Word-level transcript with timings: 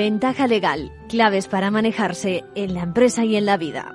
Ventaja 0.00 0.46
legal, 0.46 0.90
claves 1.10 1.46
para 1.46 1.70
manejarse 1.70 2.42
en 2.54 2.72
la 2.72 2.80
empresa 2.80 3.22
y 3.26 3.36
en 3.36 3.44
la 3.44 3.58
vida. 3.58 3.92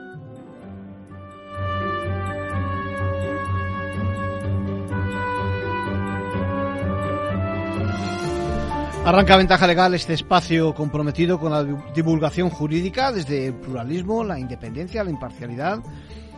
Arranca 9.03 9.35
Ventaja 9.35 9.65
Legal 9.65 9.95
este 9.95 10.13
espacio 10.13 10.75
comprometido 10.75 11.39
con 11.39 11.51
la 11.51 11.63
divulgación 11.95 12.51
jurídica 12.51 13.11
desde 13.11 13.47
el 13.47 13.55
pluralismo, 13.55 14.23
la 14.23 14.37
independencia, 14.37 15.03
la 15.03 15.09
imparcialidad 15.09 15.79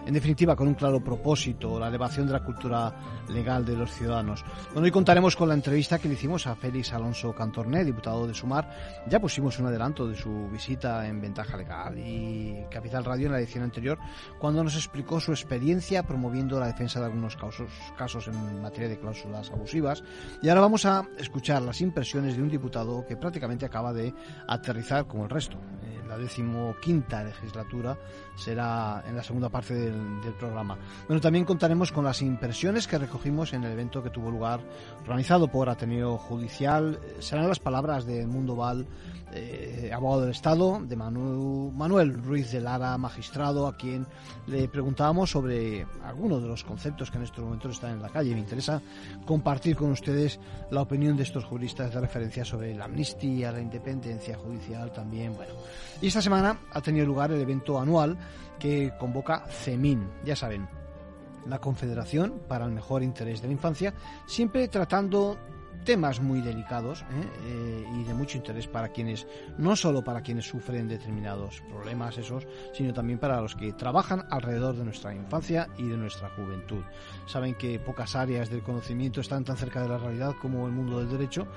en 0.08 0.14
definitiva, 0.14 0.56
con 0.56 0.70
un 0.70 0.74
claro 0.76 1.04
propósito, 1.04 1.78
la 1.78 1.90
elevación 1.90 2.28
de 2.28 2.34
la 2.34 2.44
cultura 2.44 2.94
legal 3.28 3.66
de 3.66 3.76
los 3.76 3.92
ciudadanos. 3.92 4.46
Bueno, 4.72 4.86
hoy 4.86 4.92
contaremos 4.92 5.36
con 5.36 5.50
la 5.50 5.54
entrevista 5.54 6.00
que 6.00 6.08
le 6.08 6.14
hicimos 6.14 6.48
a 6.48 6.56
Félix 6.56 6.94
Alonso 6.94 7.36
Cantorné, 7.36 7.84
diputado 7.84 8.26
de 8.26 8.34
Sumar. 8.34 9.04
Ya 9.10 9.20
pusimos 9.20 9.60
un 9.60 9.66
adelanto 9.66 10.08
de 10.08 10.16
su 10.16 10.48
visita 10.48 11.06
en 11.06 11.20
Ventaja 11.20 11.58
Legal 11.58 12.00
y 12.00 12.64
Capital 12.72 13.04
Radio 13.04 13.26
en 13.26 13.34
la 13.34 13.40
edición 13.40 13.66
anterior, 13.66 14.00
cuando 14.40 14.64
nos 14.64 14.76
explicó 14.76 15.20
su 15.20 15.32
experiencia 15.32 16.04
promoviendo 16.04 16.58
la 16.58 16.68
defensa 16.68 17.02
de 17.02 17.08
algunos 17.08 17.36
casos, 17.36 17.70
casos 17.98 18.30
en 18.30 18.62
materia 18.62 18.88
de 18.88 19.00
cláusulas 19.00 19.52
abusivas. 19.52 20.06
Y 20.42 20.48
ahora 20.48 20.62
vamos 20.62 20.86
a 20.86 21.06
escuchar 21.18 21.62
las 21.64 21.82
impresiones 21.82 22.38
de 22.38 22.44
un 22.44 22.50
diputado 22.50 23.06
que 23.06 23.18
prácticamente 23.18 23.66
acaba 23.66 23.92
de 23.92 24.14
aterrizar 24.48 25.06
como 25.06 25.26
el 25.26 25.30
resto. 25.30 25.58
la 26.08 26.18
decimoquinta 26.18 27.22
legislatura 27.26 27.98
será 28.38 29.04
en 29.06 29.18
la 29.18 29.24
segunda 29.24 29.50
parte 29.50 29.74
del 29.74 29.97
del, 30.22 30.34
programa. 30.34 30.78
Bueno, 31.08 31.22
también 31.22 31.46
contaremos 31.46 31.92
con 31.92 32.06
las 32.06 32.22
impresiones 32.22 32.88
que 32.88 32.98
recogimos 32.98 33.54
en 33.54 33.64
el 33.64 33.72
evento 33.72 34.04
que 34.04 34.10
tuvo 34.10 34.30
lugar 34.30 34.60
organizado 35.02 35.48
por 35.48 35.70
Ateneo 35.70 36.18
Judicial. 36.18 37.00
Eh, 37.02 37.16
serán 37.20 37.48
las 37.48 37.60
palabras 37.60 38.06
de 38.06 38.26
Mundo 38.28 38.56
Val, 38.56 38.86
eh, 39.34 39.92
abogado 39.94 40.22
del 40.22 40.32
Estado, 40.32 40.80
de 40.82 40.96
Manuel 40.96 42.24
Ruiz 42.24 42.52
de 42.52 42.62
Lara, 42.62 42.98
magistrado, 42.98 43.68
a 43.68 43.76
quien 43.76 44.06
le 44.48 44.68
preguntábamos 44.68 45.30
sobre 45.30 45.86
algunos 46.04 46.42
de 46.42 46.48
los 46.48 46.64
conceptos 46.64 47.12
que 47.12 47.18
en 47.18 47.24
estos 47.24 47.44
momentos 47.44 47.74
están 47.74 47.92
en 47.92 48.02
la 48.02 48.10
calle. 48.10 48.34
Me 48.34 48.40
interesa 48.40 48.82
compartir 49.26 49.76
con 49.76 49.92
ustedes 49.92 50.40
la 50.72 50.82
opinión 50.82 51.18
de 51.18 51.24
estos 51.24 51.44
juristas 51.44 51.94
de 51.94 52.00
referencia 52.00 52.46
sobre 52.46 52.74
la 52.74 52.86
amnistía, 52.86 53.52
la 53.52 53.60
independencia 53.60 54.38
judicial 54.38 54.92
también. 54.92 55.36
Bueno, 55.36 55.54
y 56.02 56.08
esta 56.08 56.22
semana 56.22 56.60
ha 56.72 56.82
tenido 56.82 57.06
lugar 57.06 57.32
el 57.32 57.42
evento 57.42 57.80
anual 57.80 58.18
que 58.60 58.94
convoca 59.00 59.46
CEMIN, 59.48 60.10
ya 60.24 60.36
saben, 60.36 60.68
la 61.48 61.60
Confederación 61.60 62.42
para 62.48 62.66
el 62.66 62.72
Mejor 62.72 63.04
Interés 63.04 63.42
de 63.42 63.48
la 63.48 63.54
Infancia, 63.54 63.94
siempre 64.26 64.68
tratando 64.68 65.38
temas 65.88 66.20
muy 66.20 66.42
delicados 66.42 67.00
¿eh? 67.04 67.06
Eh, 67.46 67.86
y 67.96 68.04
de 68.04 68.14
mucho 68.14 68.36
interés 68.36 68.68
para 68.68 68.90
quienes, 68.90 69.26
no 69.58 69.74
solo 69.78 70.04
para 70.04 70.20
quienes 70.20 70.46
sufren 70.46 70.90
determinados 70.90 71.62
problemas 71.70 72.18
esos, 72.18 72.46
sino 72.74 72.94
también 72.94 73.20
para 73.20 73.40
los 73.40 73.56
que 73.56 73.72
trabajan 73.72 74.26
alrededor 74.30 74.76
de 74.76 74.84
nuestra 74.84 75.16
infancia 75.16 75.70
y 75.78 75.88
de 75.88 75.96
nuestra 75.96 76.30
juventud. 76.32 76.84
Saben 77.26 77.56
que 77.56 77.80
pocas 77.80 78.18
áreas 78.18 78.50
del 78.50 78.64
conocimiento 78.64 79.22
están 79.22 79.46
tan 79.46 79.56
cerca 79.56 79.82
de 79.82 79.88
la 79.88 79.98
realidad 79.98 80.36
como 80.42 80.68
el 80.68 80.74
mundo 80.74 81.00
del 81.00 81.10
derecho, 81.10 81.48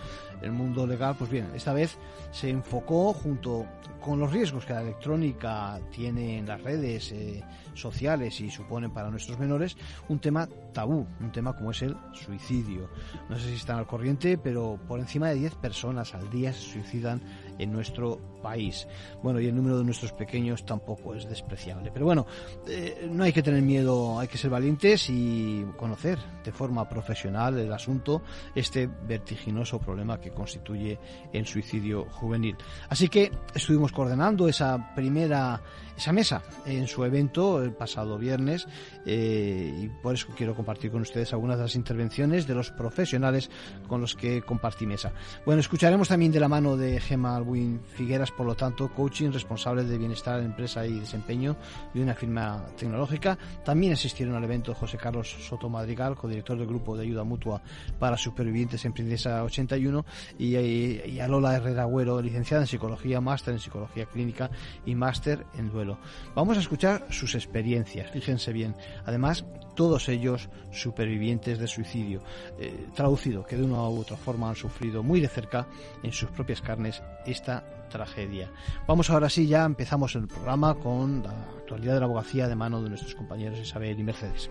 el 0.42 0.52
mundo 0.52 0.86
legal. 0.86 1.16
Pues 1.18 1.28
bien, 1.28 1.50
esta 1.56 1.72
vez 1.72 1.98
se 2.30 2.50
enfocó 2.50 3.12
junto 3.12 3.66
con 4.00 4.20
los 4.20 4.30
riesgos 4.30 4.64
que 4.64 4.72
la 4.72 4.82
electrónica 4.82 5.80
tiene 5.90 6.38
en 6.38 6.46
las 6.46 6.62
redes 6.62 7.12
eh, 7.12 7.42
sociales 7.74 8.40
y 8.40 8.50
suponen 8.50 8.92
para 8.92 9.10
nuestros 9.10 9.38
menores, 9.38 9.76
un 10.08 10.20
tema 10.20 10.48
tabú, 10.72 11.06
un 11.20 11.32
tema 11.32 11.54
como 11.54 11.72
es 11.72 11.82
el 11.82 11.96
suicidio. 12.12 12.88
No 13.28 13.36
sé 13.36 13.48
si 13.48 13.54
están 13.54 13.78
al 13.78 13.86
corriente 13.86 14.19
pero 14.42 14.78
por 14.86 15.00
encima 15.00 15.28
de 15.28 15.36
10 15.36 15.54
personas 15.56 16.14
al 16.14 16.28
día 16.30 16.52
se 16.52 16.60
suicidan 16.60 17.22
en 17.58 17.72
nuestro 17.72 18.20
país. 18.40 18.86
Bueno, 19.22 19.40
y 19.40 19.46
el 19.46 19.54
número 19.54 19.78
de 19.78 19.84
nuestros 19.84 20.12
pequeños 20.12 20.64
tampoco 20.64 21.14
es 21.14 21.28
despreciable. 21.28 21.90
Pero 21.92 22.04
bueno, 22.04 22.26
eh, 22.68 23.08
no 23.10 23.24
hay 23.24 23.32
que 23.32 23.42
tener 23.42 23.62
miedo, 23.62 24.18
hay 24.18 24.28
que 24.28 24.38
ser 24.38 24.50
valientes 24.50 25.08
y 25.10 25.64
conocer 25.76 26.18
de 26.44 26.52
forma 26.52 26.88
profesional 26.88 27.58
el 27.58 27.72
asunto, 27.72 28.22
este 28.54 28.86
vertiginoso 28.86 29.78
problema 29.78 30.20
que 30.20 30.30
constituye 30.30 30.98
el 31.32 31.46
suicidio 31.46 32.06
juvenil. 32.10 32.56
Así 32.88 33.08
que 33.08 33.30
estuvimos 33.54 33.92
coordinando 33.92 34.48
esa 34.48 34.94
primera, 34.94 35.60
esa 35.96 36.12
mesa 36.12 36.42
en 36.66 36.86
su 36.86 37.04
evento 37.04 37.62
el 37.62 37.72
pasado 37.72 38.18
viernes 38.18 38.66
eh, 39.06 39.72
y 39.82 39.88
por 40.02 40.14
eso 40.14 40.28
quiero 40.36 40.54
compartir 40.54 40.90
con 40.90 41.02
ustedes 41.02 41.32
algunas 41.32 41.56
de 41.58 41.64
las 41.64 41.74
intervenciones 41.74 42.46
de 42.46 42.54
los 42.54 42.70
profesionales 42.70 43.50
con 43.86 44.00
los 44.00 44.14
que 44.14 44.42
compartí 44.42 44.86
mesa. 44.86 45.12
Bueno, 45.44 45.60
escucharemos 45.60 46.08
también 46.08 46.32
de 46.32 46.40
la 46.40 46.48
mano 46.48 46.76
de 46.76 47.00
Gemma 47.00 47.36
Albuin 47.36 47.80
Figueras, 47.84 48.29
por 48.32 48.46
lo 48.46 48.54
tanto, 48.54 48.88
coaching 48.88 49.30
responsable 49.30 49.84
de 49.84 49.98
bienestar, 49.98 50.40
en 50.40 50.46
empresa 50.46 50.86
y 50.86 51.00
desempeño 51.00 51.56
de 51.94 52.02
una 52.02 52.14
firma 52.14 52.64
tecnológica. 52.76 53.38
También 53.64 53.92
asistieron 53.92 54.34
al 54.34 54.44
evento 54.44 54.74
José 54.74 54.96
Carlos 54.96 55.28
Soto 55.28 55.68
Madrigal, 55.68 56.16
codirector 56.16 56.58
del 56.58 56.66
grupo 56.66 56.96
de 56.96 57.04
ayuda 57.04 57.24
mutua 57.24 57.62
para 57.98 58.16
supervivientes 58.16 58.84
en 58.84 58.92
Princesa 58.92 59.42
81, 59.44 60.04
y, 60.38 60.56
y 60.56 61.20
a 61.20 61.28
Lola 61.28 61.56
Herrera 61.56 61.82
Agüero, 61.82 62.20
licenciada 62.20 62.64
en 62.64 62.66
psicología, 62.66 63.20
máster 63.20 63.54
en 63.54 63.60
psicología 63.60 64.06
clínica 64.06 64.50
y 64.86 64.94
máster 64.94 65.46
en 65.56 65.70
duelo. 65.70 65.98
Vamos 66.34 66.56
a 66.56 66.60
escuchar 66.60 67.06
sus 67.10 67.34
experiencias, 67.34 68.10
fíjense 68.10 68.52
bien. 68.52 68.74
Además, 69.04 69.44
todos 69.74 70.08
ellos 70.08 70.48
supervivientes 70.72 71.58
de 71.58 71.66
suicidio, 71.66 72.22
eh, 72.58 72.86
traducido 72.94 73.46
que 73.46 73.56
de 73.56 73.64
una 73.64 73.88
u 73.88 74.00
otra 74.00 74.16
forma 74.16 74.48
han 74.48 74.56
sufrido 74.56 75.02
muy 75.02 75.20
de 75.20 75.28
cerca 75.28 75.66
en 76.02 76.12
sus 76.12 76.30
propias 76.30 76.60
carnes 76.60 77.02
esta 77.24 77.79
tragedia. 77.90 78.50
Vamos 78.86 79.10
ahora 79.10 79.28
sí, 79.28 79.46
ya 79.46 79.66
empezamos 79.66 80.14
el 80.14 80.26
programa 80.26 80.74
con 80.76 81.22
la 81.22 81.32
actualidad 81.58 81.94
de 81.94 82.00
la 82.00 82.06
abogacía 82.06 82.48
de 82.48 82.56
mano 82.56 82.82
de 82.82 82.88
nuestros 82.88 83.14
compañeros 83.14 83.58
Isabel 83.58 83.98
y 83.98 84.02
Mercedes. 84.02 84.50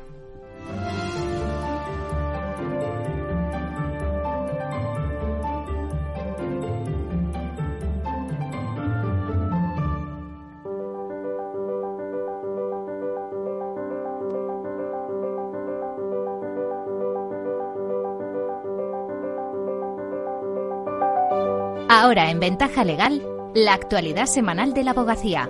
Ahora 21.91 22.29
en 22.29 22.39
Ventaja 22.39 22.83
Legal, 22.83 23.19
la 23.55 23.73
actualidad 23.73 24.27
semanal 24.27 24.75
de 24.75 24.83
la 24.83 24.91
abogacía. 24.91 25.49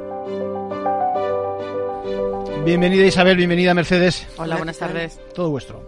Bienvenida 2.64 3.06
Isabel, 3.06 3.36
bienvenida 3.36 3.74
Mercedes. 3.74 4.26
Hola, 4.38 4.56
buenas 4.56 4.78
tardes. 4.78 5.20
Todo 5.34 5.50
vuestro. 5.50 5.82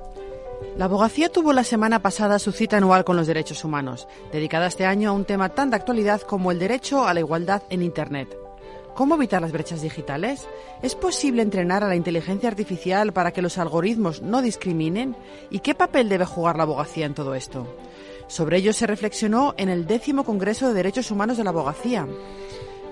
La 0.76 0.86
abogacía 0.86 1.30
tuvo 1.30 1.54
la 1.54 1.64
semana 1.64 2.02
pasada 2.02 2.38
su 2.38 2.52
cita 2.52 2.76
anual 2.76 3.06
con 3.06 3.16
los 3.16 3.28
derechos 3.28 3.64
humanos, 3.64 4.10
dedicada 4.34 4.68
este 4.68 4.86
año 4.86 5.12
a 5.12 5.14
un 5.14 5.24
tema 5.24 5.48
tan 5.48 5.70
de 5.70 5.78
actualidad 5.78 6.20
como 6.20 6.52
el 6.52 6.60
derecho 6.60 7.08
a 7.08 7.14
la 7.14 7.22
igualdad 7.22 7.64
en 7.70 7.82
Internet. 7.82 8.38
¿Cómo 8.94 9.16
evitar 9.16 9.42
las 9.42 9.54
brechas 9.54 9.82
digitales? 9.82 10.50
¿Es 10.82 10.96
posible 10.96 11.44
entrenar 11.44 11.82
a 11.86 11.88
la 11.88 11.96
inteligencia 11.96 12.50
artificial 12.50 13.14
para 13.14 13.32
que 13.32 13.42
los 13.42 13.58
algoritmos 13.58 14.22
no 14.22 14.42
discriminen? 14.42 15.16
¿Y 15.50 15.60
qué 15.60 15.76
papel 15.76 16.10
debe 16.10 16.26
jugar 16.26 16.58
la 16.58 16.64
abogacía 16.64 17.06
en 17.06 17.14
todo 17.14 17.36
esto? 17.36 17.66
Sobre 18.32 18.60
ello 18.60 18.72
se 18.72 18.88
reflexionó 18.88 19.54
en 19.58 19.68
el 19.68 19.86
décimo 19.86 20.24
Congreso 20.24 20.70
de 20.70 20.74
Derechos 20.74 21.12
Humanos 21.12 21.36
de 21.36 21.44
la 21.44 21.50
Abogacía. 21.50 22.08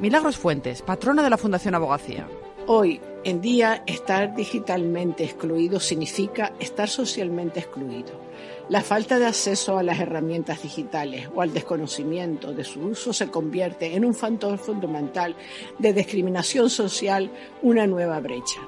Milagros 0.02 0.36
Fuentes, 0.36 0.82
patrona 0.82 1.24
de 1.24 1.30
la 1.30 1.38
Fundación 1.38 1.76
Abogacía. 1.76 2.28
Hoy 2.68 3.00
en 3.24 3.40
día, 3.40 3.82
estar 3.88 4.36
digitalmente 4.36 5.24
excluido 5.24 5.80
significa 5.80 6.52
estar 6.60 6.90
socialmente 6.90 7.62
excluido. 7.62 8.20
La 8.68 8.82
falta 8.82 9.18
de 9.18 9.28
acceso 9.28 9.78
a 9.78 9.84
las 9.84 10.02
herramientas 10.02 10.62
digitales 10.62 11.30
o 11.34 11.42
al 11.42 11.54
desconocimiento 11.54 12.52
de 12.52 12.66
su 12.66 12.82
uso 12.82 13.14
se 13.14 13.30
convierte 13.30 13.96
en 13.96 14.04
un 14.04 14.16
factor 14.16 14.58
fundamental 14.58 15.38
de 15.78 15.94
discriminación 15.94 16.70
social, 16.70 17.32
una 17.62 17.88
nueva 17.88 18.20
brecha 18.20 18.60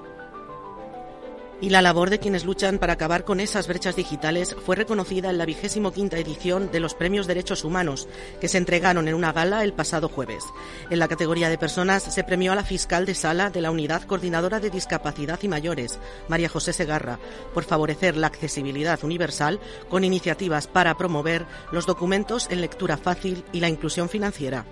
y 1.61 1.69
la 1.69 1.81
labor 1.81 2.09
de 2.09 2.19
quienes 2.19 2.43
luchan 2.43 2.79
para 2.79 2.93
acabar 2.93 3.23
con 3.23 3.39
esas 3.39 3.67
brechas 3.67 3.95
digitales 3.95 4.55
fue 4.65 4.75
reconocida 4.75 5.29
en 5.29 5.37
la 5.37 5.45
vigésimo 5.45 5.93
quinta 5.93 6.17
edición 6.17 6.71
de 6.71 6.79
los 6.79 6.95
Premios 6.95 7.27
Derechos 7.27 7.63
Humanos, 7.63 8.07
que 8.41 8.47
se 8.47 8.57
entregaron 8.57 9.07
en 9.07 9.13
una 9.13 9.31
gala 9.31 9.63
el 9.63 9.73
pasado 9.73 10.09
jueves. 10.09 10.43
En 10.89 10.99
la 10.99 11.07
categoría 11.07 11.49
de 11.49 11.59
personas 11.59 12.01
se 12.03 12.23
premió 12.23 12.51
a 12.51 12.55
la 12.55 12.63
fiscal 12.63 13.05
de 13.05 13.13
sala 13.13 13.51
de 13.51 13.61
la 13.61 13.71
Unidad 13.71 14.03
Coordinadora 14.03 14.59
de 14.59 14.71
Discapacidad 14.71 15.39
y 15.43 15.47
Mayores, 15.47 15.99
María 16.27 16.49
José 16.49 16.73
Segarra, 16.73 17.19
por 17.53 17.63
favorecer 17.63 18.17
la 18.17 18.27
accesibilidad 18.27 19.03
universal 19.03 19.59
con 19.87 20.03
iniciativas 20.03 20.67
para 20.67 20.97
promover 20.97 21.45
los 21.71 21.85
documentos 21.85 22.47
en 22.49 22.61
lectura 22.61 22.97
fácil 22.97 23.45
y 23.53 23.59
la 23.59 23.69
inclusión 23.69 24.09
financiera. 24.09 24.65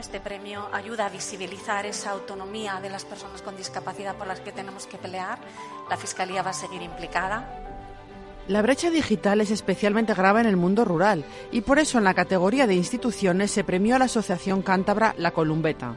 Este 0.00 0.20
premio 0.20 0.68
ayuda 0.72 1.06
a 1.06 1.08
visibilizar 1.08 1.84
esa 1.84 2.10
autonomía 2.10 2.78
de 2.80 2.88
las 2.88 3.04
personas 3.04 3.42
con 3.42 3.56
discapacidad 3.56 4.14
por 4.16 4.28
las 4.28 4.40
que 4.40 4.52
tenemos 4.52 4.86
que 4.86 4.96
pelear. 4.96 5.38
La 5.90 5.96
Fiscalía 5.96 6.42
va 6.42 6.50
a 6.50 6.54
seguir 6.54 6.82
implicada. 6.82 7.64
La 8.46 8.62
brecha 8.62 8.90
digital 8.90 9.40
es 9.40 9.50
especialmente 9.50 10.14
grave 10.14 10.40
en 10.40 10.46
el 10.46 10.56
mundo 10.56 10.84
rural 10.84 11.24
y 11.50 11.62
por 11.62 11.78
eso 11.78 11.98
en 11.98 12.04
la 12.04 12.14
categoría 12.14 12.66
de 12.66 12.74
instituciones 12.74 13.50
se 13.50 13.64
premió 13.64 13.96
a 13.96 13.98
la 13.98 14.06
Asociación 14.06 14.62
Cántabra 14.62 15.14
La 15.18 15.32
Columbeta, 15.32 15.96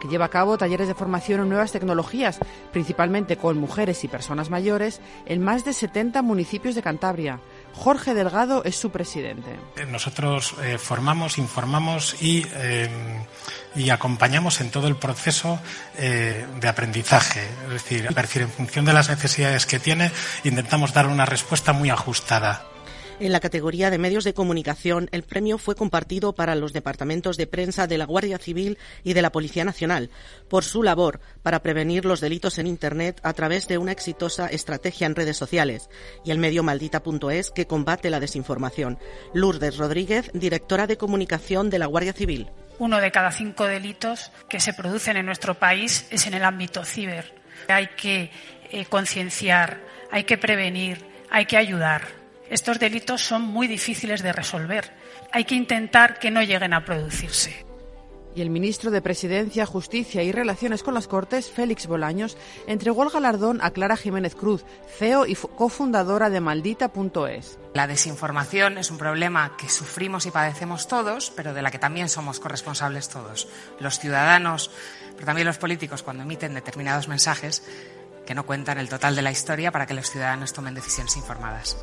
que 0.00 0.08
lleva 0.08 0.24
a 0.24 0.30
cabo 0.30 0.58
talleres 0.58 0.88
de 0.88 0.94
formación 0.94 1.42
en 1.42 1.50
nuevas 1.50 1.70
tecnologías, 1.70 2.40
principalmente 2.72 3.36
con 3.36 3.58
mujeres 3.58 4.02
y 4.02 4.08
personas 4.08 4.50
mayores, 4.50 5.00
en 5.26 5.44
más 5.44 5.64
de 5.64 5.74
70 5.74 6.22
municipios 6.22 6.74
de 6.74 6.82
Cantabria. 6.82 7.38
Jorge 7.74 8.14
Delgado 8.14 8.62
es 8.64 8.76
su 8.76 8.90
presidente. 8.90 9.58
Nosotros 9.88 10.54
eh, 10.62 10.78
formamos, 10.78 11.38
informamos 11.38 12.16
y, 12.20 12.46
eh, 12.54 12.88
y, 13.74 13.90
acompañamos 13.90 14.60
en 14.60 14.70
todo 14.70 14.88
el 14.88 14.96
proceso 14.96 15.58
eh, 15.98 16.46
de 16.60 16.68
aprendizaje. 16.68 17.48
Es 17.64 17.70
decir, 17.70 18.08
en 18.42 18.50
función 18.50 18.84
de 18.84 18.92
las 18.92 19.08
necesidades 19.08 19.66
que 19.66 19.78
tiene, 19.78 20.12
intentamos 20.44 20.92
dar 20.92 21.06
una 21.06 21.24
respuesta 21.24 21.72
muy 21.72 21.90
ajustada. 21.90 22.71
En 23.22 23.30
la 23.30 23.38
categoría 23.38 23.88
de 23.88 23.98
medios 23.98 24.24
de 24.24 24.34
comunicación, 24.34 25.08
el 25.12 25.22
premio 25.22 25.56
fue 25.56 25.76
compartido 25.76 26.34
para 26.34 26.56
los 26.56 26.72
departamentos 26.72 27.36
de 27.36 27.46
prensa 27.46 27.86
de 27.86 27.96
la 27.96 28.04
Guardia 28.04 28.36
Civil 28.36 28.78
y 29.04 29.12
de 29.12 29.22
la 29.22 29.30
Policía 29.30 29.64
Nacional 29.64 30.10
por 30.50 30.64
su 30.64 30.82
labor 30.82 31.20
para 31.40 31.62
prevenir 31.62 32.04
los 32.04 32.20
delitos 32.20 32.58
en 32.58 32.66
Internet 32.66 33.20
a 33.22 33.32
través 33.32 33.68
de 33.68 33.78
una 33.78 33.92
exitosa 33.92 34.48
estrategia 34.48 35.06
en 35.06 35.14
redes 35.14 35.36
sociales 35.36 35.88
y 36.24 36.32
el 36.32 36.38
medio 36.38 36.64
maldita.es 36.64 37.52
que 37.52 37.68
combate 37.68 38.10
la 38.10 38.18
desinformación. 38.18 38.98
Lourdes 39.34 39.76
Rodríguez, 39.76 40.28
directora 40.34 40.88
de 40.88 40.96
comunicación 40.96 41.70
de 41.70 41.78
la 41.78 41.86
Guardia 41.86 42.14
Civil. 42.14 42.50
Uno 42.80 43.00
de 43.00 43.12
cada 43.12 43.30
cinco 43.30 43.66
delitos 43.66 44.32
que 44.48 44.58
se 44.58 44.74
producen 44.74 45.16
en 45.16 45.26
nuestro 45.26 45.56
país 45.60 46.08
es 46.10 46.26
en 46.26 46.34
el 46.34 46.42
ámbito 46.42 46.84
ciber. 46.84 47.32
Hay 47.68 47.86
que 47.96 48.32
eh, 48.72 48.84
concienciar, 48.86 49.80
hay 50.10 50.24
que 50.24 50.38
prevenir, 50.38 51.06
hay 51.30 51.46
que 51.46 51.56
ayudar. 51.56 52.21
Estos 52.52 52.78
delitos 52.78 53.24
son 53.24 53.40
muy 53.40 53.66
difíciles 53.66 54.22
de 54.22 54.30
resolver. 54.30 54.92
Hay 55.32 55.46
que 55.46 55.54
intentar 55.54 56.18
que 56.18 56.30
no 56.30 56.42
lleguen 56.42 56.74
a 56.74 56.84
producirse. 56.84 57.64
Y 58.34 58.42
el 58.42 58.50
ministro 58.50 58.90
de 58.90 59.00
Presidencia, 59.00 59.64
Justicia 59.64 60.22
y 60.22 60.32
Relaciones 60.32 60.82
con 60.82 60.92
las 60.92 61.08
Cortes, 61.08 61.50
Félix 61.50 61.86
Bolaños, 61.86 62.36
entregó 62.66 63.04
el 63.04 63.08
galardón 63.08 63.60
a 63.62 63.70
Clara 63.70 63.96
Jiménez 63.96 64.34
Cruz, 64.34 64.66
CEO 64.98 65.24
y 65.24 65.34
cofundadora 65.34 66.28
de 66.28 66.42
Maldita.es. 66.42 67.58
La 67.72 67.86
desinformación 67.86 68.76
es 68.76 68.90
un 68.90 68.98
problema 68.98 69.56
que 69.56 69.70
sufrimos 69.70 70.26
y 70.26 70.30
padecemos 70.30 70.88
todos, 70.88 71.32
pero 71.34 71.54
de 71.54 71.62
la 71.62 71.70
que 71.70 71.78
también 71.78 72.10
somos 72.10 72.38
corresponsables 72.38 73.08
todos. 73.08 73.48
Los 73.80 73.98
ciudadanos, 73.98 74.70
pero 75.14 75.24
también 75.24 75.46
los 75.46 75.56
políticos, 75.56 76.02
cuando 76.02 76.24
emiten 76.24 76.52
determinados 76.52 77.08
mensajes 77.08 77.62
que 78.26 78.34
no 78.34 78.44
cuentan 78.44 78.76
el 78.76 78.90
total 78.90 79.16
de 79.16 79.22
la 79.22 79.30
historia 79.30 79.72
para 79.72 79.86
que 79.86 79.94
los 79.94 80.10
ciudadanos 80.10 80.52
tomen 80.52 80.74
decisiones 80.74 81.16
informadas. 81.16 81.78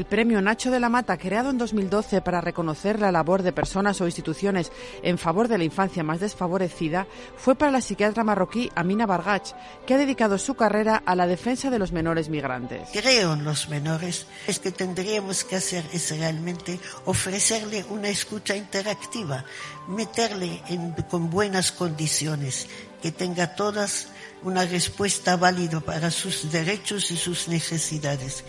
El 0.00 0.06
premio 0.06 0.40
Nacho 0.40 0.70
de 0.70 0.80
la 0.80 0.88
Mata, 0.88 1.18
creado 1.18 1.50
en 1.50 1.58
2012 1.58 2.22
para 2.22 2.40
reconocer 2.40 2.98
la 2.98 3.12
labor 3.12 3.42
de 3.42 3.52
personas 3.52 4.00
o 4.00 4.06
instituciones 4.06 4.72
en 5.02 5.18
favor 5.18 5.46
de 5.46 5.58
la 5.58 5.64
infancia 5.64 6.02
más 6.02 6.20
desfavorecida, 6.20 7.06
fue 7.36 7.54
para 7.54 7.70
la 7.70 7.82
psiquiatra 7.82 8.24
marroquí 8.24 8.72
Amina 8.74 9.04
Bargach, 9.04 9.52
que 9.86 9.92
ha 9.92 9.98
dedicado 9.98 10.38
su 10.38 10.54
carrera 10.54 11.02
a 11.04 11.14
la 11.14 11.26
defensa 11.26 11.68
de 11.68 11.78
los 11.78 11.92
menores 11.92 12.30
migrantes. 12.30 12.88
Creo 12.94 13.34
en 13.34 13.44
los 13.44 13.68
menores. 13.68 14.26
Es 14.46 14.58
que 14.58 14.72
tendríamos 14.72 15.44
que 15.44 15.56
hacer 15.56 15.84
es 15.92 16.18
realmente 16.18 16.80
ofrecerle 17.04 17.84
una 17.90 18.08
escucha 18.08 18.56
interactiva, 18.56 19.44
meterle 19.86 20.62
en, 20.68 20.92
con 21.10 21.28
buenas 21.28 21.72
condiciones, 21.72 22.68
que 23.02 23.12
tenga 23.12 23.54
todas 23.54 24.08
una 24.44 24.64
respuesta 24.64 25.36
válida 25.36 25.80
para 25.80 26.10
sus 26.10 26.50
derechos 26.50 27.10
y 27.10 27.18
sus 27.18 27.48
necesidades. 27.48 28.44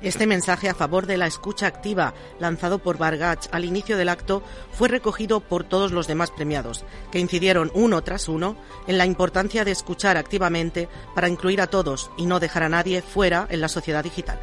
Este 0.00 0.26
mensaje 0.26 0.68
a 0.68 0.74
favor 0.74 1.06
de 1.06 1.16
la 1.16 1.26
escucha 1.26 1.66
activa, 1.66 2.14
lanzado 2.38 2.78
por 2.78 2.98
Bargach 2.98 3.48
al 3.50 3.64
inicio 3.64 3.96
del 3.96 4.08
acto, 4.08 4.42
fue 4.72 4.88
recogido 4.88 5.40
por 5.40 5.64
todos 5.64 5.90
los 5.90 6.06
demás 6.06 6.30
premiados, 6.30 6.84
que 7.10 7.18
incidieron 7.18 7.72
uno 7.74 8.02
tras 8.02 8.28
uno 8.28 8.56
en 8.86 8.96
la 8.96 9.06
importancia 9.06 9.64
de 9.64 9.72
escuchar 9.72 10.16
activamente 10.16 10.88
para 11.14 11.28
incluir 11.28 11.60
a 11.60 11.66
todos 11.66 12.10
y 12.16 12.26
no 12.26 12.38
dejar 12.38 12.62
a 12.62 12.68
nadie 12.68 13.02
fuera 13.02 13.46
en 13.50 13.60
la 13.60 13.68
sociedad 13.68 14.04
digital. 14.04 14.38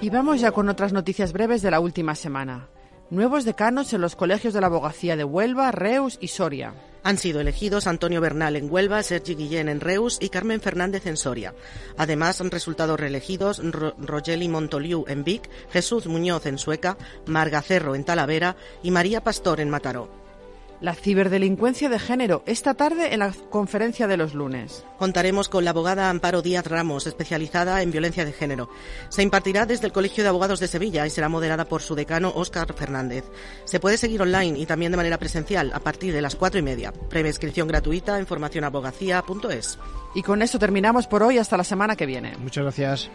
Y 0.00 0.10
vamos 0.10 0.40
ya 0.40 0.50
con 0.50 0.68
otras 0.68 0.92
noticias 0.92 1.32
breves 1.32 1.62
de 1.62 1.70
la 1.70 1.78
última 1.78 2.16
semana. 2.16 2.68
Nuevos 3.10 3.44
decanos 3.44 3.92
en 3.92 4.00
los 4.00 4.16
colegios 4.16 4.54
de 4.54 4.62
la 4.62 4.68
abogacía 4.68 5.14
de 5.14 5.24
Huelva, 5.24 5.70
Reus 5.70 6.16
y 6.22 6.28
Soria. 6.28 6.72
Han 7.02 7.18
sido 7.18 7.40
elegidos 7.40 7.86
Antonio 7.86 8.22
Bernal 8.22 8.56
en 8.56 8.72
Huelva, 8.72 9.02
Sergi 9.02 9.34
Guillén 9.34 9.68
en 9.68 9.80
Reus 9.80 10.16
y 10.22 10.30
Carmen 10.30 10.62
Fernández 10.62 11.06
en 11.06 11.18
Soria. 11.18 11.54
Además, 11.98 12.40
han 12.40 12.50
resultado 12.50 12.96
reelegidos 12.96 13.60
Rogeli 13.62 14.48
Montoliu 14.48 15.04
en 15.06 15.22
Vic, 15.22 15.50
Jesús 15.70 16.06
Muñoz 16.06 16.46
en 16.46 16.56
Sueca, 16.56 16.96
Marga 17.26 17.60
Cerro 17.60 17.94
en 17.94 18.04
Talavera 18.04 18.56
y 18.82 18.90
María 18.90 19.22
Pastor 19.22 19.60
en 19.60 19.68
Mataró. 19.68 20.23
La 20.84 20.94
ciberdelincuencia 20.94 21.88
de 21.88 21.98
género, 21.98 22.42
esta 22.44 22.74
tarde 22.74 23.14
en 23.14 23.20
la 23.20 23.32
conferencia 23.48 24.06
de 24.06 24.18
los 24.18 24.34
lunes. 24.34 24.84
Contaremos 24.98 25.48
con 25.48 25.64
la 25.64 25.70
abogada 25.70 26.10
Amparo 26.10 26.42
Díaz 26.42 26.66
Ramos, 26.66 27.06
especializada 27.06 27.80
en 27.80 27.90
violencia 27.90 28.26
de 28.26 28.34
género. 28.34 28.68
Se 29.08 29.22
impartirá 29.22 29.64
desde 29.64 29.86
el 29.86 29.94
Colegio 29.94 30.22
de 30.22 30.28
Abogados 30.28 30.60
de 30.60 30.68
Sevilla 30.68 31.06
y 31.06 31.10
será 31.10 31.30
moderada 31.30 31.64
por 31.64 31.80
su 31.80 31.94
decano 31.94 32.34
Óscar 32.36 32.74
Fernández. 32.74 33.24
Se 33.64 33.80
puede 33.80 33.96
seguir 33.96 34.20
online 34.20 34.58
y 34.58 34.66
también 34.66 34.92
de 34.92 34.98
manera 34.98 35.16
presencial 35.16 35.72
a 35.72 35.80
partir 35.80 36.12
de 36.12 36.20
las 36.20 36.36
cuatro 36.36 36.60
y 36.60 36.62
media. 36.62 36.92
Previa 36.92 37.30
inscripción 37.30 37.66
gratuita 37.66 38.18
en 38.18 38.26
formacionabogacía.es. 38.26 39.78
Y 40.14 40.22
con 40.22 40.42
esto 40.42 40.58
terminamos 40.58 41.06
por 41.06 41.22
hoy 41.22 41.38
hasta 41.38 41.56
la 41.56 41.64
semana 41.64 41.96
que 41.96 42.04
viene. 42.04 42.36
Muchas 42.36 42.62
gracias. 42.62 43.10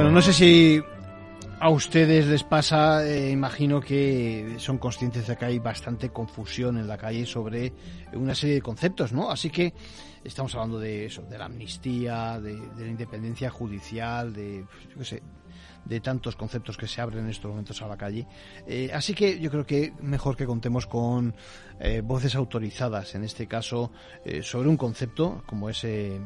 Bueno, 0.00 0.14
no 0.14 0.22
sé 0.22 0.32
si 0.32 0.82
a 1.58 1.68
ustedes 1.68 2.26
les 2.26 2.42
pasa, 2.42 3.06
eh, 3.06 3.30
imagino 3.30 3.82
que 3.82 4.54
son 4.56 4.78
conscientes 4.78 5.26
de 5.26 5.36
que 5.36 5.44
hay 5.44 5.58
bastante 5.58 6.08
confusión 6.08 6.78
en 6.78 6.88
la 6.88 6.96
calle 6.96 7.26
sobre 7.26 7.74
una 8.14 8.34
serie 8.34 8.54
de 8.54 8.62
conceptos, 8.62 9.12
¿no? 9.12 9.30
Así 9.30 9.50
que 9.50 9.74
estamos 10.24 10.54
hablando 10.54 10.80
de 10.80 11.04
eso, 11.04 11.20
de 11.20 11.36
la 11.36 11.44
amnistía, 11.44 12.40
de, 12.40 12.56
la 12.78 12.86
independencia 12.86 13.50
judicial, 13.50 14.32
de, 14.32 14.64
yo 14.88 14.96
qué 14.96 15.04
sé, 15.04 15.22
de 15.84 16.00
tantos 16.00 16.34
conceptos 16.34 16.78
que 16.78 16.86
se 16.86 17.02
abren 17.02 17.24
en 17.24 17.30
estos 17.30 17.50
momentos 17.50 17.82
a 17.82 17.86
la 17.86 17.98
calle. 17.98 18.26
Eh, 18.66 18.90
así 18.94 19.12
que 19.12 19.38
yo 19.38 19.50
creo 19.50 19.66
que 19.66 19.92
mejor 20.00 20.34
que 20.34 20.46
contemos 20.46 20.86
con 20.86 21.34
eh, 21.78 22.00
voces 22.00 22.34
autorizadas, 22.36 23.14
en 23.14 23.24
este 23.24 23.46
caso, 23.46 23.92
sobre 24.40 24.70
un 24.70 24.78
concepto 24.78 25.42
como 25.44 25.68
ese 25.68 26.18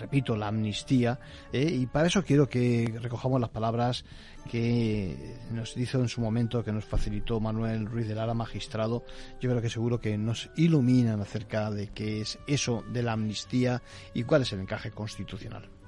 repito, 0.00 0.36
la 0.36 0.48
amnistía, 0.48 1.20
¿eh? 1.52 1.70
y 1.70 1.86
para 1.86 2.08
eso 2.08 2.24
quiero 2.24 2.48
que 2.48 2.98
recojamos 3.00 3.40
las 3.40 3.50
palabras 3.50 4.04
que 4.50 5.36
nos 5.52 5.76
hizo 5.76 6.00
en 6.00 6.08
su 6.08 6.20
momento, 6.20 6.64
que 6.64 6.72
nos 6.72 6.84
facilitó 6.84 7.38
Manuel 7.38 7.86
Ruiz 7.86 8.08
de 8.08 8.14
Lara, 8.14 8.34
magistrado. 8.34 9.04
Yo 9.40 9.50
creo 9.50 9.62
que 9.62 9.70
seguro 9.70 10.00
que 10.00 10.18
nos 10.18 10.50
iluminan 10.56 11.20
acerca 11.20 11.70
de 11.70 11.88
qué 11.88 12.20
es 12.20 12.38
eso 12.46 12.82
de 12.92 13.02
la 13.02 13.12
amnistía 13.12 13.82
y 14.14 14.24
cuál 14.24 14.42
es 14.42 14.52
el 14.52 14.60
encaje 14.60 14.90
constitucional. 14.90 15.79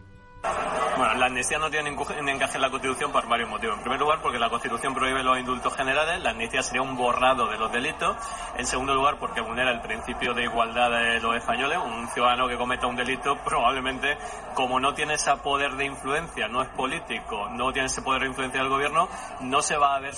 Bueno, 0.43 1.15
la 1.15 1.27
amnistía 1.27 1.59
no 1.59 1.71
tiene 1.71 1.91
encaje 1.91 2.57
en 2.57 2.63
la 2.63 2.71
Constitución 2.71 3.13
por 3.13 3.29
varios 3.29 3.49
motivos. 3.49 3.77
En 3.77 3.83
primer 3.83 4.01
lugar, 4.01 4.21
porque 4.21 4.39
la 4.39 4.51
Constitución 4.51 4.93
prohíbe 4.93 5.23
los 5.23 5.39
indultos 5.39 5.75
generales, 5.75 6.21
la 6.21 6.31
amnistía 6.31 6.63
sería 6.63 6.83
un 6.83 6.97
borrado 6.97 7.47
de 7.47 7.57
los 7.57 7.71
delitos. 7.73 8.17
En 8.57 8.67
segundo 8.67 8.93
lugar, 8.95 9.19
porque 9.19 9.41
vulnera 9.41 9.71
el 9.71 9.81
principio 9.81 10.35
de 10.35 10.43
igualdad 10.43 10.91
de 10.91 11.21
los 11.21 11.37
españoles. 11.37 11.79
Un 11.79 12.09
ciudadano 12.09 12.49
que 12.49 12.57
cometa 12.57 12.89
un 12.89 12.97
delito 12.97 13.37
probablemente, 13.45 14.19
como 14.55 14.81
no 14.81 14.95
tiene 14.95 15.15
ese 15.15 15.35
poder 15.37 15.73
de 15.77 15.87
influencia, 15.87 16.49
no 16.49 16.63
es 16.63 16.69
político, 16.71 17.49
no 17.51 17.73
tiene 17.73 17.87
ese 17.87 18.03
poder 18.03 18.23
de 18.23 18.29
influencia 18.29 18.61
del 18.61 18.69
gobierno, 18.69 19.09
no 19.41 19.63
se 19.63 19.77
va 19.77 19.95
a 19.95 20.01
ver 20.01 20.15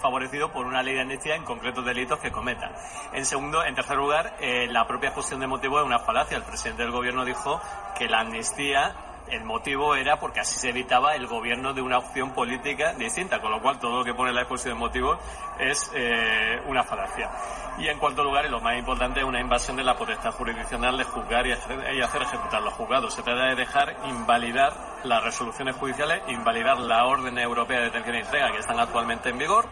favorecido 0.00 0.50
por 0.50 0.66
una 0.66 0.82
ley 0.82 0.94
de 0.94 1.02
amnistía 1.02 1.36
en 1.36 1.44
concretos 1.44 1.84
delitos 1.84 2.18
que 2.18 2.32
cometa. 2.32 2.70
En 3.12 3.24
segundo, 3.24 3.64
en 3.64 3.74
tercer 3.74 3.96
lugar, 3.96 4.36
eh, 4.40 4.66
la 4.68 4.86
propia 4.86 5.08
exposición 5.08 5.40
de 5.40 5.46
motivo 5.46 5.78
es 5.78 5.84
una 5.84 5.98
falacia. 5.98 6.38
El 6.38 6.44
presidente 6.44 6.82
del 6.82 6.92
gobierno 6.92 7.24
dijo 7.24 7.60
que 7.96 8.08
la 8.08 8.20
amnistía 8.20 8.94
el 9.28 9.44
motivo 9.44 9.94
era 9.94 10.18
porque 10.18 10.40
así 10.40 10.58
se 10.58 10.70
evitaba 10.70 11.14
el 11.14 11.26
gobierno 11.26 11.72
de 11.72 11.82
una 11.82 11.98
opción 11.98 12.32
política 12.32 12.92
distinta, 12.94 13.40
con 13.40 13.50
lo 13.50 13.60
cual 13.60 13.78
todo 13.78 13.98
lo 13.98 14.04
que 14.04 14.14
pone 14.14 14.32
la 14.32 14.42
exposición 14.42 14.74
de 14.74 14.80
motivos 14.80 15.18
es 15.58 15.90
eh, 15.94 16.60
una 16.66 16.82
falacia. 16.82 17.30
Y 17.78 17.88
en 17.88 17.98
cuarto 17.98 18.22
lugar, 18.22 18.46
y 18.46 18.50
lo 18.50 18.60
más 18.60 18.78
importante, 18.78 19.20
es 19.20 19.26
una 19.26 19.40
invasión 19.40 19.76
de 19.76 19.82
la 19.82 19.96
potestad 19.96 20.30
jurisdiccional 20.32 20.96
de 20.96 21.04
juzgar 21.04 21.46
y 21.46 21.52
hacer, 21.52 21.94
y 21.94 22.00
hacer 22.00 22.22
ejecutar 22.22 22.62
los 22.62 22.72
juzgados. 22.74 23.14
Se 23.14 23.22
trata 23.22 23.46
de 23.46 23.56
dejar 23.56 23.96
invalidar 24.04 24.72
las 25.02 25.24
resoluciones 25.24 25.74
judiciales, 25.76 26.22
invalidar 26.28 26.78
la 26.78 27.04
orden 27.06 27.36
europea 27.38 27.78
de 27.78 27.84
detención 27.86 28.16
y 28.16 28.18
entrega 28.20 28.52
que 28.52 28.58
están 28.58 28.78
actualmente 28.78 29.30
en 29.30 29.38
vigor 29.38 29.68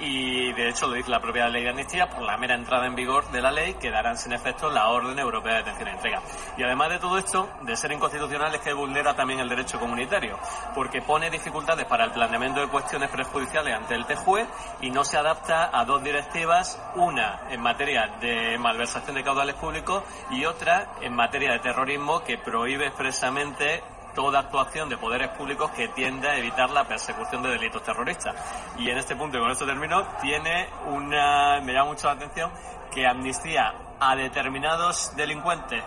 y 0.00 0.52
de 0.52 0.68
hecho 0.68 0.86
lo 0.86 0.94
dice 0.94 1.10
la 1.10 1.20
propia 1.20 1.48
ley 1.48 1.64
de 1.64 1.70
amnistía, 1.70 2.08
por 2.08 2.22
la 2.22 2.36
mera 2.36 2.54
entrada 2.54 2.86
en 2.86 2.94
vigor 2.94 3.30
de 3.30 3.40
la 3.40 3.50
ley 3.50 3.74
quedarán 3.74 4.16
sin 4.16 4.32
efecto 4.32 4.70
la 4.70 4.88
orden 4.88 5.18
europea 5.18 5.56
de 5.56 5.58
detención 5.58 5.88
y 5.88 5.92
entrega. 5.92 6.22
Y 6.56 6.62
además 6.62 6.90
de 6.90 6.98
todo 6.98 7.18
esto, 7.18 7.48
de 7.62 7.76
ser 7.76 7.92
inconstitucional 7.92 8.54
es 8.54 8.60
que 8.60 8.72
vulnera 8.72 9.14
también 9.14 9.40
el 9.40 9.48
derecho 9.48 9.78
comunitario, 9.78 10.38
porque 10.74 11.02
pone 11.02 11.30
dificultades 11.30 11.86
para 11.86 12.04
el 12.04 12.12
planeamiento 12.12 12.60
de 12.60 12.68
cuestiones 12.68 13.10
prejudiciales 13.10 13.74
ante 13.74 13.94
el 13.94 14.06
TJUE 14.06 14.46
y 14.80 14.90
no 14.90 15.04
se 15.04 15.18
adapta 15.18 15.70
a 15.72 15.84
dos 15.84 16.02
directivas, 16.02 16.80
una 16.94 17.42
en 17.50 17.60
materia 17.60 18.08
de 18.20 18.58
malversación 18.58 19.16
de 19.16 19.24
caudales 19.24 19.54
públicos 19.56 20.02
y 20.30 20.44
otra 20.44 20.88
en 21.00 21.14
materia 21.14 21.52
de 21.52 21.58
terrorismo 21.60 22.20
que 22.20 22.38
prohíbe 22.38 22.86
expresamente 22.86 23.82
toda 24.14 24.40
actuación 24.40 24.88
de 24.88 24.96
poderes 24.96 25.28
públicos 25.30 25.70
que 25.72 25.88
tiende 25.88 26.28
a 26.28 26.36
evitar 26.36 26.70
la 26.70 26.84
persecución 26.84 27.42
de 27.42 27.50
delitos 27.50 27.82
terroristas. 27.82 28.34
Y 28.78 28.90
en 28.90 28.98
este 28.98 29.16
punto, 29.16 29.38
y 29.38 29.40
con 29.40 29.50
esto 29.50 29.66
termino, 29.66 30.06
tiene 30.20 30.68
una, 30.86 31.60
me 31.60 31.72
llama 31.72 31.90
mucho 31.90 32.06
la 32.06 32.14
atención 32.14 32.50
que 32.92 33.06
amnistía 33.06 33.74
a 34.00 34.16
determinados 34.16 35.14
delincuentes 35.16 35.84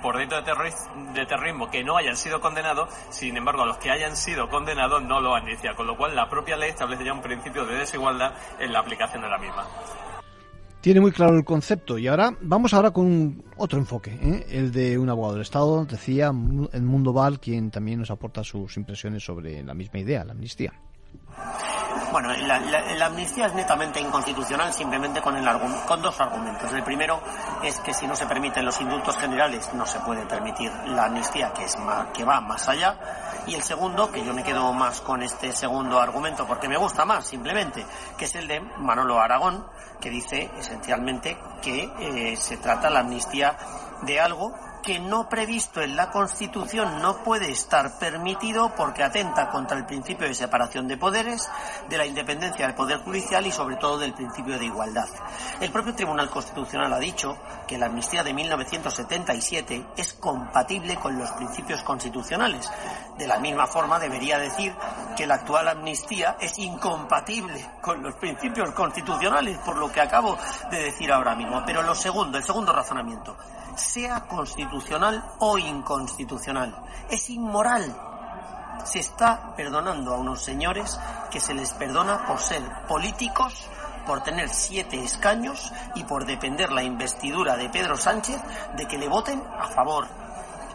por 0.00 0.16
delito 0.16 0.40
de, 0.40 0.72
de 1.12 1.26
terrorismo 1.26 1.70
que 1.70 1.84
no 1.84 1.96
hayan 1.96 2.16
sido 2.16 2.40
condenados, 2.40 2.88
sin 3.10 3.36
embargo, 3.36 3.62
a 3.62 3.66
los 3.66 3.78
que 3.78 3.90
hayan 3.90 4.16
sido 4.16 4.48
condenados 4.48 5.02
no 5.02 5.20
lo 5.20 5.36
amnistía, 5.36 5.74
con 5.74 5.86
lo 5.86 5.96
cual 5.96 6.16
la 6.16 6.28
propia 6.28 6.56
ley 6.56 6.70
establece 6.70 7.04
ya 7.04 7.12
un 7.12 7.20
principio 7.20 7.66
de 7.66 7.76
desigualdad 7.76 8.32
en 8.58 8.72
la 8.72 8.80
aplicación 8.80 9.22
de 9.22 9.28
la 9.28 9.38
misma 9.38 9.66
tiene 10.84 11.00
muy 11.00 11.12
claro 11.12 11.34
el 11.34 11.46
concepto. 11.46 11.96
Y 11.96 12.08
ahora 12.08 12.36
vamos 12.42 12.74
ahora 12.74 12.90
con 12.90 13.42
otro 13.56 13.78
enfoque, 13.78 14.10
¿eh? 14.22 14.46
el 14.50 14.70
de 14.70 14.98
un 14.98 15.08
abogado 15.08 15.32
del 15.32 15.40
Estado, 15.40 15.86
decía 15.86 16.26
el 16.26 16.82
Mundo 16.82 17.14
Val, 17.14 17.40
quien 17.40 17.70
también 17.70 18.00
nos 18.00 18.10
aporta 18.10 18.44
sus 18.44 18.76
impresiones 18.76 19.24
sobre 19.24 19.64
la 19.64 19.72
misma 19.72 20.00
idea, 20.00 20.26
la 20.26 20.32
amnistía. 20.32 20.74
Bueno, 22.14 22.32
la, 22.32 23.06
amnistía 23.06 23.46
es 23.46 23.54
netamente 23.54 23.98
inconstitucional 23.98 24.72
simplemente 24.72 25.20
con, 25.20 25.36
el, 25.36 25.44
con 25.84 26.00
dos 26.00 26.20
argumentos. 26.20 26.72
El 26.72 26.84
primero 26.84 27.20
es 27.60 27.80
que 27.80 27.92
si 27.92 28.06
no 28.06 28.14
se 28.14 28.24
permiten 28.26 28.64
los 28.64 28.80
indultos 28.80 29.16
generales 29.16 29.74
no 29.74 29.84
se 29.84 29.98
puede 29.98 30.24
permitir 30.24 30.70
la 30.86 31.06
amnistía 31.06 31.52
que, 31.52 31.64
es 31.64 31.76
que 32.12 32.24
va 32.24 32.40
más 32.40 32.68
allá. 32.68 32.96
Y 33.48 33.56
el 33.56 33.64
segundo, 33.64 34.12
que 34.12 34.24
yo 34.24 34.32
me 34.32 34.44
quedo 34.44 34.72
más 34.72 35.00
con 35.00 35.24
este 35.24 35.50
segundo 35.50 35.98
argumento 35.98 36.46
porque 36.46 36.68
me 36.68 36.76
gusta 36.76 37.04
más 37.04 37.26
simplemente, 37.26 37.84
que 38.16 38.26
es 38.26 38.34
el 38.36 38.46
de 38.46 38.60
Manolo 38.60 39.18
Aragón, 39.18 39.66
que 40.00 40.08
dice 40.08 40.52
esencialmente 40.56 41.36
que 41.62 41.90
eh, 41.98 42.36
se 42.36 42.58
trata 42.58 42.90
la 42.90 43.00
amnistía 43.00 43.56
de 44.02 44.20
algo 44.20 44.54
que 44.84 44.98
no 45.00 45.30
previsto 45.30 45.80
en 45.80 45.96
la 45.96 46.10
Constitución 46.10 47.00
no 47.00 47.22
puede 47.24 47.50
estar 47.50 47.98
permitido 47.98 48.74
porque 48.76 49.02
atenta 49.02 49.48
contra 49.48 49.78
el 49.78 49.86
principio 49.86 50.28
de 50.28 50.34
separación 50.34 50.86
de 50.86 50.98
poderes, 50.98 51.48
de 51.88 51.96
la 51.96 52.06
independencia 52.06 52.66
del 52.66 52.74
Poder 52.74 52.98
Judicial 52.98 53.46
y 53.46 53.50
sobre 53.50 53.76
todo 53.76 53.98
del 53.98 54.12
principio 54.12 54.58
de 54.58 54.66
igualdad. 54.66 55.08
El 55.58 55.72
propio 55.72 55.94
Tribunal 55.94 56.28
Constitucional 56.28 56.92
ha 56.92 56.98
dicho 56.98 57.34
que 57.66 57.78
la 57.78 57.86
amnistía 57.86 58.22
de 58.22 58.34
1977 58.34 59.86
es 59.96 60.12
compatible 60.12 60.96
con 60.96 61.18
los 61.18 61.30
principios 61.32 61.82
constitucionales. 61.82 62.70
De 63.16 63.26
la 63.26 63.38
misma 63.38 63.66
forma 63.66 63.98
debería 63.98 64.38
decir 64.38 64.74
que 65.16 65.26
la 65.26 65.36
actual 65.36 65.68
amnistía 65.68 66.36
es 66.38 66.58
incompatible 66.58 67.70
con 67.80 68.02
los 68.02 68.14
principios 68.16 68.70
constitucionales, 68.72 69.58
por 69.58 69.78
lo 69.78 69.90
que 69.90 70.02
acabo 70.02 70.36
de 70.70 70.84
decir 70.84 71.10
ahora 71.10 71.34
mismo. 71.34 71.62
Pero 71.64 71.82
lo 71.82 71.94
segundo, 71.94 72.36
el 72.36 72.44
segundo 72.44 72.72
razonamiento, 72.72 73.34
sea 73.76 74.26
constitucional 74.26 75.24
o 75.38 75.58
inconstitucional. 75.58 76.76
Es 77.10 77.30
inmoral. 77.30 77.96
Se 78.84 78.98
está 78.98 79.54
perdonando 79.56 80.12
a 80.12 80.18
unos 80.18 80.42
señores 80.42 80.98
que 81.30 81.40
se 81.40 81.54
les 81.54 81.72
perdona 81.72 82.26
por 82.26 82.40
ser 82.40 82.62
políticos, 82.86 83.68
por 84.06 84.22
tener 84.22 84.48
siete 84.50 85.02
escaños 85.02 85.72
y 85.94 86.04
por 86.04 86.26
depender 86.26 86.70
la 86.70 86.82
investidura 86.82 87.56
de 87.56 87.70
Pedro 87.70 87.96
Sánchez 87.96 88.40
de 88.76 88.86
que 88.86 88.98
le 88.98 89.08
voten 89.08 89.42
a 89.58 89.68
favor 89.68 90.23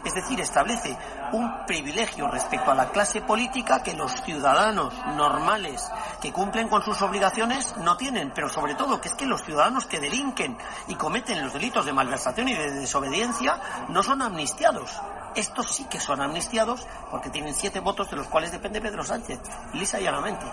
es 0.04 0.14
decir, 0.14 0.40
establece 0.40 0.96
un 1.32 1.66
privilegio 1.66 2.28
respecto 2.28 2.70
a 2.70 2.74
la 2.74 2.90
clase 2.90 3.20
política 3.20 3.82
que 3.82 3.94
los 3.94 4.12
ciudadanos 4.22 4.94
normales 5.16 5.90
que 6.20 6.32
cumplen 6.32 6.68
con 6.68 6.82
sus 6.82 7.00
obligaciones 7.02 7.76
no 7.78 7.96
tienen, 7.96 8.32
pero 8.34 8.48
sobre 8.48 8.74
todo 8.74 9.00
que 9.00 9.08
es 9.08 9.14
que 9.14 9.26
los 9.26 9.42
ciudadanos 9.44 9.86
que 9.86 10.00
delinquen 10.00 10.56
y 10.88 10.94
cometen 10.94 11.42
los 11.42 11.52
delitos 11.52 11.84
de 11.84 11.92
malversación 11.92 12.48
y 12.48 12.54
de 12.54 12.70
desobediencia 12.72 13.60
no 13.88 14.02
son 14.02 14.22
amnistiados. 14.22 15.00
Estos 15.34 15.74
sí 15.74 15.84
que 15.84 16.00
son 16.00 16.20
amnistiados 16.20 16.86
porque 17.10 17.30
tienen 17.30 17.54
siete 17.54 17.80
votos 17.80 18.10
de 18.10 18.16
los 18.16 18.26
cuales 18.26 18.50
depende 18.50 18.80
Pedro 18.80 19.04
Sánchez, 19.04 19.38
lisa 19.74 20.00
y 20.00 20.04
llanamente. 20.04 20.46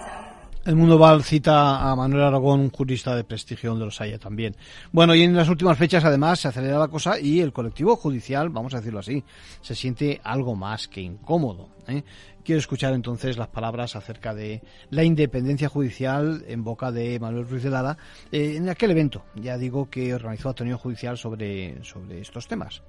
El 0.68 0.76
Mundo 0.76 0.98
Val 0.98 1.24
cita 1.24 1.90
a 1.90 1.96
Manuel 1.96 2.26
Aragón, 2.26 2.60
un 2.60 2.70
jurista 2.72 3.16
de 3.16 3.24
prestigio 3.24 3.70
donde 3.70 3.86
los 3.86 4.02
haya 4.02 4.20
también. 4.20 4.54
Bueno, 4.92 5.16
y 5.16 5.24
en 5.24 5.34
las 5.34 5.48
últimas 5.48 5.78
fechas 5.78 6.04
además 6.04 6.42
se 6.42 6.50
acelera 6.50 6.78
la 6.78 6.90
cosa 6.90 7.18
y 7.18 7.40
el 7.40 7.54
colectivo 7.54 7.96
judicial, 7.96 8.50
vamos 8.50 8.74
a 8.74 8.80
decirlo 8.80 9.00
así, 9.00 9.24
se 9.62 9.76
siente 9.76 10.20
algo 10.26 10.58
más 10.58 10.90
que 10.90 11.00
incómodo. 11.00 11.70
¿eh? 11.88 12.04
Quiero 12.44 12.60
escuchar 12.60 12.94
entonces 12.94 13.38
las 13.38 13.48
palabras 13.48 13.96
acerca 13.96 14.36
de 14.36 14.62
la 14.90 15.06
independencia 15.06 15.70
judicial 15.70 16.44
en 16.50 16.66
boca 16.66 16.92
de 16.92 17.18
Manuel 17.18 17.48
Ruiz 17.48 17.64
de 17.64 17.70
Lara 17.70 17.98
eh, 18.34 18.56
en 18.58 18.68
aquel 18.68 18.92
evento, 18.92 19.24
ya 19.36 19.58
digo, 19.58 19.90
que 19.90 20.14
organizó 20.14 20.50
Antonio 20.50 20.78
Judicial 20.78 21.18
sobre, 21.18 21.82
sobre 21.86 22.20
estos 22.20 22.46
temas. 22.46 22.82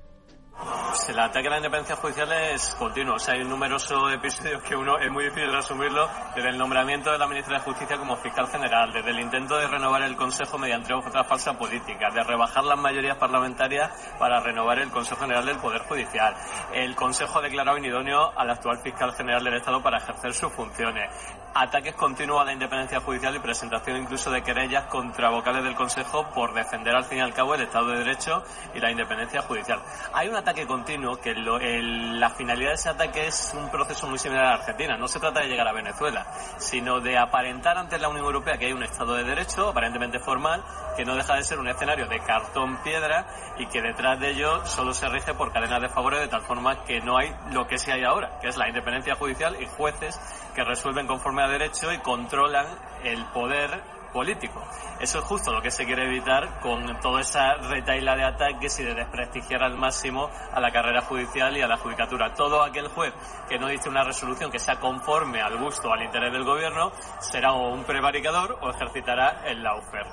El 1.08 1.18
ataque 1.18 1.46
a 1.46 1.50
la 1.50 1.56
independencia 1.56 1.96
judicial 1.96 2.30
es 2.32 2.74
continuo. 2.74 3.14
O 3.14 3.18
sea, 3.18 3.34
hay 3.34 3.44
numerosos 3.44 4.12
episodios 4.12 4.62
que 4.62 4.76
uno 4.76 4.98
es 4.98 5.10
muy 5.10 5.24
difícil 5.24 5.50
resumirlo, 5.50 6.08
desde 6.34 6.50
el 6.50 6.58
nombramiento 6.58 7.10
de 7.10 7.18
la 7.18 7.26
ministra 7.26 7.58
de 7.58 7.64
Justicia 7.64 7.96
como 7.96 8.16
fiscal 8.16 8.46
general, 8.48 8.92
desde 8.92 9.10
el 9.10 9.20
intento 9.20 9.56
de 9.56 9.66
renovar 9.66 10.02
el 10.02 10.16
Consejo 10.16 10.58
mediante 10.58 10.92
otra 10.92 11.24
falsa 11.24 11.56
política, 11.56 12.10
de 12.10 12.22
rebajar 12.22 12.64
las 12.64 12.78
mayorías 12.78 13.16
parlamentarias 13.16 13.90
para 14.18 14.40
renovar 14.40 14.80
el 14.80 14.90
Consejo 14.90 15.22
General 15.22 15.46
del 15.46 15.56
Poder 15.58 15.82
Judicial. 15.82 16.34
El 16.72 16.94
Consejo 16.94 17.38
ha 17.38 17.42
declarado 17.42 17.78
inidóneo 17.78 18.32
al 18.36 18.50
actual 18.50 18.78
fiscal 18.82 19.12
general 19.14 19.44
del 19.44 19.54
Estado 19.54 19.82
para 19.82 19.98
ejercer 19.98 20.34
sus 20.34 20.52
funciones. 20.52 21.10
Ataques 21.54 21.94
continuos 21.94 22.42
a 22.42 22.44
la 22.44 22.52
independencia 22.52 23.00
judicial 23.00 23.34
y 23.34 23.38
presentación 23.38 23.96
incluso 23.96 24.30
de 24.30 24.42
querellas 24.42 24.84
contra 24.84 25.30
vocales 25.30 25.64
del 25.64 25.74
Consejo 25.74 26.28
por 26.34 26.52
defender 26.52 26.94
al 26.94 27.04
fin 27.04 27.18
y 27.18 27.20
al 27.22 27.32
cabo 27.32 27.54
el 27.54 27.62
Estado 27.62 27.88
de 27.88 27.98
Derecho 28.00 28.42
y 28.74 28.80
la 28.80 28.90
independencia 28.90 29.42
judicial. 29.42 29.80
Hay 30.12 30.28
un 30.28 30.36
ataque 30.48 30.66
continuo, 30.66 31.20
que 31.20 31.34
la 31.34 32.30
finalidad 32.30 32.70
de 32.70 32.74
ese 32.74 32.88
ataque 32.88 33.26
es 33.26 33.52
un 33.54 33.70
proceso 33.70 34.06
muy 34.06 34.18
similar 34.18 34.46
a 34.46 34.54
Argentina. 34.54 34.96
No 34.96 35.06
se 35.06 35.20
trata 35.20 35.40
de 35.40 35.48
llegar 35.48 35.68
a 35.68 35.74
Venezuela, 35.74 36.26
sino 36.56 37.00
de 37.00 37.18
aparentar 37.18 37.76
ante 37.76 37.98
la 37.98 38.08
Unión 38.08 38.24
Europea 38.24 38.56
que 38.56 38.64
hay 38.64 38.72
un 38.72 38.82
Estado 38.82 39.14
de 39.14 39.24
Derecho, 39.24 39.68
aparentemente 39.68 40.18
formal, 40.18 40.64
que 40.96 41.04
no 41.04 41.16
deja 41.16 41.34
de 41.34 41.44
ser 41.44 41.58
un 41.58 41.68
escenario 41.68 42.06
de 42.06 42.18
cartón 42.20 42.82
piedra 42.82 43.26
y 43.58 43.66
que 43.66 43.82
detrás 43.82 44.18
de 44.20 44.30
ello 44.30 44.64
solo 44.64 44.94
se 44.94 45.06
rige 45.10 45.34
por 45.34 45.52
cadenas 45.52 45.82
de 45.82 45.90
favores 45.90 46.20
de 46.20 46.28
tal 46.28 46.40
forma 46.40 46.82
que 46.84 47.00
no 47.00 47.18
hay 47.18 47.30
lo 47.52 47.66
que 47.66 47.76
sí 47.76 47.90
hay 47.90 48.04
ahora, 48.04 48.38
que 48.40 48.48
es 48.48 48.56
la 48.56 48.68
independencia 48.68 49.16
judicial 49.16 49.54
y 49.60 49.66
jueces 49.66 50.18
que 50.54 50.64
resuelven 50.64 51.06
conforme 51.06 51.42
a 51.42 51.48
derecho 51.48 51.92
y 51.92 51.98
controlan 51.98 52.66
el 53.04 53.22
poder 53.26 53.97
político. 54.12 54.62
Eso 55.00 55.18
es 55.18 55.24
justo 55.24 55.52
lo 55.52 55.62
que 55.62 55.70
se 55.70 55.84
quiere 55.84 56.06
evitar 56.06 56.60
con 56.60 56.98
toda 57.00 57.20
esa 57.20 57.54
retaila 57.54 58.16
de 58.16 58.24
ataques 58.24 58.78
y 58.80 58.84
de 58.84 58.94
desprestigiar 58.94 59.62
al 59.62 59.76
máximo 59.76 60.30
a 60.52 60.60
la 60.60 60.70
carrera 60.70 61.02
judicial 61.02 61.56
y 61.56 61.62
a 61.62 61.68
la 61.68 61.76
judicatura. 61.76 62.34
Todo 62.34 62.62
aquel 62.62 62.88
juez 62.88 63.12
que 63.48 63.58
no 63.58 63.68
dice 63.68 63.88
una 63.88 64.04
resolución 64.04 64.50
que 64.50 64.58
sea 64.58 64.78
conforme 64.80 65.40
al 65.40 65.56
gusto 65.58 65.88
o 65.88 65.92
al 65.92 66.02
interés 66.02 66.32
del 66.32 66.44
gobierno 66.44 66.92
será 67.20 67.52
un 67.52 67.84
prevaricador 67.84 68.58
o 68.60 68.70
ejercitará 68.70 69.42
el 69.46 69.62
laufer. 69.62 70.06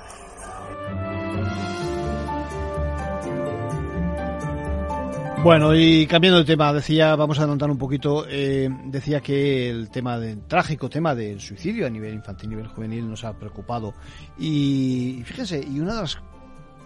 Bueno, 5.45 5.75
y 5.75 6.07
cambiando 6.07 6.39
de 6.39 6.45
tema, 6.45 6.73
decía, 6.73 7.15
vamos 7.15 7.37
a 7.37 7.43
adelantar 7.43 7.69
un 7.69 7.77
poquito, 7.77 8.25
eh, 8.27 8.67
decía 8.85 9.21
que 9.21 9.69
el 9.69 9.91
tema 9.91 10.17
del 10.17 10.41
trágico 10.47 10.89
tema 10.89 11.13
del 11.13 11.39
suicidio 11.39 11.85
a 11.85 11.89
nivel 11.91 12.15
infantil, 12.15 12.47
a 12.47 12.49
nivel 12.49 12.67
juvenil 12.69 13.07
nos 13.07 13.23
ha 13.25 13.31
preocupado. 13.33 13.93
Y 14.39 15.21
fíjense, 15.23 15.63
y 15.63 15.79
una 15.79 15.93
de 15.93 16.01
las 16.01 16.17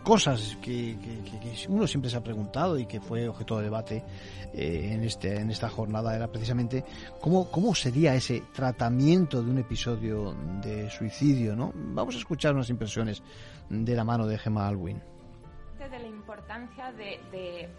cosas 0.04 0.58
que, 0.62 0.98
uno 1.70 1.88
siempre 1.88 2.12
se 2.12 2.18
ha 2.18 2.22
preguntado 2.22 2.78
y 2.78 2.86
que 2.86 3.00
fue 3.00 3.30
objeto 3.30 3.60
de 3.60 3.64
debate 3.64 4.04
eh, 4.54 4.90
en, 4.92 5.06
este, 5.06 5.40
en 5.40 5.52
esta 5.52 5.70
jornada 5.70 6.14
era 6.14 6.28
precisamente 6.28 6.84
cómo, 7.22 7.50
cómo 7.50 7.74
sería 7.74 8.14
ese 8.14 8.44
tratamiento 8.54 9.42
de 9.42 9.52
un 9.52 9.60
episodio 9.60 10.36
de 10.62 10.90
suicidio, 10.90 11.56
¿no? 11.56 11.72
Vamos 11.74 12.14
a 12.16 12.18
escuchar 12.18 12.56
unas 12.56 12.70
impresiones 12.70 13.24
de 13.70 13.96
la 13.96 14.04
mano 14.04 14.28
de 14.28 14.38
Gemma 14.38 14.68
Alwin. 14.68 15.02
De 15.80 15.98
la 15.98 16.08
importancia 16.08 16.92
de 16.92 17.70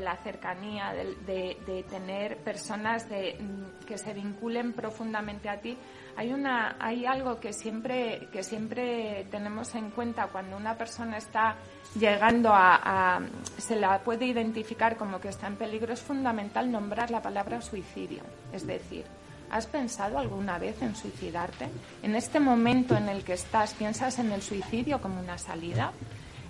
la 0.00 0.16
cercanía, 0.16 0.92
de, 0.92 1.84
tener 1.88 2.38
personas 2.38 3.08
de, 3.08 3.36
mm, 3.40 3.86
que 3.86 3.98
se 3.98 4.12
vinculen 4.12 4.72
profundamente 4.72 5.48
a 5.48 5.60
ti. 5.60 5.76
Hay, 6.16 6.32
una, 6.32 6.76
hay 6.78 7.06
algo 7.06 7.40
que 7.40 7.52
siempre, 7.52 8.28
que 8.32 8.42
siempre 8.42 9.26
tenemos 9.30 9.74
en 9.74 9.90
cuenta 9.90 10.28
cuando 10.28 10.56
una 10.56 10.76
persona 10.76 11.16
está 11.18 11.56
llegando 11.98 12.50
a, 12.52 13.20
se 13.58 13.76
la 13.76 13.98
puede 14.00 14.26
identificar 14.26 14.96
como 14.96 15.20
que 15.20 15.28
está 15.28 15.46
en 15.46 15.56
peligro, 15.56 15.92
es 15.92 16.02
fundamental 16.02 16.70
nombrar 16.70 17.10
la 17.10 17.22
palabra 17.22 17.60
suicidio. 17.60 18.22
Es 18.52 18.66
decir, 18.66 19.04
¿has 19.50 19.66
pensado 19.66 20.18
alguna 20.18 20.58
vez 20.58 20.80
en 20.82 20.94
suicidarte? 20.94 21.68
En 22.02 22.14
este 22.14 22.40
momento 22.40 22.96
en 22.96 23.08
el 23.08 23.24
que 23.24 23.34
estás, 23.34 23.74
¿piensas 23.74 24.18
en 24.18 24.32
el 24.32 24.42
suicidio 24.42 25.00
como 25.00 25.20
una 25.20 25.38
salida? 25.38 25.92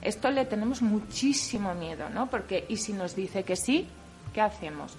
Esto 0.05 0.31
le 0.31 0.45
tenemos 0.45 0.83
muchísimo 0.83 1.75
miedo, 1.75 2.11
¿no? 2.11 2.29
Porque, 2.29 2.67
¿y 2.69 2.77
si 2.77 2.93
nos 2.93 3.17
dice 3.17 3.43
que 3.43 3.57
sí? 3.57 3.89
¿Qué 4.35 4.41
hacemos? 4.41 4.97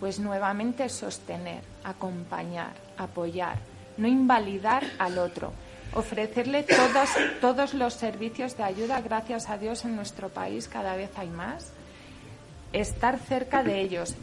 Pues 0.00 0.18
nuevamente 0.18 0.88
sostener, 0.88 1.62
acompañar, 1.84 2.72
apoyar, 2.96 3.58
no 3.96 4.08
invalidar 4.08 4.84
al 4.98 5.18
otro, 5.18 5.52
ofrecerle 5.94 6.64
todos, 6.64 7.08
todos 7.40 7.74
los 7.74 7.94
servicios 7.94 8.56
de 8.56 8.64
ayuda, 8.64 9.00
gracias 9.00 9.48
a 9.48 9.58
Dios 9.58 9.84
en 9.84 9.96
nuestro 9.96 10.28
país 10.28 10.68
cada 10.68 10.96
vez 10.96 11.10
hay 11.16 11.28
más, 11.28 11.72
estar 12.72 13.18
cerca 13.18 13.62
de 13.62 13.80
ellos, 13.80 14.14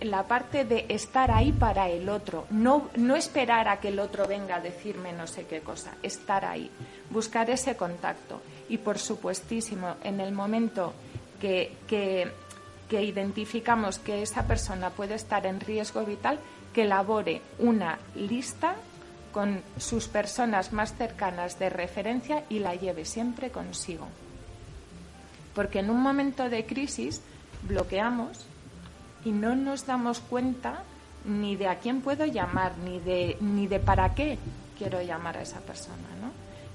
la 0.00 0.26
parte 0.26 0.64
de 0.64 0.86
estar 0.88 1.30
ahí 1.30 1.52
para 1.52 1.88
el 1.88 2.08
otro, 2.08 2.46
no, 2.50 2.88
no 2.96 3.16
esperar 3.16 3.68
a 3.68 3.80
que 3.80 3.88
el 3.88 3.98
otro 3.98 4.26
venga 4.26 4.56
a 4.56 4.60
decirme 4.60 5.12
no 5.12 5.26
sé 5.26 5.44
qué 5.46 5.60
cosa, 5.60 5.94
estar 6.02 6.44
ahí, 6.44 6.70
buscar 7.10 7.50
ese 7.50 7.76
contacto. 7.76 8.40
Y 8.70 8.78
por 8.78 8.98
supuestísimo, 8.98 9.96
en 10.02 10.20
el 10.20 10.32
momento 10.32 10.94
que, 11.40 11.76
que, 11.88 12.32
identificamos 13.02 13.98
que 13.98 14.22
esa 14.22 14.46
persona 14.46 14.90
puede 14.90 15.14
estar 15.14 15.44
en 15.44 15.60
riesgo 15.60 16.04
vital, 16.04 16.38
que 16.72 16.82
elabore 16.82 17.42
una 17.58 17.98
lista 18.14 18.76
con 19.32 19.60
sus 19.76 20.06
personas 20.06 20.72
más 20.72 20.94
cercanas 20.96 21.58
de 21.58 21.68
referencia 21.68 22.44
y 22.48 22.60
la 22.60 22.74
lleve 22.76 23.04
siempre 23.04 23.50
consigo. 23.50 24.06
Porque 25.54 25.80
en 25.80 25.90
un 25.90 26.00
momento 26.00 26.48
de 26.48 26.64
crisis 26.64 27.20
bloqueamos 27.62 28.46
y 29.24 29.32
no 29.32 29.56
nos 29.56 29.84
damos 29.86 30.20
cuenta 30.20 30.84
ni 31.24 31.56
de 31.56 31.66
a 31.66 31.80
quién 31.80 32.00
puedo 32.00 32.24
llamar, 32.24 32.78
ni 32.78 33.00
de, 33.00 33.36
ni 33.40 33.66
de 33.66 33.80
para 33.80 34.14
qué 34.14 34.38
quiero 34.78 35.02
llamar 35.02 35.36
a 35.38 35.42
esa 35.42 35.60
persona. 35.60 36.08
¿no? 36.20 36.30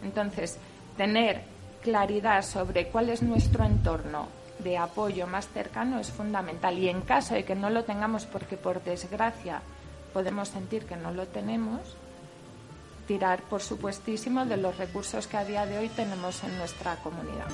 Entonces, 0.06 0.58
tener 0.98 1.55
claridad 1.86 2.44
sobre 2.44 2.88
cuál 2.88 3.12
es 3.12 3.22
nuestro 3.22 3.64
entorno 3.64 4.28
de 4.58 4.76
apoyo 4.76 5.28
más 5.28 5.48
cercano 5.48 6.00
es 6.00 6.10
fundamental. 6.10 6.80
Y 6.80 6.90
en 6.90 7.02
caso 7.02 7.36
de 7.36 7.46
que 7.46 7.54
no 7.54 7.70
lo 7.70 7.84
tengamos, 7.84 8.26
porque 8.26 8.58
por 8.58 8.84
desgracia 8.84 9.62
podemos 10.12 10.50
sentir 10.50 10.86
que 10.86 10.96
no 10.96 11.12
lo 11.12 11.28
tenemos, 11.28 11.80
tirar, 13.08 13.44
por 13.44 13.62
supuestísimo, 13.62 14.46
de 14.46 14.58
los 14.58 14.76
recursos 14.78 15.28
que 15.28 15.38
a 15.38 15.46
día 15.46 15.68
de 15.68 15.78
hoy 15.78 15.90
tenemos 15.90 16.44
en 16.44 16.58
nuestra 16.58 16.96
comunidad. 16.96 17.46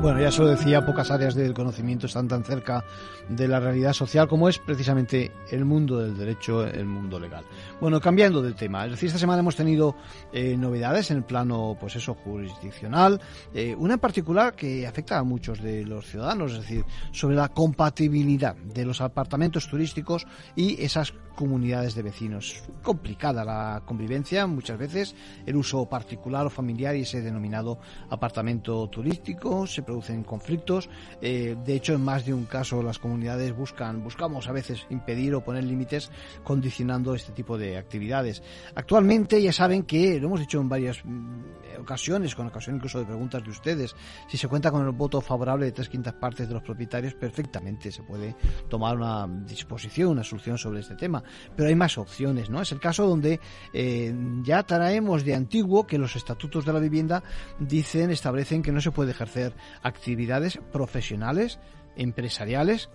Bueno, 0.00 0.18
ya 0.18 0.32
se 0.32 0.40
lo 0.40 0.48
decía, 0.48 0.86
pocas 0.86 1.10
áreas 1.10 1.34
del 1.34 1.52
conocimiento 1.52 2.06
están 2.06 2.26
tan 2.26 2.42
cerca 2.42 2.82
de 3.28 3.46
la 3.46 3.60
realidad 3.60 3.92
social 3.92 4.26
como 4.28 4.48
es 4.48 4.58
precisamente 4.58 5.30
el 5.50 5.66
mundo 5.66 5.98
del 5.98 6.16
derecho, 6.16 6.64
el 6.64 6.86
mundo 6.86 7.20
legal. 7.20 7.44
Bueno, 7.82 8.00
cambiando 8.00 8.40
de 8.40 8.54
tema, 8.54 8.86
es 8.86 8.92
decir, 8.92 9.08
esta 9.08 9.18
semana 9.18 9.40
hemos 9.40 9.56
tenido 9.56 9.94
eh, 10.32 10.56
novedades 10.56 11.10
en 11.10 11.18
el 11.18 11.24
plano, 11.24 11.76
pues 11.78 11.96
eso, 11.96 12.14
jurisdiccional, 12.14 13.20
eh, 13.52 13.74
una 13.76 13.94
en 13.94 14.00
particular 14.00 14.54
que 14.54 14.86
afecta 14.86 15.18
a 15.18 15.22
muchos 15.22 15.62
de 15.62 15.84
los 15.84 16.06
ciudadanos, 16.06 16.52
es 16.52 16.60
decir, 16.60 16.86
sobre 17.12 17.36
la 17.36 17.50
compatibilidad 17.50 18.56
de 18.56 18.86
los 18.86 19.02
apartamentos 19.02 19.68
turísticos 19.68 20.26
y 20.56 20.82
esas 20.82 21.12
comunidades 21.40 21.94
de 21.94 22.02
vecinos. 22.02 22.62
Complicada 22.82 23.46
la 23.46 23.82
convivencia 23.86 24.46
muchas 24.46 24.76
veces, 24.76 25.16
el 25.46 25.56
uso 25.56 25.88
particular 25.88 26.44
o 26.44 26.50
familiar 26.50 26.94
y 26.94 27.00
ese 27.00 27.22
denominado 27.22 27.78
apartamento 28.10 28.86
turístico, 28.88 29.66
se 29.66 29.82
producen 29.82 30.22
conflictos. 30.22 30.90
Eh, 31.22 31.56
de 31.64 31.74
hecho, 31.74 31.94
en 31.94 32.04
más 32.04 32.26
de 32.26 32.34
un 32.34 32.44
caso 32.44 32.82
las 32.82 32.98
comunidades 32.98 33.56
buscan, 33.56 34.04
buscamos 34.04 34.48
a 34.48 34.52
veces 34.52 34.84
impedir 34.90 35.34
o 35.34 35.42
poner 35.42 35.64
límites 35.64 36.10
condicionando 36.44 37.14
este 37.14 37.32
tipo 37.32 37.56
de 37.56 37.78
actividades. 37.78 38.42
Actualmente 38.74 39.40
ya 39.40 39.54
saben 39.54 39.84
que, 39.84 40.20
lo 40.20 40.26
hemos 40.26 40.40
dicho 40.40 40.60
en 40.60 40.68
varias 40.68 41.02
mm, 41.02 41.80
ocasiones, 41.80 42.34
con 42.34 42.48
ocasión 42.48 42.76
incluso 42.76 42.98
de 42.98 43.06
preguntas 43.06 43.42
de 43.42 43.48
ustedes, 43.48 43.96
si 44.28 44.36
se 44.36 44.46
cuenta 44.46 44.70
con 44.70 44.84
el 44.84 44.92
voto 44.92 45.22
favorable 45.22 45.64
de 45.64 45.72
tres 45.72 45.88
quintas 45.88 46.12
partes 46.12 46.48
de 46.48 46.52
los 46.52 46.62
propietarios, 46.62 47.14
perfectamente 47.14 47.90
se 47.90 48.02
puede 48.02 48.36
tomar 48.68 48.94
una 48.94 49.26
disposición, 49.26 50.10
una 50.10 50.22
solución 50.22 50.58
sobre 50.58 50.80
este 50.80 50.96
tema 50.96 51.24
pero 51.56 51.68
hay 51.68 51.74
más 51.74 51.98
opciones, 51.98 52.50
¿no? 52.50 52.62
Es 52.62 52.72
el 52.72 52.80
caso 52.80 53.06
donde 53.06 53.40
eh, 53.72 54.14
ya 54.42 54.62
traemos 54.62 55.24
de 55.24 55.34
antiguo 55.34 55.86
que 55.86 55.98
los 55.98 56.16
estatutos 56.16 56.64
de 56.64 56.72
la 56.72 56.78
vivienda 56.78 57.22
dicen, 57.58 58.10
establecen 58.10 58.62
que 58.62 58.72
no 58.72 58.80
se 58.80 58.90
puede 58.90 59.12
ejercer 59.12 59.54
actividades 59.82 60.58
profesionales, 60.72 61.58
empresariales, 61.96 62.90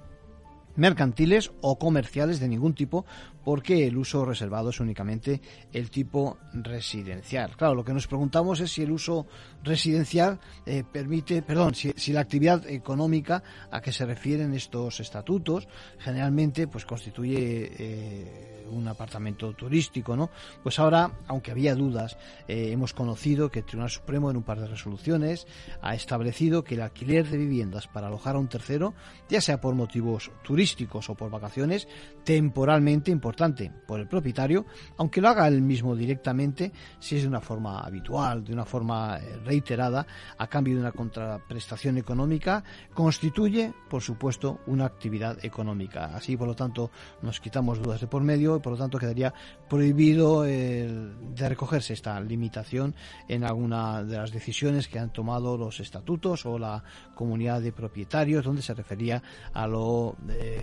mercantiles 0.76 1.52
o 1.62 1.78
comerciales 1.78 2.40
de 2.40 2.48
ningún 2.48 2.74
tipo 2.74 3.06
porque 3.44 3.86
el 3.86 3.96
uso 3.96 4.26
reservado 4.26 4.72
es 4.72 4.80
únicamente 4.80 5.40
el 5.72 5.92
tipo 5.92 6.40
residencial. 6.54 7.56
Claro, 7.56 7.76
lo 7.76 7.86
que 7.86 7.94
nos 7.94 8.08
preguntamos 8.08 8.60
es 8.60 8.72
si 8.72 8.82
el 8.82 8.92
uso 8.92 9.28
residencial 9.64 10.40
eh, 10.66 10.84
permite, 10.92 11.44
perdón, 11.44 11.76
si, 11.76 11.94
la 12.12 12.22
actividad 12.22 12.68
económica 12.68 13.44
a 13.70 13.82
que 13.82 13.92
se 13.92 14.06
refieren 14.06 14.54
estos 14.54 15.00
estatutos 15.00 15.68
generalmente 16.00 16.68
pues 16.68 16.86
constituye 16.86 17.72
eh, 17.78 18.66
un 18.72 18.88
apartamento 18.88 19.54
turístico, 19.54 20.16
¿no? 20.16 20.32
Pues 20.64 20.80
ahora, 20.80 21.12
aunque 21.28 21.52
había 21.52 21.76
dudas, 21.76 22.18
eh, 22.48 22.70
hemos 22.72 22.94
conocido 22.94 23.52
que 23.52 23.60
el 23.60 23.66
Tribunal 23.66 23.92
Supremo 23.92 24.32
en 24.32 24.38
un 24.38 24.44
par 24.44 24.60
de 24.60 24.68
resoluciones 24.68 25.46
ha 25.82 25.94
establecido 25.94 26.64
que 26.64 26.74
el 26.74 26.82
alquiler 26.82 27.30
de 27.30 27.38
viviendas 27.38 27.88
para 27.88 28.08
alojar 28.08 28.38
a 28.38 28.40
un 28.40 28.48
tercero, 28.48 28.96
ya 29.30 29.40
sea 29.40 29.62
por 29.62 29.76
motivos 29.76 30.32
turísticos 30.44 30.65
o 31.08 31.16
por 31.16 31.30
vacaciones, 31.30 31.88
temporalmente 32.24 33.12
importante 33.12 33.72
por 33.88 34.00
el 34.00 34.08
propietario, 34.08 34.66
aunque 34.98 35.22
lo 35.22 35.30
haga 35.30 35.48
él 35.48 35.62
mismo 35.62 35.96
directamente, 35.96 36.72
si 37.00 37.18
es 37.18 37.22
de 37.24 37.28
una 37.28 37.42
forma 37.42 37.82
habitual, 37.82 38.44
de 38.44 38.54
una 38.54 38.66
forma 38.66 39.18
eh, 39.18 39.38
reiterada, 39.46 40.06
a 40.38 40.48
cambio 40.48 40.76
de 40.76 40.82
una 40.82 40.92
contraprestación 40.92 41.98
económica, 41.98 42.64
constituye, 42.94 43.74
por 43.90 44.02
supuesto, 44.02 44.60
una 44.68 44.86
actividad 44.86 45.44
económica. 45.44 46.06
Así, 46.16 46.36
por 46.36 46.48
lo 46.48 46.56
tanto, 46.56 46.92
nos 47.22 47.40
quitamos 47.40 47.80
dudas 47.82 48.02
de 48.02 48.08
por 48.08 48.24
medio 48.24 48.56
por 48.62 48.74
lo 48.74 48.78
tanto 48.78 48.98
quedaría 48.98 49.34
prohibido 49.70 50.44
de 50.44 51.50
recogerse 51.50 51.94
esta 51.94 52.20
limitación 52.20 52.96
en 53.28 53.44
alguna 53.44 54.04
de 54.04 54.18
las 54.18 54.32
decisiones 54.32 54.88
que 54.88 55.00
han 55.00 55.12
tomado 55.12 55.58
los 55.58 55.80
estatutos 55.80 56.46
o 56.46 56.58
la 56.58 56.84
comunidad 57.14 57.62
de 57.62 57.72
propietarios, 57.72 58.46
donde 58.46 58.62
se 58.62 58.74
refería 58.74 59.22
a 59.54 59.68
lo 59.68 60.16
eh, 60.30 60.55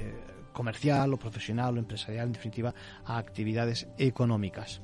comercial, 0.52 1.10
lo 1.10 1.18
profesional, 1.18 1.74
lo 1.74 1.80
empresarial, 1.80 2.26
en 2.26 2.32
definitiva, 2.32 2.74
a 3.04 3.18
actividades 3.18 3.88
económicas. 3.98 4.80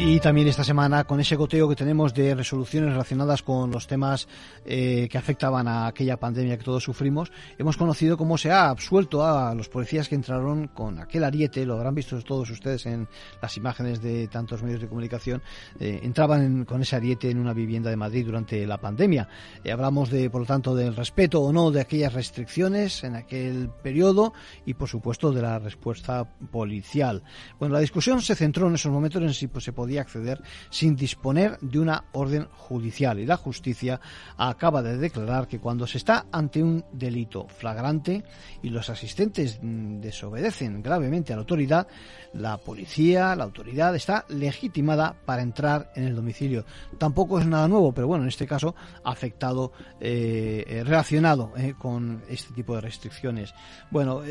Y 0.00 0.20
también 0.20 0.46
esta 0.46 0.62
semana, 0.62 1.02
con 1.02 1.18
ese 1.18 1.34
goteo 1.34 1.68
que 1.68 1.74
tenemos 1.74 2.14
de 2.14 2.32
resoluciones 2.32 2.92
relacionadas 2.92 3.42
con 3.42 3.72
los 3.72 3.88
temas 3.88 4.28
eh, 4.64 5.08
que 5.10 5.18
afectaban 5.18 5.66
a 5.66 5.88
aquella 5.88 6.16
pandemia 6.16 6.56
que 6.56 6.62
todos 6.62 6.84
sufrimos, 6.84 7.32
hemos 7.58 7.76
conocido 7.76 8.16
cómo 8.16 8.38
se 8.38 8.52
ha 8.52 8.70
absuelto 8.70 9.26
a 9.26 9.52
los 9.56 9.68
policías 9.68 10.08
que 10.08 10.14
entraron 10.14 10.68
con 10.68 11.00
aquel 11.00 11.24
ariete, 11.24 11.66
lo 11.66 11.74
habrán 11.74 11.96
visto 11.96 12.16
todos 12.22 12.48
ustedes 12.48 12.86
en 12.86 13.08
las 13.42 13.56
imágenes 13.56 14.00
de 14.00 14.28
tantos 14.28 14.62
medios 14.62 14.80
de 14.80 14.86
comunicación, 14.86 15.42
eh, 15.80 15.98
entraban 16.04 16.64
con 16.64 16.80
ese 16.80 16.94
ariete 16.94 17.28
en 17.28 17.38
una 17.40 17.52
vivienda 17.52 17.90
de 17.90 17.96
Madrid 17.96 18.24
durante 18.24 18.64
la 18.68 18.78
pandemia. 18.78 19.28
Eh, 19.64 19.72
hablamos 19.72 20.10
de, 20.10 20.30
por 20.30 20.42
lo 20.42 20.46
tanto, 20.46 20.76
del 20.76 20.94
respeto 20.94 21.42
o 21.42 21.52
no 21.52 21.72
de 21.72 21.80
aquellas 21.80 22.12
restricciones 22.12 23.02
en 23.02 23.16
aquel 23.16 23.68
periodo 23.82 24.32
y, 24.64 24.74
por 24.74 24.88
supuesto, 24.88 25.32
de 25.32 25.42
la 25.42 25.58
respuesta 25.58 26.24
policial. 26.52 27.24
Bueno, 27.58 27.74
la 27.74 27.80
discusión 27.80 28.22
se 28.22 28.36
centró 28.36 28.68
en 28.68 28.76
esos 28.76 28.92
momentos 28.92 29.20
en 29.20 29.34
si 29.34 29.48
pues, 29.48 29.64
se 29.64 29.72
podía 29.72 29.87
acceder 29.96 30.42
sin 30.70 30.96
disponer 30.96 31.58
de 31.60 31.78
una 31.78 32.04
orden 32.12 32.46
judicial. 32.52 33.18
Y 33.18 33.26
la 33.26 33.36
justicia 33.36 34.00
acaba 34.36 34.82
de 34.82 34.98
declarar 34.98 35.48
que 35.48 35.60
cuando 35.60 35.86
se 35.86 35.98
está 35.98 36.26
ante 36.30 36.62
un 36.62 36.84
delito 36.92 37.48
flagrante 37.48 38.24
y 38.62 38.70
los 38.70 38.90
asistentes 38.90 39.58
mm, 39.62 40.00
desobedecen 40.00 40.82
gravemente 40.82 41.32
a 41.32 41.36
la 41.36 41.40
autoridad, 41.40 41.86
la 42.34 42.58
policía, 42.58 43.34
la 43.34 43.44
autoridad 43.44 43.94
está 43.94 44.24
legitimada 44.28 45.16
para 45.24 45.42
entrar 45.42 45.90
en 45.94 46.04
el 46.04 46.14
domicilio. 46.14 46.64
Tampoco 46.98 47.38
es 47.38 47.46
nada 47.46 47.68
nuevo, 47.68 47.92
pero 47.92 48.06
bueno, 48.06 48.24
en 48.24 48.28
este 48.28 48.46
caso 48.46 48.74
afectado, 49.04 49.72
eh, 50.00 50.64
eh, 50.66 50.84
relacionado 50.84 51.52
eh, 51.56 51.74
con 51.78 52.22
este 52.28 52.52
tipo 52.54 52.74
de 52.74 52.80
restricciones. 52.80 53.54
Bueno, 53.90 54.22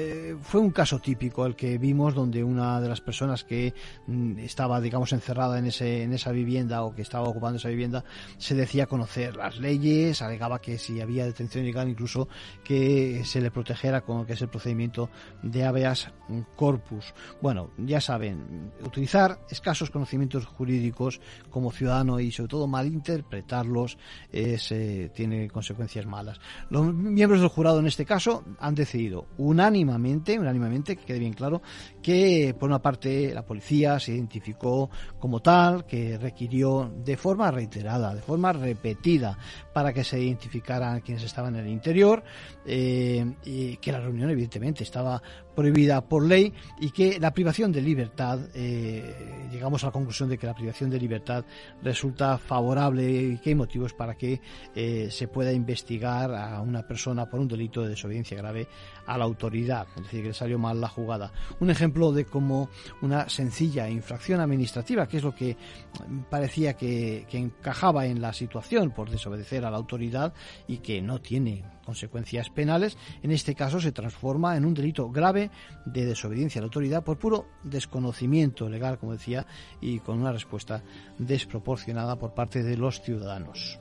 fue 0.41 0.62
un 0.62 0.72
caso 0.72 1.00
típico 1.00 1.46
el 1.46 1.56
que 1.56 1.78
vimos 1.78 2.13
donde 2.13 2.43
una 2.43 2.80
de 2.82 2.89
las 2.89 3.02
personas 3.02 3.43
que 3.43 3.74
mm, 4.08 4.39
estaba, 4.39 4.82
digamos, 4.82 5.13
encerrada 5.13 5.46
en, 5.55 5.67
ese, 5.67 6.03
en 6.03 6.13
esa 6.13 6.31
vivienda 6.31 6.83
o 6.83 6.93
que 6.93 7.01
estaba 7.01 7.27
ocupando 7.27 7.57
esa 7.57 7.69
vivienda 7.69 8.03
se 8.38 8.55
decía 8.55 8.88
conocer 8.88 9.36
las 9.36 9.57
leyes, 9.57 10.21
alegaba 10.21 10.60
que 10.60 10.77
si 10.77 11.01
había 11.01 11.25
detención 11.25 11.63
ilegal 11.63 11.89
incluso 11.89 12.27
que 12.63 13.23
se 13.25 13.41
le 13.41 13.51
protegiera 13.51 14.01
con 14.01 14.19
lo 14.19 14.25
que 14.25 14.33
es 14.33 14.41
el 14.41 14.49
procedimiento 14.49 15.10
de 15.43 15.65
habeas 15.65 16.12
corpus. 16.55 17.13
Bueno, 17.41 17.71
ya 17.77 18.01
saben, 18.01 18.71
utilizar 18.83 19.39
escasos 19.49 19.89
conocimientos 19.89 20.45
jurídicos 20.45 21.21
como 21.49 21.71
ciudadano 21.71 22.19
y 22.19 22.31
sobre 22.31 22.49
todo 22.49 22.67
malinterpretarlos 22.67 23.97
es, 24.31 24.71
eh, 24.71 25.12
tiene 25.13 25.49
consecuencias 25.49 26.05
malas. 26.05 26.39
Los 26.69 26.93
miembros 26.93 27.41
del 27.41 27.49
jurado 27.49 27.79
en 27.79 27.88
este 27.88 28.05
caso 28.05 28.43
han 28.60 28.75
decidido 28.75 29.27
unánimamente, 29.38 30.38
unánimamente, 30.39 30.95
que 30.95 31.05
quede 31.05 31.19
bien 31.19 31.33
claro, 31.33 31.62
que 32.01 32.55
por 32.57 32.69
una 32.69 32.81
parte 32.81 33.33
la 33.33 33.45
policía 33.45 33.99
se 33.99 34.13
identificó 34.13 34.89
como 35.19 35.37
tal, 35.39 35.86
que 35.86 36.17
requirió 36.17 36.91
de 36.95 37.17
forma 37.17 37.52
reiterada, 37.52 38.13
de 38.13 38.21
forma 38.21 38.54
repetida, 38.54 39.38
para 39.78 39.94
que 39.94 40.04
se 40.04 40.20
identificaran 40.20 41.02
quienes 41.02 41.24
estaban 41.24 41.56
en 41.56 41.68
el 41.68 41.72
interior, 41.72 42.24
eh, 42.66 43.78
que 43.80 43.92
la 43.92 44.00
reunión 44.00 44.32
evidentemente 44.32 44.84
estaba 44.84 45.22
prohibida 45.58 46.02
por 46.02 46.24
ley 46.24 46.54
y 46.80 46.92
que 46.92 47.20
la 47.20 47.34
privación 47.34 47.72
de 47.72 47.82
libertad, 47.82 48.40
eh, 48.54 49.48
llegamos 49.52 49.84
a 49.84 49.88
la 49.88 49.92
conclusión 49.92 50.30
de 50.30 50.38
que 50.38 50.46
la 50.46 50.54
privación 50.54 50.92
de 50.92 51.00
libertad 51.00 51.46
resulta 51.82 52.38
favorable 52.38 53.12
y 53.12 53.38
que 53.40 53.50
hay 53.50 53.56
motivos 53.56 53.94
para 53.94 54.13
que 54.13 54.40
eh, 54.76 55.10
se 55.10 55.28
pueda 55.28 55.52
investigar 55.52 56.32
a 56.34 56.62
una 56.62 56.88
persona 56.88 57.28
por 57.28 57.40
un 57.40 57.48
delito 57.48 57.82
de 57.82 57.90
desobediencia 57.90 58.38
grave 58.38 58.68
a 59.08 59.18
la 59.18 59.26
autoridad, 59.26 59.88
es 59.96 60.04
decir, 60.04 60.22
que 60.22 60.28
le 60.28 60.34
salió 60.36 60.60
mal 60.60 60.80
la 60.80 60.90
jugada. 60.90 61.32
Un 61.60 61.72
ejemplo 61.72 62.12
de 62.12 62.26
cómo 62.26 62.70
una 63.02 63.28
sencilla 63.30 63.90
infracción 63.90 64.40
administrativa, 64.40 65.08
que 65.08 65.18
es 65.18 65.24
lo 65.24 65.34
que 65.34 65.58
parecía 66.30 66.74
que, 66.74 67.26
que 67.28 67.40
encajaba 67.40 68.06
en 68.06 68.22
la 68.22 68.32
situación 68.32 68.92
por 68.92 69.10
desobedecer 69.10 69.66
a 69.67 69.71
la 69.71 69.77
autoridad 69.77 70.34
y 70.67 70.77
que 70.77 71.01
no 71.01 71.19
tiene 71.19 71.63
consecuencias 71.86 72.49
penales, 72.49 72.97
en 73.23 73.32
este 73.32 73.56
caso 73.56 73.80
se 73.80 73.91
transforma 73.91 74.58
en 74.58 74.65
un 74.65 74.73
delito 74.73 75.10
grave 75.10 75.51
de 75.86 76.06
desobediencia 76.06 76.60
a 76.60 76.63
la 76.63 76.65
autoridad 76.65 77.03
por 77.03 77.17
puro 77.17 77.47
desconocimiento 77.63 78.69
legal, 78.69 78.97
como 78.97 79.13
decía, 79.13 79.45
y 79.80 79.99
con 79.99 80.19
una 80.19 80.32
respuesta 80.32 80.84
desproporcionada 81.17 82.17
por 82.17 82.34
parte 82.34 82.63
de 82.63 82.77
los 82.77 83.01
ciudadanos. 83.01 83.80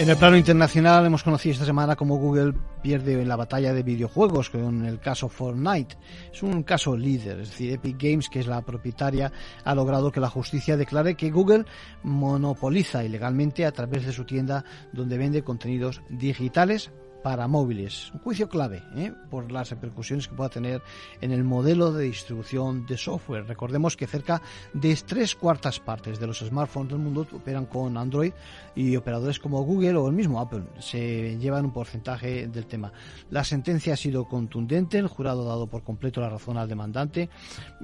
En 0.00 0.08
el 0.08 0.16
plano 0.16 0.38
internacional 0.38 1.04
hemos 1.04 1.22
conocido 1.22 1.52
esta 1.52 1.66
semana 1.66 1.94
cómo 1.94 2.16
Google 2.16 2.54
pierde 2.82 3.20
en 3.20 3.28
la 3.28 3.36
batalla 3.36 3.74
de 3.74 3.82
videojuegos 3.82 4.48
con 4.48 4.86
el 4.86 4.98
caso 4.98 5.28
Fortnite. 5.28 5.98
Es 6.32 6.42
un 6.42 6.62
caso 6.62 6.96
líder, 6.96 7.40
es 7.40 7.50
decir, 7.50 7.74
Epic 7.74 8.02
Games, 8.02 8.30
que 8.30 8.40
es 8.40 8.46
la 8.46 8.62
propietaria, 8.62 9.30
ha 9.62 9.74
logrado 9.74 10.10
que 10.10 10.18
la 10.18 10.30
justicia 10.30 10.78
declare 10.78 11.16
que 11.16 11.30
Google 11.30 11.66
monopoliza 12.02 13.04
ilegalmente 13.04 13.66
a 13.66 13.72
través 13.72 14.06
de 14.06 14.12
su 14.14 14.24
tienda 14.24 14.64
donde 14.90 15.18
vende 15.18 15.44
contenidos 15.44 16.00
digitales 16.08 16.90
para 17.22 17.48
móviles. 17.48 18.10
Un 18.14 18.20
juicio 18.20 18.48
clave 18.48 18.82
¿eh? 18.96 19.12
por 19.30 19.50
las 19.52 19.70
repercusiones 19.70 20.28
que 20.28 20.34
pueda 20.34 20.50
tener 20.50 20.82
en 21.20 21.32
el 21.32 21.44
modelo 21.44 21.92
de 21.92 22.04
distribución 22.04 22.86
de 22.86 22.96
software. 22.96 23.46
Recordemos 23.46 23.96
que 23.96 24.06
cerca 24.06 24.42
de 24.72 24.96
tres 25.06 25.34
cuartas 25.34 25.80
partes 25.80 26.18
de 26.18 26.26
los 26.26 26.40
smartphones 26.40 26.90
del 26.90 26.98
mundo 26.98 27.26
operan 27.32 27.66
con 27.66 27.96
Android 27.96 28.32
y 28.74 28.96
operadores 28.96 29.38
como 29.38 29.62
Google 29.62 29.96
o 29.96 30.08
el 30.08 30.14
mismo 30.14 30.40
Apple 30.40 30.64
se 30.78 31.38
llevan 31.38 31.66
un 31.66 31.72
porcentaje 31.72 32.48
del 32.48 32.66
tema. 32.66 32.92
La 33.30 33.44
sentencia 33.44 33.94
ha 33.94 33.96
sido 33.96 34.26
contundente, 34.26 34.98
el 34.98 35.08
jurado 35.08 35.42
ha 35.42 35.48
dado 35.48 35.66
por 35.66 35.82
completo 35.82 36.20
la 36.20 36.30
razón 36.30 36.56
al 36.56 36.68
demandante. 36.68 37.28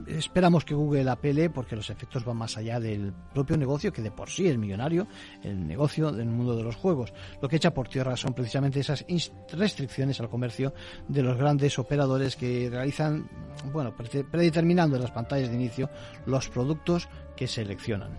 Esperamos 0.06 0.64
que 0.64 0.74
Google 0.74 1.10
apele 1.10 1.50
porque 1.50 1.76
los 1.76 1.90
efectos 1.90 2.24
van 2.24 2.36
más 2.36 2.56
allá 2.56 2.80
del 2.80 3.12
propio 3.32 3.56
negocio 3.56 3.92
que 3.92 4.02
de 4.02 4.10
por 4.10 4.30
sí 4.30 4.46
es 4.46 4.58
millonario, 4.58 5.06
el 5.42 5.66
negocio 5.66 6.12
del 6.12 6.26
mundo 6.26 6.56
de 6.56 6.62
los 6.62 6.76
juegos. 6.76 7.12
Lo 7.40 7.48
que 7.48 7.56
echa 7.56 7.74
por 7.74 7.88
tierra 7.88 8.16
son 8.16 8.34
precisamente 8.34 8.80
esas 8.80 9.04
restricciones 9.52 10.20
al 10.20 10.28
comercio 10.28 10.72
de 11.08 11.22
los 11.22 11.36
grandes 11.36 11.78
operadores 11.78 12.36
que 12.36 12.68
realizan, 12.70 13.28
bueno, 13.72 13.94
predeterminando 13.96 14.96
en 14.96 15.02
las 15.02 15.12
pantallas 15.12 15.48
de 15.50 15.56
inicio 15.56 15.90
los 16.26 16.48
productos 16.48 17.08
que 17.36 17.46
seleccionan. 17.46 18.18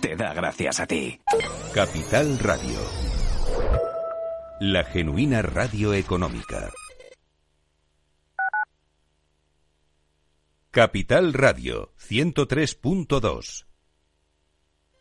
te 0.00 0.16
da 0.16 0.32
gracias 0.32 0.80
a 0.80 0.86
ti. 0.86 1.20
Capital 1.72 2.38
Radio. 2.38 2.78
La 4.60 4.84
genuina 4.84 5.42
radio 5.42 5.92
económica. 5.92 6.70
Capital 10.70 11.32
Radio 11.32 11.92
103.2 11.98 13.73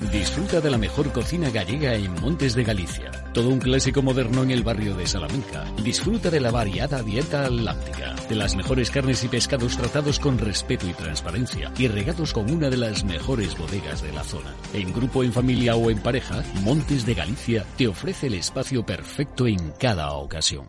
Disfruta 0.00 0.62
de 0.62 0.70
la 0.70 0.78
mejor 0.78 1.12
cocina 1.12 1.50
gallega 1.50 1.94
en 1.94 2.12
Montes 2.22 2.54
de 2.54 2.64
Galicia. 2.64 3.10
Todo 3.34 3.50
un 3.50 3.58
clásico 3.58 4.00
moderno 4.00 4.42
en 4.42 4.50
el 4.50 4.64
barrio 4.64 4.96
de 4.96 5.06
Salamanca. 5.06 5.66
Disfruta 5.84 6.30
de 6.30 6.40
la 6.40 6.50
variada 6.50 7.02
dieta 7.02 7.44
atlántica, 7.44 8.16
de 8.28 8.34
las 8.34 8.56
mejores 8.56 8.90
carnes 8.90 9.22
y 9.24 9.28
pescados 9.28 9.76
tratados 9.76 10.18
con 10.18 10.38
respeto 10.38 10.88
y 10.88 10.94
transparencia 10.94 11.70
y 11.78 11.86
regados 11.86 12.32
con 12.32 12.50
una 12.50 12.70
de 12.70 12.78
las 12.78 13.04
mejores 13.04 13.56
bodegas 13.58 14.02
de 14.02 14.12
la 14.12 14.24
zona. 14.24 14.54
En 14.72 14.90
grupo, 14.92 15.22
en 15.22 15.34
familia 15.34 15.76
o 15.76 15.90
en 15.90 15.98
pareja, 15.98 16.42
Montes 16.62 17.04
de 17.04 17.14
Galicia 17.14 17.66
te 17.76 17.86
ofrece 17.86 18.28
el 18.28 18.34
espacio 18.34 18.84
perfecto 18.84 19.46
en 19.46 19.72
cada 19.78 20.12
ocasión. 20.12 20.66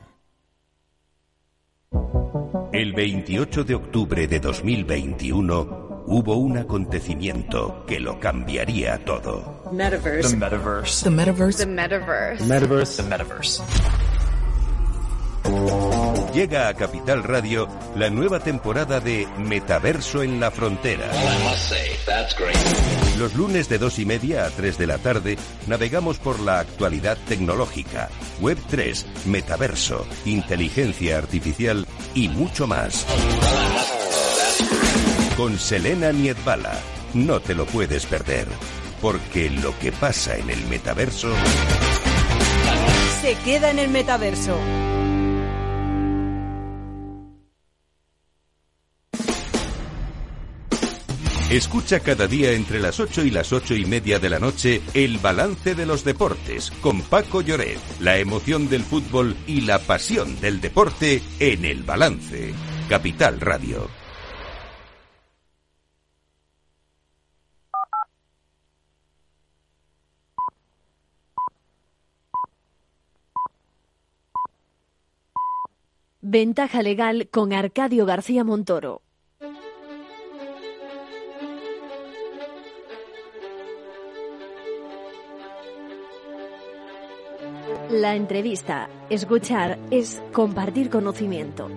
El 2.74 2.94
28 2.94 3.64
de 3.64 3.76
octubre 3.76 4.28
de 4.28 4.40
2021 4.40 5.91
hubo 6.12 6.36
un 6.36 6.58
acontecimiento 6.58 7.86
que 7.88 8.00
lo 8.00 8.20
cambiaría 8.20 9.04
todo. 9.06 9.64
Metaverse. 9.72 10.32
The 10.32 10.36
metaverse. 10.36 11.04
The 11.06 11.10
metaverse. 11.10 11.58
The 11.58 11.66
metaverse. 11.66 12.46
Metaverse. 12.46 13.04
The 13.04 13.10
metaverse. 13.10 13.64
Llega 16.34 16.68
a 16.68 16.74
Capital 16.74 17.24
Radio 17.24 17.68
la 17.96 18.10
nueva 18.10 18.40
temporada 18.40 19.00
de 19.00 19.28
Metaverso 19.38 20.22
en 20.22 20.40
la 20.40 20.52
Frontera. 20.52 21.10
Los 23.18 23.36
lunes 23.36 23.70
de 23.70 23.78
dos 23.78 23.98
y 23.98 24.06
media 24.06 24.46
a 24.46 24.50
3 24.50 24.78
de 24.78 24.88
la 24.88 24.98
tarde 24.98 25.38
navegamos 25.68 26.20
por 26.20 26.40
la 26.40 26.60
actualidad 26.60 27.18
tecnológica, 27.28 28.10
Web 28.40 28.58
3, 28.70 29.06
Metaverso, 29.26 30.06
inteligencia 30.26 31.18
artificial 31.18 31.86
y 32.14 32.28
mucho 32.30 32.68
más 32.68 33.06
con 35.38 35.58
Selena 35.58 36.12
Niedbala. 36.12 36.80
No 37.14 37.40
te 37.40 37.56
lo 37.56 37.66
puedes 37.66 38.06
perder, 38.06 38.48
porque 39.02 39.50
lo 39.50 39.78
que 39.80 39.92
pasa 39.92 40.38
en 40.38 40.50
el 40.50 40.66
metaverso... 40.68 41.34
Se 43.22 43.36
queda 43.46 43.70
en 43.70 43.80
el 43.80 43.90
metaverso. 43.90 44.58
Escucha 51.52 52.00
cada 52.00 52.28
día 52.28 52.54
entre 52.54 52.80
las 52.80 53.02
8 53.02 53.26
y 53.26 53.30
las 53.30 53.52
ocho 53.52 53.76
y 53.76 53.86
media 53.86 54.20
de 54.20 54.30
la 54.30 54.40
noche 54.40 54.82
el 54.94 55.18
balance 55.18 55.76
de 55.76 55.86
los 55.86 56.06
deportes 56.06 56.72
con 56.82 57.02
Paco 57.02 57.42
Lloret, 57.42 57.78
la 58.00 58.18
emoción 58.18 58.70
del 58.70 58.84
fútbol 58.84 59.36
y 59.48 59.62
la 59.62 59.80
pasión 59.80 60.40
del 60.40 60.62
deporte 60.62 61.22
en 61.40 61.66
el 61.66 61.84
balance. 61.84 62.54
Capital 62.88 63.42
Radio. 63.42 64.01
Ventaja 76.24 76.84
legal 76.84 77.30
con 77.32 77.52
Arcadio 77.52 78.06
García 78.06 78.44
Montoro. 78.44 79.02
La 87.90 88.16
entrevista, 88.16 88.88
escuchar, 89.10 89.80
es 89.90 90.22
compartir 90.32 90.92
conocimiento. 90.92 91.70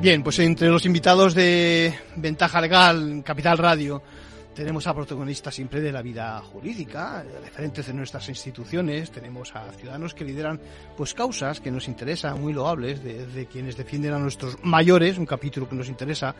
Bien, 0.00 0.24
pues 0.24 0.38
entre 0.40 0.68
los 0.68 0.84
invitados 0.84 1.34
de 1.34 1.94
Ventaja 2.16 2.60
Legal, 2.60 3.22
Capital 3.24 3.58
Radio, 3.58 4.02
tenemos 4.54 4.86
a 4.86 4.94
protagonistas 4.94 5.54
siempre 5.54 5.80
de 5.80 5.92
la 5.92 6.02
vida 6.02 6.40
jurídica, 6.40 7.24
referentes 7.42 7.86
de 7.86 7.94
nuestras 7.94 8.28
instituciones, 8.28 9.10
tenemos 9.10 9.54
a 9.54 9.70
ciudadanos 9.72 10.14
que 10.14 10.24
lideran 10.24 10.60
pues 10.96 11.14
causas 11.14 11.60
que 11.60 11.70
nos 11.70 11.88
interesan, 11.88 12.40
muy 12.40 12.52
loables, 12.52 13.02
de, 13.02 13.26
de, 13.26 13.46
quienes 13.46 13.76
defienden 13.76 14.12
a 14.14 14.18
nuestros 14.18 14.56
mayores, 14.62 15.18
un 15.18 15.26
capítulo 15.26 15.68
que 15.68 15.76
nos 15.76 15.88
interesa, 15.88 16.34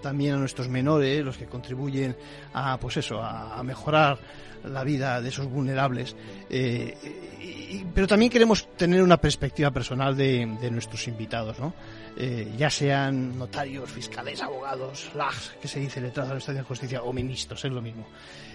también 0.00 0.34
a 0.34 0.38
nuestros 0.38 0.68
menores, 0.68 1.24
los 1.24 1.36
que 1.36 1.46
contribuyen 1.46 2.16
a 2.54 2.78
pues 2.78 2.98
eso, 2.98 3.20
a, 3.22 3.62
mejorar 3.62 4.18
la 4.64 4.84
vida 4.84 5.20
de 5.20 5.28
esos 5.28 5.46
vulnerables. 5.46 6.16
Eh, 6.48 6.94
pero 7.94 8.06
también 8.06 8.30
queremos 8.30 8.68
tener 8.76 9.02
una 9.02 9.16
perspectiva 9.16 9.70
personal 9.70 10.16
de, 10.16 10.56
de 10.60 10.70
nuestros 10.70 11.06
invitados, 11.08 11.58
¿no? 11.58 11.74
Eh, 12.18 12.54
ya 12.56 12.70
sean 12.70 13.38
notarios, 13.38 13.90
fiscales, 13.90 14.40
abogados, 14.40 15.10
LAGs, 15.14 15.56
que 15.60 15.68
se 15.68 15.80
dice 15.80 16.00
letrados 16.00 16.30
del 16.30 16.38
Estado 16.38 16.58
de 16.58 16.64
Justicia, 16.64 17.02
o 17.02 17.12
ministros, 17.12 17.55
es 17.64 17.72
lo 17.72 17.82
mismo. 17.82 18.06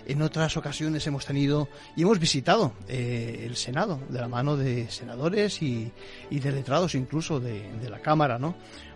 En 0.06 0.22
otras 0.22 0.58
ocasiones 0.58 1.06
hemos 1.08 1.26
tenido 1.26 1.70
y 1.96 2.02
hemos 2.02 2.20
visitado 2.20 2.74
eh, 2.88 3.44
el 3.46 3.56
Senado, 3.56 4.00
de 4.10 4.20
la 4.20 4.28
mano 4.28 4.58
de 4.58 4.90
senadores 4.90 5.62
y, 5.62 5.92
y 6.30 6.40
de 6.40 6.52
letrados 6.52 6.96
incluso 6.96 7.40
de, 7.40 7.72
de 7.80 7.90
la 7.90 8.00
Cámara, 8.00 8.40
¿no? 8.40 8.56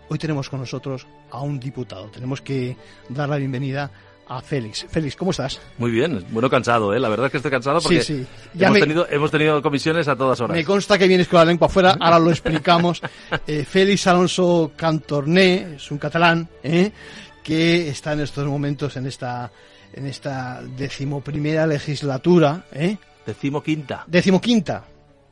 Hoy 0.09 0.17
tenemos 0.17 0.49
con 0.49 0.59
nosotros 0.59 1.07
a 1.31 1.41
un 1.41 1.59
diputado. 1.59 2.07
Tenemos 2.07 2.41
que 2.41 2.77
dar 3.09 3.27
la 3.27 3.37
bienvenida 3.37 3.91
a 4.27 4.41
Félix. 4.41 4.85
Félix, 4.89 5.15
¿cómo 5.15 5.31
estás? 5.31 5.59
Muy 5.77 5.91
bien, 5.91 6.25
bueno, 6.29 6.49
cansado, 6.49 6.93
¿eh? 6.93 6.99
La 6.99 7.09
verdad 7.09 7.27
es 7.27 7.31
que 7.31 7.37
estoy 7.37 7.51
cansado 7.51 7.79
porque 7.81 8.01
sí, 8.01 8.23
sí. 8.23 8.27
Ya 8.53 8.67
hemos, 8.67 8.79
me, 8.79 8.81
tenido, 8.81 9.07
hemos 9.09 9.31
tenido 9.31 9.61
comisiones 9.61 10.07
a 10.07 10.15
todas 10.15 10.39
horas. 10.41 10.55
Me 10.55 10.63
consta 10.63 10.97
que 10.97 11.07
vienes 11.07 11.27
con 11.27 11.39
la 11.39 11.45
lengua 11.45 11.67
afuera, 11.67 11.95
ahora 11.99 12.19
lo 12.19 12.31
explicamos. 12.31 13.01
eh, 13.47 13.65
Félix 13.65 14.07
Alonso 14.07 14.71
Cantorné 14.75 15.75
es 15.75 15.91
un 15.91 15.97
catalán 15.97 16.47
¿eh? 16.63 16.91
que 17.43 17.89
está 17.89 18.13
en 18.13 18.21
estos 18.21 18.45
momentos 18.47 18.97
en 18.97 19.05
esta, 19.05 19.51
en 19.95 20.05
esta 20.05 20.61
decimoprimera 20.61 21.65
legislatura. 21.65 22.65
¿eh? 22.73 22.97
Decimoquinta. 23.25 24.03
Decimoquinta. 24.05 24.83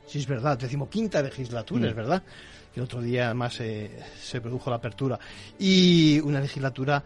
Sí, 0.06 0.18
es 0.18 0.26
verdad, 0.26 0.58
decimoquinta 0.58 1.22
legislatura, 1.22 1.82
mm. 1.82 1.88
es 1.88 1.94
verdad. 1.94 2.22
El 2.74 2.82
otro 2.82 3.00
día 3.00 3.26
además 3.26 3.60
eh, 3.60 3.90
se 4.20 4.40
produjo 4.40 4.70
la 4.70 4.76
apertura. 4.76 5.18
Y 5.58 6.18
una 6.20 6.40
legislatura 6.40 7.04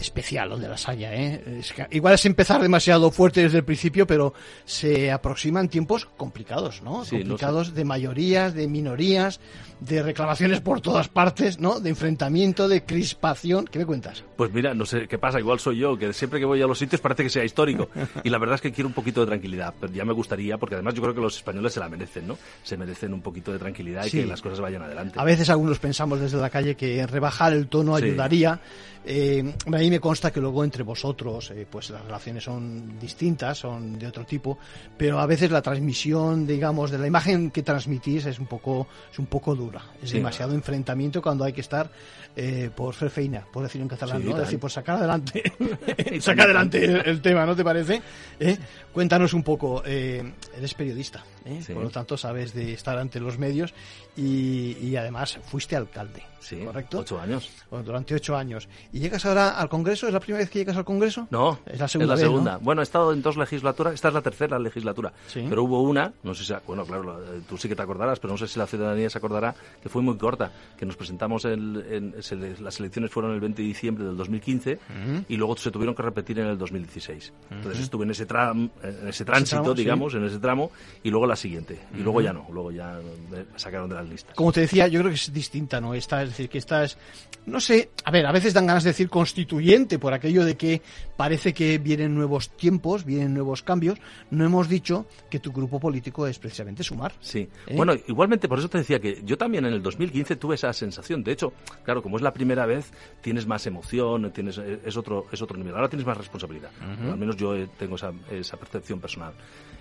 especial 0.00 0.48
donde 0.50 0.68
las 0.68 0.88
haya. 0.88 1.14
¿eh? 1.14 1.58
Es 1.60 1.72
que 1.72 1.86
igual 1.90 2.14
es 2.14 2.26
empezar 2.26 2.60
demasiado 2.60 3.10
fuerte 3.10 3.42
desde 3.42 3.58
el 3.58 3.64
principio, 3.64 4.06
pero 4.06 4.34
se 4.64 5.10
aproximan 5.12 5.68
tiempos 5.68 6.06
complicados, 6.16 6.82
¿no? 6.82 7.04
Sí, 7.04 7.18
complicados 7.18 7.74
de 7.74 7.84
mayorías, 7.84 8.54
de 8.54 8.66
minorías, 8.66 9.40
de 9.80 10.02
reclamaciones 10.02 10.60
por 10.60 10.80
todas 10.80 11.08
partes, 11.08 11.58
¿no? 11.60 11.80
De 11.80 11.90
enfrentamiento, 11.90 12.68
de 12.68 12.84
crispación. 12.84 13.66
¿Qué 13.66 13.78
me 13.78 13.86
cuentas? 13.86 14.24
Pues 14.36 14.52
mira, 14.52 14.74
no 14.74 14.86
sé 14.86 15.06
qué 15.08 15.18
pasa, 15.18 15.38
igual 15.38 15.60
soy 15.60 15.78
yo, 15.78 15.96
que 15.96 16.12
siempre 16.12 16.40
que 16.40 16.46
voy 16.46 16.60
a 16.62 16.66
los 16.66 16.78
sitios 16.78 17.00
parece 17.00 17.22
que 17.22 17.30
sea 17.30 17.44
histórico. 17.44 17.88
Y 18.24 18.30
la 18.30 18.38
verdad 18.38 18.54
es 18.56 18.60
que 18.60 18.72
quiero 18.72 18.88
un 18.88 18.94
poquito 18.94 19.20
de 19.20 19.26
tranquilidad, 19.26 19.74
pero 19.78 19.92
ya 19.92 20.04
me 20.04 20.12
gustaría, 20.12 20.56
porque 20.58 20.74
además 20.76 20.94
yo 20.94 21.02
creo 21.02 21.14
que 21.14 21.20
los 21.20 21.36
españoles 21.36 21.72
se 21.72 21.80
la 21.80 21.88
merecen, 21.88 22.26
¿no? 22.26 22.38
Se 22.62 22.76
merecen 22.76 23.12
un 23.12 23.20
poquito 23.20 23.52
de 23.52 23.58
tranquilidad 23.58 24.04
y 24.06 24.10
Sí. 24.10 24.20
que 24.20 24.26
las 24.26 24.40
cosas 24.40 24.60
vayan 24.60 24.82
adelante. 24.82 25.18
A 25.18 25.24
veces 25.24 25.50
algunos 25.50 25.78
pensamos 25.78 26.20
desde 26.20 26.38
la 26.38 26.48
calle 26.50 26.74
que 26.76 27.06
rebajar 27.06 27.52
el 27.52 27.68
tono 27.68 27.96
Sí. 27.98 28.04
ayudaría. 28.04 28.60
Eh, 29.06 29.54
a 29.66 29.70
mí 29.70 29.90
me 29.90 30.00
consta 30.00 30.32
que 30.32 30.40
luego 30.40 30.64
entre 30.64 30.82
vosotros, 30.82 31.50
eh, 31.50 31.66
pues 31.70 31.90
las 31.90 32.02
relaciones 32.04 32.44
son 32.44 32.98
distintas, 32.98 33.58
son 33.58 33.98
de 33.98 34.06
otro 34.06 34.24
tipo, 34.24 34.58
pero 34.96 35.18
a 35.20 35.26
veces 35.26 35.50
la 35.50 35.60
transmisión, 35.60 36.46
digamos, 36.46 36.90
de 36.90 36.98
la 36.98 37.06
imagen 37.06 37.50
que 37.50 37.62
transmitís 37.62 38.24
es 38.24 38.38
un 38.38 38.46
poco, 38.46 38.86
es 39.12 39.18
un 39.18 39.26
poco 39.26 39.54
dura. 39.54 39.82
Es 40.02 40.10
Sí, 40.10 40.16
demasiado 40.16 40.54
enfrentamiento 40.54 41.20
cuando 41.20 41.44
hay 41.44 41.52
que 41.52 41.60
estar 41.60 41.90
eh, 42.36 42.70
por 42.74 42.94
fer 42.94 43.10
feina, 43.10 43.46
por 43.52 43.62
decirlo 43.62 43.84
en 43.84 43.88
catalán, 43.88 44.22
Sí, 44.22 44.32
decir, 44.32 44.58
por 44.58 44.70
sacar 44.70 44.96
adelante, 44.96 45.42
sacar 46.20 46.46
adelante 46.46 46.84
el, 46.84 46.96
el 47.06 47.20
tema, 47.22 47.46
¿no 47.46 47.54
te 47.54 47.64
parece? 47.64 48.02
¿Eh? 48.40 48.56
Cuéntanos 48.92 49.32
un 49.34 49.42
poco, 49.42 49.82
eh, 49.86 50.32
eres 50.56 50.74
periodista, 50.74 51.24
¿eh? 51.44 51.60
Sí. 51.64 51.72
por 51.72 51.82
lo 51.84 51.90
tanto 51.90 52.16
sabes 52.16 52.54
de 52.54 52.72
estar 52.72 52.96
ante 52.98 53.18
los 53.20 53.38
medios 53.38 53.74
y, 54.16 54.76
y 54.80 54.96
además 54.96 55.38
fuiste 55.44 55.74
alcalde, 55.76 56.22
Sí, 56.40 56.56
¿correcto? 56.64 56.98
ocho 57.00 57.20
años. 57.20 57.50
Bueno, 57.70 57.84
durante 57.84 58.14
ocho 58.14 58.36
años. 58.36 58.68
¿Y 58.92 59.00
llegas 59.00 59.24
ahora 59.24 59.50
al 59.58 59.68
Congreso? 59.68 60.06
¿Es 60.06 60.12
la 60.12 60.20
primera 60.20 60.40
vez 60.44 60.50
que 60.50 60.58
llegas 60.60 60.76
al 60.76 60.84
Congreso? 60.84 61.26
No, 61.30 61.58
es 61.66 61.80
la 61.80 61.88
segunda. 61.88 62.14
es 62.14 62.20
la 62.20 62.24
vez, 62.26 62.30
segunda. 62.32 62.52
¿no? 62.54 62.60
Bueno, 62.60 62.82
he 62.82 62.84
estado 62.84 63.12
en 63.12 63.22
dos 63.22 63.36
legislaturas, 63.36 63.94
esta 63.94 64.08
es 64.08 64.14
la 64.14 64.22
tercera 64.22 64.58
legislatura, 64.58 65.12
Sí. 65.26 65.44
pero 65.48 65.64
hubo 65.64 65.82
una, 65.82 66.12
no 66.22 66.34
sé 66.34 66.44
si, 66.44 66.52
bueno, 66.66 66.84
claro, 66.84 67.02
la- 67.18 67.40
tú 67.48 67.56
sí 67.56 67.68
que 67.68 67.74
te 67.74 67.82
acordarás, 67.82 68.20
pero 68.20 68.32
no 68.34 68.38
sé 68.38 68.46
si 68.46 68.58
la 68.58 68.66
ciudadanía 68.66 69.08
se 69.10 69.18
acordará, 69.18 69.54
que 69.82 69.88
fue 69.88 70.02
muy 70.02 70.16
corta, 70.18 70.52
que 70.76 70.84
nos 70.86 70.96
presentamos 70.96 71.44
en, 71.46 71.82
en- 71.90 72.14
se 72.24 72.36
le- 72.36 72.58
las 72.58 72.80
elecciones 72.80 73.10
fueron 73.10 73.32
el 73.34 73.40
20 73.40 73.60
de 73.60 73.68
diciembre 73.68 74.04
del 74.04 74.16
2015 74.16 74.72
Ujú. 74.74 75.24
y 75.28 75.36
luego 75.36 75.56
se 75.58 75.70
tuvieron 75.70 75.94
que 75.94 76.02
repetir 76.02 76.38
en 76.38 76.46
el 76.46 76.56
2016. 76.56 77.32
Entonces 77.50 77.74
Ujú. 77.74 77.82
estuve 77.84 78.04
en 78.06 78.10
ese, 78.12 78.24
tram, 78.26 78.70
en 78.82 79.08
ese 79.08 79.24
tránsito, 79.24 79.56
tramo, 79.62 79.74
sí. 79.76 79.82
digamos, 79.82 80.14
en 80.14 80.24
ese 80.24 80.38
tramo, 80.38 80.70
y 81.02 81.10
luego 81.10 81.26
la 81.26 81.36
siguiente. 81.36 81.78
Y 81.92 81.98
luego 81.98 82.12
Ujú. 82.18 82.22
ya 82.22 82.32
no, 82.32 82.46
luego 82.50 82.72
ya 82.72 82.98
me 83.30 83.44
sacaron 83.56 83.88
de 83.90 83.96
las 83.96 84.08
listas. 84.08 84.34
Como 84.34 84.52
te 84.52 84.60
decía, 84.60 84.88
yo 84.88 85.00
creo 85.00 85.10
que 85.10 85.16
es 85.16 85.32
distinta, 85.32 85.80
¿no? 85.80 85.92
Esta, 85.94 86.22
es 86.22 86.30
decir, 86.30 86.48
que 86.48 86.58
esta 86.58 86.82
es, 86.84 86.96
no 87.44 87.60
sé, 87.60 87.90
a 88.04 88.10
ver, 88.10 88.24
a 88.26 88.32
veces 88.32 88.54
dan 88.54 88.66
ganas 88.66 88.84
de 88.84 88.90
decir 88.90 89.10
constituyente 89.10 89.98
por 89.98 90.14
aquello 90.14 90.44
de 90.46 90.56
que 90.56 90.80
parece 91.16 91.52
que 91.52 91.76
vienen 91.78 92.14
nuevos 92.14 92.48
tiempos, 92.56 93.04
vienen 93.04 93.34
nuevos 93.34 93.62
cambios. 93.62 93.98
No 94.30 94.44
hemos 94.46 94.68
dicho 94.68 95.06
que 95.30 95.40
tu 95.40 95.52
grupo 95.52 95.78
político 95.78 96.26
es 96.26 96.38
precisamente 96.38 96.82
Sumar. 96.82 97.12
Sí. 97.20 97.48
¿Eh? 97.66 97.74
Bueno, 97.76 97.92
igualmente, 98.08 98.48
por 98.48 98.58
eso 98.58 98.68
te 98.68 98.78
decía 98.78 98.98
que 98.98 99.20
yo 99.24 99.36
también 99.36 99.66
en 99.66 99.74
el 99.74 99.82
2015 99.82 100.36
tuve 100.36 100.54
esa 100.54 100.72
sensación. 100.72 101.22
De 101.22 101.32
hecho, 101.32 101.52
claro, 101.84 102.02
como 102.02 102.13
es 102.16 102.22
la 102.22 102.32
primera 102.32 102.66
vez, 102.66 102.90
tienes 103.20 103.46
más 103.46 103.66
emoción, 103.66 104.30
tienes 104.32 104.58
eh, 104.58 104.80
es 104.84 104.96
otro 104.96 105.26
es 105.32 105.40
otro 105.42 105.56
nivel. 105.56 105.74
Ahora 105.74 105.88
tienes 105.88 106.06
más 106.06 106.16
responsabilidad. 106.16 106.70
Al 106.80 107.16
menos 107.16 107.36
yo 107.36 107.54
eh, 107.54 107.68
tengo 107.78 107.96
esa, 107.96 108.12
esa 108.30 108.56
percepción 108.56 109.00
personal. 109.00 109.32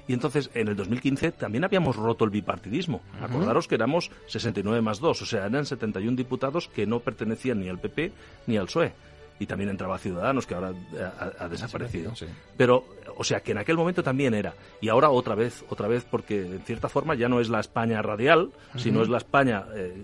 Y 0.07 0.13
entonces, 0.13 0.49
en 0.53 0.67
el 0.67 0.75
2015 0.75 1.31
también 1.31 1.63
habíamos 1.63 1.95
roto 1.95 2.25
el 2.25 2.31
bipartidismo. 2.31 3.01
Acordaros 3.21 3.67
que 3.67 3.75
éramos 3.75 4.11
69 4.27 4.81
más 4.81 4.99
2, 4.99 5.21
o 5.21 5.25
sea, 5.25 5.45
eran 5.45 5.65
71 5.65 6.15
diputados 6.17 6.67
que 6.67 6.85
no 6.85 6.99
pertenecían 6.99 7.59
ni 7.61 7.69
al 7.69 7.79
PP 7.79 8.11
ni 8.47 8.57
al 8.57 8.65
PSOE. 8.65 8.91
Y 9.39 9.45
también 9.47 9.69
entraba 9.71 9.97
Ciudadanos, 9.97 10.45
que 10.45 10.53
ahora 10.55 10.71
eh, 10.71 11.09
ha, 11.19 11.45
ha 11.45 11.49
desaparecido. 11.49 12.15
Sí. 12.15 12.25
Pero, 12.55 12.85
o 13.17 13.23
sea, 13.23 13.39
que 13.39 13.51
en 13.51 13.57
aquel 13.57 13.77
momento 13.77 14.03
también 14.03 14.33
era. 14.33 14.53
Y 14.79 14.89
ahora 14.89 15.09
otra 15.09 15.35
vez, 15.35 15.63
otra 15.69 15.87
vez, 15.87 16.05
porque 16.09 16.41
en 16.45 16.61
cierta 16.61 16.87
forma 16.87 17.15
ya 17.15 17.27
no 17.29 17.39
es 17.39 17.49
la 17.49 17.59
España 17.59 18.01
radial, 18.01 18.51
sino 18.75 19.01
es 19.01 19.09
la 19.09 19.17
España... 19.17 19.65
eh, 19.75 20.03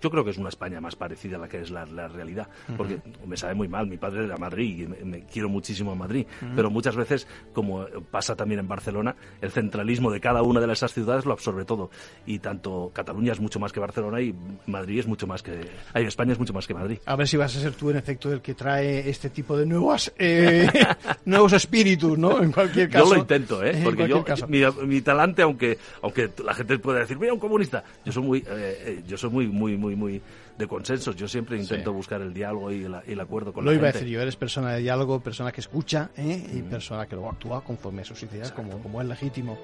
yo 0.00 0.10
creo 0.10 0.24
que 0.24 0.30
es 0.30 0.38
una 0.38 0.48
España 0.48 0.80
más 0.80 0.96
parecida 0.96 1.36
a 1.36 1.40
la 1.40 1.48
que 1.48 1.60
es 1.60 1.70
la, 1.70 1.86
la 1.86 2.08
realidad, 2.08 2.48
porque 2.76 2.98
me 3.26 3.36
sabe 3.36 3.54
muy 3.54 3.68
mal, 3.68 3.86
mi 3.86 3.96
padre 3.96 4.24
era 4.24 4.36
Madrid 4.36 4.80
y 4.82 4.86
me, 4.86 4.96
me 5.04 5.24
quiero 5.24 5.48
muchísimo 5.48 5.92
a 5.92 5.94
Madrid, 5.94 6.26
Ujú. 6.42 6.52
pero 6.54 6.70
muchas 6.70 6.96
veces, 6.96 7.26
como 7.52 7.86
pasa 8.10 8.36
también 8.36 8.60
en 8.60 8.68
Barcelona, 8.68 9.16
el 9.40 9.50
centralismo 9.50 10.10
de 10.10 10.20
cada 10.20 10.42
una 10.42 10.60
de 10.60 10.72
esas 10.72 10.92
ciudades 10.92 11.24
lo 11.24 11.32
absorbe 11.32 11.64
todo, 11.64 11.90
y 12.26 12.38
tanto 12.38 12.90
Cataluña 12.92 13.32
es 13.32 13.40
mucho 13.40 13.58
más 13.60 13.72
que 13.72 13.80
Barcelona 13.80 14.20
y 14.20 14.34
Madrid 14.66 15.00
es 15.00 15.06
mucho 15.06 15.26
más 15.26 15.42
que... 15.42 15.68
ay, 15.92 16.04
España 16.04 16.32
es 16.32 16.38
mucho 16.38 16.52
más 16.52 16.66
que 16.66 16.74
Madrid. 16.74 16.98
A 17.06 17.16
ver 17.16 17.28
si 17.28 17.36
vas 17.36 17.56
a 17.56 17.60
ser 17.60 17.72
tú, 17.74 17.90
en 17.90 17.96
efecto, 17.96 18.32
el 18.32 18.40
que 18.40 18.54
trae 18.54 19.08
este 19.08 19.30
tipo 19.30 19.56
de 19.56 19.66
nuevas, 19.66 20.12
eh, 20.18 20.68
nuevos 21.24 21.52
espíritus, 21.52 22.18
¿no? 22.18 22.42
En 22.42 22.52
cualquier 22.52 22.88
caso. 22.88 23.06
Yo 23.06 23.14
lo 23.14 23.20
intento, 23.20 23.64
¿eh? 23.64 23.80
Porque 23.82 24.08
yo, 24.08 24.24
mi, 24.48 24.60
mi 24.86 25.00
talante, 25.00 25.42
aunque 25.42 25.78
aunque 26.02 26.30
la 26.44 26.54
gente 26.54 26.78
pueda 26.78 27.00
decir, 27.00 27.18
mira, 27.18 27.32
un 27.32 27.38
comunista, 27.40 27.82
yo 28.04 28.12
soy 28.12 28.22
muy, 28.22 28.38
eh, 28.38 28.44
eh, 28.48 29.02
yo 29.06 29.16
soy 29.16 29.30
muy, 29.30 29.46
muy, 29.46 29.76
muy, 29.76 29.85
muy 29.94 30.20
de 30.58 30.66
consensos. 30.66 31.14
Yo 31.16 31.28
siempre 31.28 31.56
intento 31.58 31.92
buscar 31.92 32.20
el 32.22 32.32
diálogo 32.34 32.72
y 32.72 32.84
el, 32.84 32.94
el 33.06 33.20
acuerdo 33.20 33.52
con 33.52 33.64
Lo 33.64 33.70
la 33.70 33.76
iba 33.76 33.88
a 33.88 33.92
gente. 33.92 34.00
decir 34.04 34.14
yo, 34.14 34.20
eres 34.22 34.36
persona 34.36 34.72
de 34.72 34.80
diálogo, 34.80 35.20
persona 35.20 35.52
que 35.52 35.60
escucha 35.60 36.10
¿eh? 36.16 36.44
y 36.54 36.62
persona 36.62 37.06
que 37.06 37.14
luego 37.14 37.30
actúa 37.30 37.62
conforme 37.62 38.02
a 38.02 38.04
sus 38.04 38.22
ideas, 38.22 38.50
como, 38.52 38.78
como 38.82 39.00
es 39.00 39.06
legítimo. 39.08 39.58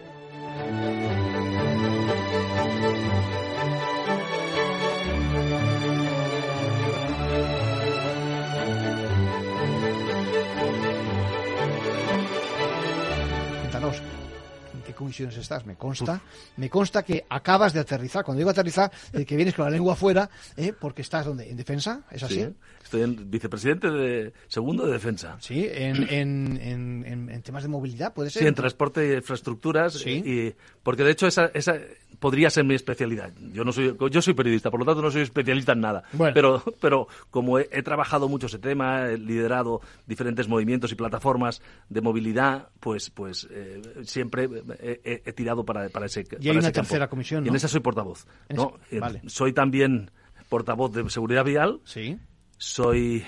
Qué 15.02 15.04
comisiones 15.04 15.36
estás? 15.36 15.66
Me 15.66 15.76
consta, 15.76 16.20
me 16.56 16.70
consta 16.70 17.02
que 17.02 17.24
acabas 17.28 17.72
de 17.72 17.80
aterrizar. 17.80 18.24
Cuando 18.24 18.38
digo 18.38 18.50
aterrizar, 18.50 18.90
eh, 19.12 19.24
que 19.24 19.36
vienes 19.36 19.54
con 19.54 19.64
la 19.64 19.70
lengua 19.70 19.94
afuera, 19.94 20.30
eh, 20.56 20.72
porque 20.78 21.02
estás 21.02 21.26
donde 21.26 21.50
en 21.50 21.56
defensa, 21.56 22.02
¿es 22.10 22.22
así? 22.22 22.34
Sí, 22.44 22.48
estoy 22.84 23.02
en 23.02 23.30
vicepresidente 23.30 23.90
de 23.90 24.32
segundo 24.48 24.86
de 24.86 24.92
defensa. 24.92 25.36
Sí, 25.40 25.66
en, 25.70 26.02
en, 26.08 26.56
en, 26.62 27.28
en- 27.30 27.42
temas 27.42 27.64
de 27.64 27.68
movilidad, 27.68 28.14
puede 28.14 28.30
ser. 28.30 28.42
Sí, 28.42 28.48
en 28.48 28.54
transporte 28.54 29.08
y 29.08 29.16
infraestructuras. 29.16 30.06
Y, 30.06 30.54
porque 30.82 31.02
de 31.02 31.10
hecho 31.10 31.26
esa, 31.26 31.46
esa 31.54 31.76
podría 32.20 32.50
ser 32.50 32.64
mi 32.64 32.74
especialidad. 32.76 33.32
Yo 33.52 33.64
no 33.64 33.72
soy, 33.72 33.96
yo 34.10 34.22
soy 34.22 34.34
periodista, 34.34 34.70
por 34.70 34.78
lo 34.78 34.86
tanto 34.86 35.02
no 35.02 35.10
soy 35.10 35.22
especialista 35.22 35.72
en 35.72 35.80
nada. 35.80 36.04
Bueno. 36.12 36.32
Pero, 36.34 36.62
pero 36.80 37.08
como 37.30 37.58
he, 37.58 37.68
he 37.72 37.82
trabajado 37.82 38.28
mucho 38.28 38.46
ese 38.46 38.60
tema, 38.60 39.08
he 39.08 39.18
liderado 39.18 39.80
diferentes 40.06 40.46
movimientos 40.46 40.92
y 40.92 40.94
plataformas 40.94 41.60
de 41.88 42.00
movilidad, 42.00 42.68
pues, 42.78 43.10
pues 43.10 43.48
eh, 43.50 43.82
siempre 44.04 44.48
he, 44.80 44.91
he- 45.04 45.22
he 45.24 45.32
tirado 45.32 45.64
para, 45.64 45.88
para 45.88 46.06
ese. 46.06 46.20
Y 46.20 46.24
para 46.24 46.38
hay 46.40 46.48
ese 46.48 46.50
una 46.58 46.60
campo. 46.62 46.80
tercera 46.80 47.08
comisión, 47.08 47.44
Y 47.46 47.48
en 47.48 47.54
esa 47.56 47.68
soy 47.68 47.80
portavoz. 47.80 48.26
¿no? 48.50 48.74
vale. 49.00 49.22
Soy 49.26 49.52
también 49.52 50.10
portavoz 50.48 50.92
de 50.92 51.08
seguridad 51.10 51.44
vial. 51.44 51.80
Sí. 51.84 52.18
Soy 52.58 53.24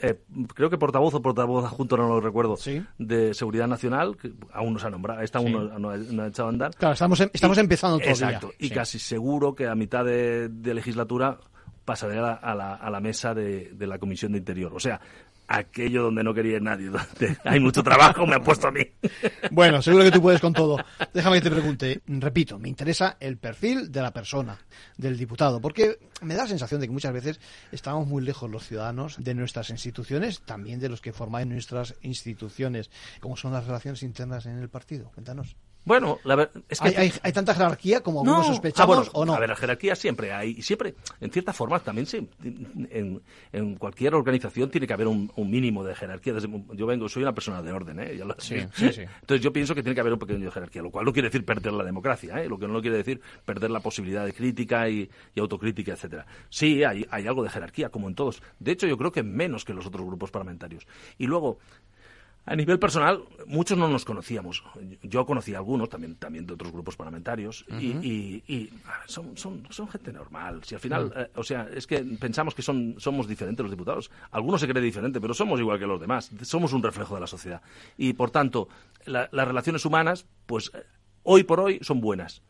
eh, 0.00 0.18
creo 0.54 0.68
que 0.70 0.76
portavoz 0.76 1.14
o 1.14 1.22
portavoz 1.22 1.64
adjunto, 1.64 1.96
no 1.96 2.08
lo 2.08 2.20
recuerdo, 2.20 2.56
de 2.98 3.32
Seguridad 3.32 3.68
Nacional, 3.68 4.16
que 4.16 4.32
aún 4.52 4.72
no 4.74 4.78
se 4.78 4.86
ha 4.88 4.90
nombrado, 4.90 5.20
está 5.20 5.38
aún 5.38 5.48
Sí. 5.48 5.52
no, 5.54 5.78
no 5.78 5.90
ha- 5.90 5.96
no 5.96 6.22
ha 6.24 6.26
echado 6.26 6.48
a 6.48 6.52
andar. 6.52 6.74
Claro, 6.74 6.94
estamos, 6.94 7.20
em- 7.20 7.30
estamos 7.32 7.56
Y- 7.56 7.60
empezando 7.60 7.98
todavía. 7.98 8.12
Exacto, 8.12 8.52
y 8.58 8.68
Sí. 8.68 8.74
casi 8.74 8.98
seguro 8.98 9.54
que 9.54 9.66
a 9.68 9.74
mitad 9.74 10.04
de, 10.04 10.48
de 10.48 10.74
legislatura 10.74 11.38
pasaré 11.84 12.18
a 12.18 12.22
la, 12.22 12.32
a 12.34 12.54
la- 12.54 12.74
a 12.74 12.90
la 12.90 13.00
mesa 13.00 13.34
de, 13.34 13.70
de 13.72 13.86
la 13.86 13.98
Comisión 13.98 14.32
de 14.32 14.38
Interior. 14.38 14.72
O 14.74 14.80
sea, 14.80 15.00
aquello 15.48 16.04
donde 16.04 16.24
no 16.24 16.34
quería 16.34 16.56
ir 16.56 16.62
nadie, 16.62 16.86
donde 16.90 17.36
hay 17.44 17.60
mucho 17.60 17.82
trabajo, 17.82 18.26
me 18.26 18.36
ha 18.36 18.40
puesto 18.40 18.68
a 18.68 18.70
mí. 18.70 18.82
Bueno, 19.50 19.82
seguro 19.82 20.04
que 20.04 20.10
tú 20.10 20.22
puedes 20.22 20.40
con 20.40 20.52
todo. 20.52 20.76
Déjame 21.12 21.36
que 21.36 21.48
te 21.48 21.50
pregunte. 21.50 22.02
Repito, 22.06 22.58
me 22.58 22.68
interesa 22.68 23.16
el 23.20 23.36
perfil 23.36 23.90
de 23.90 24.02
la 24.02 24.12
persona, 24.12 24.58
del 24.96 25.16
diputado, 25.16 25.60
porque 25.60 25.98
me 26.22 26.34
da 26.34 26.42
la 26.42 26.48
sensación 26.48 26.80
de 26.80 26.86
que 26.86 26.92
muchas 26.92 27.12
veces 27.12 27.40
estamos 27.72 28.06
muy 28.06 28.22
lejos 28.22 28.50
los 28.50 28.66
ciudadanos 28.66 29.16
de 29.18 29.34
nuestras 29.34 29.70
instituciones, 29.70 30.42
también 30.42 30.80
de 30.80 30.88
los 30.88 31.00
que 31.00 31.12
forman 31.12 31.48
nuestras 31.48 31.94
instituciones. 32.02 32.90
¿Cómo 33.20 33.36
son 33.36 33.52
las 33.52 33.66
relaciones 33.66 34.02
internas 34.02 34.46
en 34.46 34.58
el 34.58 34.68
partido? 34.68 35.10
Cuéntanos. 35.14 35.56
Bueno, 35.84 36.18
la 36.24 36.34
ver- 36.36 36.50
es 36.68 36.80
que 36.80 36.88
¿Hay, 36.88 36.94
hay- 36.94 37.12
hay 37.22 37.32
tanta 37.32 37.54
jerarquía 37.54 38.00
como 38.00 38.20
algunos 38.20 38.46
sospechamos 38.46 38.96
Ah, 38.96 39.00
bueno, 39.02 39.10
o 39.12 39.24
no? 39.26 39.34
A 39.34 39.38
ver, 39.40 39.50
la 39.50 39.56
jerarquía 39.56 39.94
siempre 39.94 40.32
hay. 40.32 40.52
Y 40.58 40.62
siempre, 40.62 40.94
en 41.20 41.30
cierta 41.30 41.52
forma, 41.52 41.78
también 41.80 42.06
se, 42.06 42.26
en, 42.42 43.20
en 43.52 43.74
cualquier 43.76 44.14
organización 44.14 44.70
tiene 44.70 44.86
que 44.86 44.92
haber 44.94 45.06
un, 45.06 45.30
un 45.36 45.50
mínimo 45.50 45.84
de 45.84 45.94
jerarquía. 45.94 46.32
Desde- 46.32 46.48
yo 46.74 46.86
vengo, 46.86 47.08
soy 47.08 47.22
una 47.22 47.34
persona 47.34 47.62
de 47.62 47.72
orden, 47.72 48.00
¿eh? 48.00 48.14
Lo- 48.14 48.34
Sí, 48.38 48.56
sí, 48.74 48.92
sí. 48.92 49.02
Entonces 49.02 49.42
yo 49.42 49.52
pienso 49.52 49.74
que 49.74 49.82
tiene 49.82 49.94
que 49.94 50.00
haber 50.00 50.12
un 50.14 50.18
pequeño 50.18 50.44
de 50.46 50.50
jerarquía, 50.50 50.82
lo 50.82 50.90
cual 50.90 51.04
no 51.04 51.12
quiere 51.12 51.28
decir 51.28 51.44
perder 51.44 51.72
la 51.74 51.84
democracia, 51.84 52.42
¿eh? 52.42 52.48
Lo 52.48 52.58
que 52.58 52.66
no 52.66 52.80
quiere 52.80 52.96
decir 52.96 53.20
perder 53.44 53.70
la 53.70 53.80
posibilidad 53.80 54.24
de 54.24 54.32
crítica 54.32 54.88
y, 54.88 55.10
y 55.34 55.40
autocrítica, 55.40 55.92
etcétera. 55.92 56.26
Sí, 56.48 56.82
hay, 56.84 57.06
hay 57.10 57.26
algo 57.26 57.42
de 57.42 57.50
jerarquía, 57.50 57.90
como 57.90 58.08
en 58.08 58.14
todos. 58.14 58.42
De 58.58 58.72
hecho, 58.72 58.86
yo 58.86 58.96
creo 58.96 59.12
que 59.12 59.22
menos 59.22 59.64
que 59.64 59.74
los 59.74 59.86
otros 59.86 60.06
grupos 60.06 60.30
parlamentarios. 60.30 60.86
Y 61.18 61.26
luego, 61.26 61.58
a 62.46 62.54
nivel 62.56 62.78
personal, 62.78 63.22
muchos 63.46 63.78
no 63.78 63.88
nos 63.88 64.04
conocíamos. 64.04 64.62
Yo 65.02 65.24
conocí 65.24 65.54
a 65.54 65.58
algunos, 65.58 65.88
también, 65.88 66.16
también 66.16 66.46
de 66.46 66.52
otros 66.54 66.72
grupos 66.72 66.96
parlamentarios, 66.96 67.64
y, 67.80 67.86
y- 68.06 68.42
y, 68.46 68.70
son, 69.06 69.36
son, 69.36 69.62
son 69.70 69.88
gente 69.88 70.12
normal. 70.12 70.62
Si 70.64 70.74
al 70.74 70.80
final, 70.80 71.12
eh, 71.16 71.30
o 71.36 71.42
sea, 71.42 71.68
es 71.74 71.86
que 71.86 72.00
pensamos 72.20 72.54
que 72.54 72.62
son, 72.62 72.96
somos 72.98 73.26
diferentes 73.26 73.62
los 73.64 73.70
diputados. 73.70 74.10
Algunos 74.30 74.60
se 74.60 74.68
cree 74.68 74.82
diferente, 74.82 75.20
pero 75.20 75.32
somos 75.34 75.58
igual 75.58 75.78
que 75.78 75.86
los 75.86 76.00
demás. 76.00 76.30
Somos 76.42 76.72
un 76.72 76.82
reflejo 76.82 77.14
de 77.14 77.20
la 77.22 77.26
sociedad. 77.26 77.62
Y 77.96 78.12
por 78.12 78.30
tanto, 78.30 78.68
la- 79.06 79.28
las 79.32 79.48
relaciones 79.48 79.84
humanas, 79.86 80.26
pues 80.46 80.70
eh, 80.74 80.82
hoy 81.22 81.44
por 81.44 81.60
hoy 81.60 81.78
son 81.82 82.00
buenas. 82.00 82.42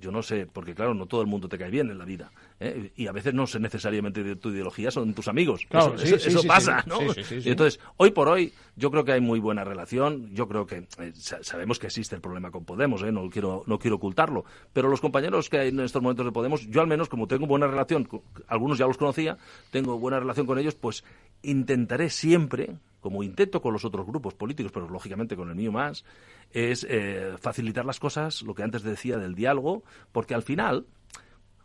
Yo 0.00 0.12
no 0.12 0.22
sé, 0.22 0.46
porque 0.46 0.74
claro, 0.74 0.94
no 0.94 1.06
todo 1.06 1.20
el 1.20 1.26
mundo 1.26 1.48
te 1.48 1.58
cae 1.58 1.70
bien 1.70 1.90
en 1.90 1.98
la 1.98 2.04
vida. 2.04 2.30
¿Eh? 2.60 2.92
Y 2.96 3.06
a 3.06 3.12
veces 3.12 3.34
no 3.34 3.46
sé 3.46 3.58
necesariamente 3.58 4.22
de 4.22 4.36
tu 4.36 4.50
ideología, 4.50 4.90
son 4.90 5.12
tus 5.14 5.26
amigos. 5.28 5.66
Claro, 5.68 5.94
eso 5.94 6.06
sí, 6.06 6.14
eso- 6.14 6.18
sí, 6.18 6.28
eso 6.28 6.38
sí, 6.42 6.48
pasa. 6.48 6.84
¿no? 6.86 6.98
Y 7.02 7.48
entonces, 7.48 7.80
hoy 7.96 8.10
por 8.10 8.28
hoy, 8.28 8.52
yo 8.76 8.90
creo 8.90 9.04
que 9.04 9.12
hay 9.12 9.20
muy 9.20 9.40
buena 9.40 9.64
relación. 9.64 10.32
Yo 10.34 10.46
creo 10.46 10.66
que 10.66 10.86
eh, 10.98 11.12
sa- 11.14 11.42
sabemos 11.42 11.78
que 11.78 11.86
existe 11.88 12.14
el 12.14 12.20
problema 12.20 12.50
con 12.50 12.64
Podemos, 12.64 13.02
¿eh? 13.02 13.10
no, 13.10 13.28
quiero, 13.30 13.64
no 13.66 13.78
quiero 13.78 13.96
ocultarlo. 13.96 14.44
Pero 14.72 14.88
los 14.88 15.00
compañeros 15.00 15.48
que 15.50 15.58
hay 15.58 15.68
en 15.70 15.80
estos 15.80 16.00
momentos 16.02 16.24
de 16.26 16.32
Podemos, 16.32 16.66
yo 16.68 16.80
al 16.80 16.86
menos, 16.86 17.08
como 17.08 17.26
tengo 17.26 17.46
buena 17.46 17.66
relación, 17.66 18.08
algunos 18.46 18.78
ya 18.78 18.86
los 18.86 18.96
conocía, 18.98 19.38
tengo 19.70 19.98
buena 19.98 20.20
relación 20.20 20.46
con 20.46 20.58
ellos, 20.58 20.74
pues 20.74 21.02
intentaré 21.42 22.10
siempre, 22.10 22.76
como 23.00 23.22
intento 23.22 23.62
con 23.62 23.72
los 23.72 23.84
otros 23.84 24.06
grupos 24.06 24.34
políticos, 24.34 24.72
pero 24.72 24.88
lógicamente 24.88 25.34
con 25.36 25.48
el 25.48 25.54
mío 25.56 25.72
más, 25.72 26.04
es 26.52 26.86
eh, 26.88 27.32
facilitar 27.40 27.84
las 27.86 27.98
cosas, 27.98 28.42
lo 28.42 28.54
que 28.54 28.62
antes 28.62 28.82
decía 28.82 29.16
del 29.16 29.34
diálogo, 29.34 29.82
porque 30.12 30.34
al 30.34 30.42
final, 30.42 30.84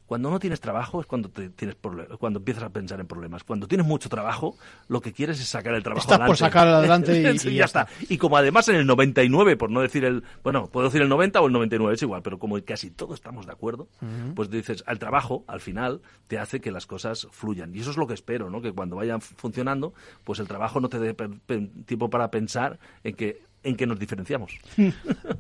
cuando 0.06 0.30
no 0.30 0.40
tienes 0.40 0.60
trabajo 0.62 1.02
es 1.02 1.08
cuando 1.08 1.30
te 1.30 1.50
tienes 1.50 1.76
cuando 2.20 2.40
empiezas 2.40 2.64
a 2.64 2.70
pensar 2.70 3.00
en 3.00 3.08
problemas. 3.08 3.44
Cuando 3.44 3.68
tienes 3.68 3.88
mucho 3.88 4.08
trabajo, 4.10 4.56
lo 4.88 5.02
que 5.02 5.14
quieres 5.14 5.40
es 5.40 5.48
sacar 5.48 5.74
el 5.74 5.82
trabajo 5.84 6.02
Estás 6.04 6.18
por 6.18 6.22
adelante. 6.24 6.40
sacar 6.40 6.68
adelante 6.68 7.36
y- 7.52 7.56
ya, 7.56 7.66
está. 7.66 7.88
Y 8.10 8.18
como 8.18 8.38
además 8.38 8.68
en 8.70 8.76
el 8.76 8.86
99, 8.86 9.58
por 9.58 9.72
no 9.72 9.82
decir 9.82 10.06
el, 10.06 10.24
bueno, 10.44 10.68
puedo 10.68 10.88
decir 10.88 11.02
el 11.02 11.10
90 11.10 11.42
o 11.42 11.48
el 11.48 11.54
99, 11.54 11.96
es 11.96 12.02
igual, 12.04 12.22
pero 12.22 12.38
como 12.40 12.58
casi 12.64 12.92
todos 12.92 13.16
estamos 13.16 13.46
de 13.46 13.52
acuerdo, 13.52 13.88
pues 14.36 14.50
dices, 14.50 14.84
al 14.88 15.00
trabajo, 15.00 15.44
al 15.48 15.60
final, 15.62 16.02
te 16.28 16.38
hace 16.40 16.62
que 16.62 16.72
las 16.72 16.86
cosas 16.86 17.28
fluyan. 17.32 17.74
Y 17.76 17.80
eso 17.80 17.92
es 17.92 17.98
lo 17.98 18.06
que 18.08 18.14
espero, 18.14 18.50
¿no? 18.50 18.62
Que 18.62 18.72
cuando 18.74 18.96
vayan 18.98 19.22
funcionando, 19.22 19.94
pues 20.24 20.40
el 20.40 20.48
trabajo 20.48 20.80
no 20.80 20.90
te 20.90 21.00
dé 21.00 21.16
tiempo 21.86 22.10
para 22.10 22.30
pensar 22.32 22.78
en 23.04 23.16
que 23.16 23.42
en 23.64 23.76
que 23.76 23.88
nos 23.88 23.98
diferenciamos. 23.98 24.52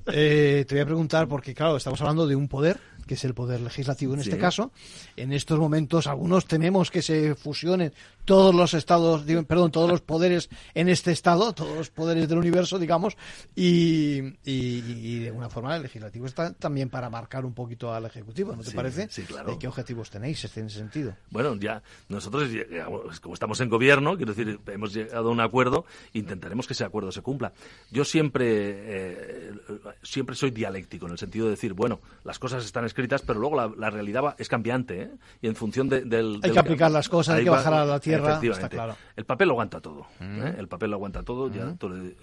Eh, 0.07 0.65
te 0.67 0.75
voy 0.75 0.81
a 0.81 0.85
preguntar, 0.85 1.27
porque 1.27 1.53
claro, 1.53 1.77
estamos 1.77 1.99
hablando 2.01 2.27
de 2.27 2.35
un 2.35 2.47
poder, 2.47 2.79
que 3.07 3.13
es 3.15 3.23
el 3.25 3.33
poder 3.33 3.61
legislativo 3.61 4.13
en 4.13 4.23
Sí. 4.23 4.29
este 4.29 4.39
caso. 4.41 4.71
En 5.15 5.31
estos 5.33 5.59
momentos, 5.59 6.07
algunos 6.07 6.45
tememos 6.45 6.91
que 6.91 7.01
se 7.01 7.35
fusionen 7.35 7.93
todos 8.25 8.55
los 8.55 8.73
estados, 8.73 9.25
digo, 9.25 9.43
perdón, 9.43 9.71
todos 9.71 9.89
los 9.89 10.01
poderes 10.01 10.49
en 10.73 10.89
este 10.89 11.11
estado, 11.11 11.53
todos 11.53 11.75
los 11.77 11.89
poderes 11.91 12.27
del 12.27 12.39
universo, 12.39 12.79
digamos, 12.79 13.15
y, 13.55 14.17
y- 14.43 14.83
y 15.05 15.19
de 15.19 15.27
alguna 15.27 15.49
forma 15.49 15.75
el 15.75 15.83
legislativo 15.83 16.25
está 16.25 16.53
también 16.53 16.89
para 16.89 17.09
marcar 17.09 17.45
un 17.45 17.53
poquito 17.53 17.93
al 17.93 18.05
ejecutivo, 18.05 18.55
¿no 18.55 18.63
te 18.63 18.71
Sí, 18.71 18.75
parece? 18.75 19.07
sí, 19.11 19.21
claro. 19.23 19.57
¿Qué 19.59 19.67
objetivos 19.67 20.09
tenéis 20.09 20.43
en 20.57 20.65
ese 20.65 20.77
sentido? 20.79 21.15
Bueno, 21.29 21.55
ya 21.55 21.83
nosotros, 22.09 22.49
ya, 22.51 22.85
como 23.21 23.33
estamos 23.35 23.59
en 23.61 23.69
gobierno, 23.69 24.17
quiero 24.17 24.33
decir, 24.33 24.59
hemos 24.67 24.93
llegado 24.93 25.29
a 25.29 25.31
un 25.31 25.39
acuerdo, 25.41 25.85
intentaremos 26.13 26.65
que 26.67 26.73
ese 26.73 26.83
acuerdo 26.83 27.11
se 27.11 27.21
cumpla. 27.21 27.53
Yo 27.91 28.03
siempre, 28.05 28.45
eh, 28.49 29.53
siempre 30.01 30.35
soy 30.35 30.51
dialéctico 30.51 31.05
en 31.05 31.11
el 31.11 31.17
sentido 31.19 31.45
de 31.45 31.51
decir, 31.51 31.73
bueno, 31.73 31.99
las 32.23 32.39
cosas 32.39 32.65
están 32.65 32.85
escritas, 32.95 33.21
pero 33.23 33.39
luego 33.41 33.57
la, 33.57 33.71
la 33.77 33.89
realidad 33.89 34.23
va- 34.23 34.35
es 34.39 34.47
cambiante, 34.47 35.01
¿eh? 35.01 35.11
Y 35.41 35.47
en 35.47 35.55
función 35.55 35.89
de- 35.89 36.01
del... 36.05 36.35
Hay 36.35 36.41
del- 36.41 36.53
que 36.53 36.59
aplicar 36.59 36.89
las 36.89 37.09
cosas, 37.09 37.35
hay 37.35 37.43
que 37.43 37.49
va- 37.49 37.57
bajar 37.57 37.73
a 37.73 37.85
la 37.85 37.99
tierra, 37.99 38.29
efectivamente. 38.29 38.65
está 38.65 38.69
claro. 38.69 38.95
El 39.17 39.25
papel 39.25 39.49
lo 39.49 39.53
aguanta 39.55 39.81
todo, 39.81 40.07
¿eh? 40.21 40.39
Ujú. 40.49 40.59
El 40.59 40.67
papel 40.69 40.89
lo 40.91 40.95
aguanta 40.95 41.23
todo, 41.23 41.51
ya 41.51 41.65
Ujú. 41.65 41.75
todo, 41.75 41.97
eh, 41.97 42.13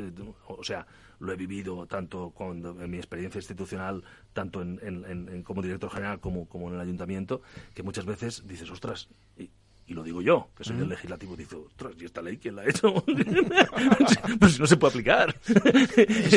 o 0.49 0.65
sea, 0.65 0.87
lo 1.19 1.31
he 1.33 1.37
vivido 1.37 1.87
tanto 1.87 2.31
cuando, 2.35 2.81
en 2.83 2.91
mi 2.91 2.97
experiencia 2.97 3.39
institucional, 3.39 4.03
tanto 4.33 4.63
en, 4.63 4.81
en- 4.83 5.05
en- 5.05 5.29
en 5.29 5.43
como 5.43 5.61
director 5.61 5.91
general 5.91 6.19
como, 6.21 6.49
como 6.49 6.69
en 6.69 6.75
el 6.77 6.81
ayuntamiento, 6.81 7.43
que 7.75 7.83
muchas 7.83 8.07
veces 8.07 8.47
dices, 8.49 8.71
ostras, 8.71 9.09
y, 9.37 9.51
y 9.87 9.95
lo 9.95 10.03
digo 10.03 10.23
yo, 10.23 10.49
que 10.57 10.65
soy 10.65 10.77
del 10.77 10.89
legislativo, 10.89 11.37
dice, 11.37 11.57
ostras, 11.57 11.93
¿y 12.01 12.05
esta 12.05 12.23
ley 12.23 12.39
quién 12.39 12.57
la 12.57 12.63
ha 12.63 12.67
hecho? 12.69 12.95
pues 14.39 14.53
si 14.55 14.59
no 14.61 14.67
se 14.67 14.77
puede 14.77 14.93
aplicar. 14.93 15.37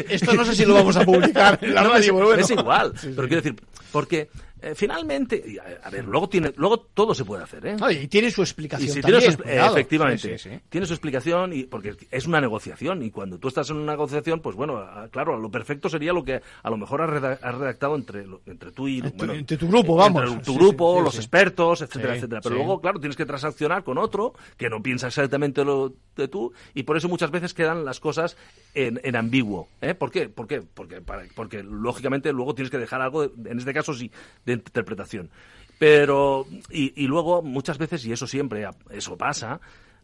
esto 0.09 0.33
no 0.33 0.43
sé 0.45 0.55
si 0.55 0.65
lo 0.65 0.73
vamos 0.73 0.95
a 0.97 1.05
publicar 1.05 1.59
en 1.61 1.73
la 1.73 1.83
No, 1.83 1.89
radio, 1.89 1.99
es, 1.99 2.11
pero 2.13 2.25
bueno. 2.25 2.41
es 2.43 2.49
igual, 2.51 2.93
Sí, 2.97 3.07
sí. 3.07 3.13
pero 3.15 3.27
quiero 3.27 3.41
decir, 3.43 3.61
porque 3.91 4.29
eh, 4.61 4.73
finalmente, 4.75 5.43
a, 5.83 5.87
a 5.87 5.89
ver, 5.89 6.05
luego 6.05 6.29
tiene, 6.29 6.51
luego 6.55 6.79
todo 6.79 7.13
se 7.13 7.25
puede 7.25 7.43
hacer, 7.43 7.65
¿eh? 7.65 7.75
Y 8.01 8.07
tiene 8.07 8.31
su 8.31 8.41
explicación 8.41 8.89
Y 8.89 8.91
si 8.93 9.01
también, 9.01 9.19
tiene 9.21 9.35
su- 9.35 9.43
cuidado. 9.43 9.73
efectivamente, 9.75 10.37
Sí, 10.37 10.49
sí, 10.49 10.49
sí. 10.55 10.59
tiene 10.69 10.87
su 10.87 10.93
explicación 10.93 11.53
y 11.53 11.63
porque 11.63 11.95
es 12.11 12.25
una 12.25 12.39
negociación 12.41 13.03
y 13.03 13.11
cuando 13.11 13.37
tú 13.37 13.47
estás 13.49 13.69
en 13.69 13.77
una 13.77 13.91
negociación, 13.91 14.39
pues 14.39 14.55
bueno, 14.55 14.77
a- 14.77 15.07
claro, 15.09 15.37
lo 15.37 15.51
perfecto 15.51 15.89
sería 15.89 16.13
lo 16.13 16.23
que 16.23 16.41
a 16.63 16.69
lo 16.69 16.77
mejor 16.77 17.01
has 17.01 17.09
reda- 17.09 17.39
has 17.41 17.55
redactado 17.55 17.95
entre 17.95 18.25
entre 18.45 18.71
tú 18.71 18.87
y 18.87 18.97
Entre- 18.99 19.11
bueno, 19.17 19.33
entre 19.33 19.57
tu 19.57 19.67
grupo, 19.67 20.03
entre 20.05 20.25
vamos. 20.25 20.43
tu 20.43 20.55
grupo, 20.55 21.01
los 21.01 21.15
expertos, 21.17 21.81
etcétera, 21.81 22.15
etcétera. 22.15 22.41
Pero 22.41 22.55
luego, 22.55 22.81
claro, 22.81 22.99
tienes 22.99 23.15
que 23.17 23.25
transaccionar 23.25 23.83
con 23.83 23.97
otro 23.97 24.33
que 24.57 24.69
no 24.69 24.81
piensa 24.81 25.07
exactamente 25.07 25.63
lo 25.65 25.93
de 26.15 26.27
tú 26.27 26.53
y 26.73 26.83
por 26.83 26.95
eso 26.97 27.09
muchas 27.09 27.29
veces 27.29 27.53
quedan 27.53 27.83
las 27.85 27.99
cosas 27.99 28.37
en, 28.73 28.99
en 29.03 29.15
ambiguo. 29.15 29.67
¿eh? 29.81 29.93
¿Por 29.93 30.11
qué? 30.11 30.29
¿Por 30.29 30.47
qué? 30.47 30.61
Porque, 30.61 31.01
para- 31.01 31.23
porque 31.35 31.61
lógicamente 31.63 32.31
luego 32.31 32.55
tienes 32.55 32.71
que 32.71 32.77
dejar 32.77 33.01
algo, 33.01 33.27
de- 33.27 33.51
en 33.51 33.57
este 33.59 33.73
caso 33.73 33.93
sí, 33.93 34.09
de 34.45 34.54
interpretación. 34.55 35.29
Pero, 35.77 36.47
y, 36.69 36.93
y 37.03 37.07
luego 37.07 37.41
muchas 37.41 37.77
veces, 37.77 38.05
y 38.05 38.11
eso 38.13 38.27
siempre, 38.27 38.65
eso 38.91 39.17
pasa, 39.17 39.59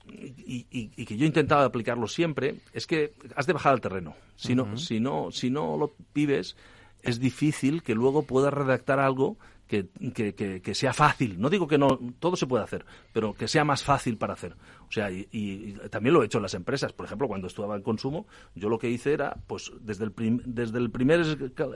y, 0.08 0.66
y- 0.72 0.92
y 0.96 1.06
que 1.06 1.16
yo 1.16 1.24
he 1.24 1.28
intentado 1.28 1.64
aplicarlo 1.66 2.08
siempre, 2.08 2.56
es 2.74 2.86
que 2.88 3.14
has 3.36 3.48
de 3.48 3.54
bajar 3.54 3.74
al 3.74 3.82
terreno. 3.82 4.16
Si 4.36 4.54
no, 4.56 4.76
si 4.78 5.00
no, 5.00 5.32
si 5.32 5.50
no 5.50 5.78
lo 5.78 5.94
vives, 6.14 6.58
es 7.04 7.20
difícil 7.20 7.84
que 7.84 7.96
luego 7.96 8.24
pueda 8.24 8.50
redactar 8.52 9.00
algo 9.00 9.38
que, 9.68 9.88
que, 10.14 10.36
que, 10.36 10.62
que 10.62 10.76
sea 10.76 10.92
fácil. 10.94 11.40
No 11.40 11.50
digo 11.50 11.68
que 11.68 11.78
no, 11.78 11.98
todo 12.20 12.36
se 12.36 12.48
puede 12.48 12.64
hacer, 12.66 12.86
pero 13.14 13.34
que 13.34 13.48
sea 13.48 13.64
más 13.64 13.84
fácil 13.84 14.18
para 14.18 14.34
hacer. 14.34 14.56
O 14.92 14.94
sea, 14.94 15.10
y, 15.10 15.26
y 15.32 15.74
también 15.90 16.14
lo 16.14 16.22
he 16.22 16.26
hecho 16.26 16.40
en 16.40 16.42
las 16.42 16.54
empresas. 16.54 16.92
Por 16.92 17.06
ejemplo, 17.06 17.30
cuando 17.30 17.48
estuve 17.48 17.74
en 17.74 17.82
consumo, 17.82 18.28
yo 18.56 18.68
lo 18.68 18.78
que 18.78 18.90
hice 18.90 19.14
era, 19.14 19.38
pues, 19.48 19.72
desde 19.80 20.04
el, 20.04 20.12
prim- 20.12 20.42
desde 20.44 20.80
el 20.80 20.92
primer, 20.92 21.22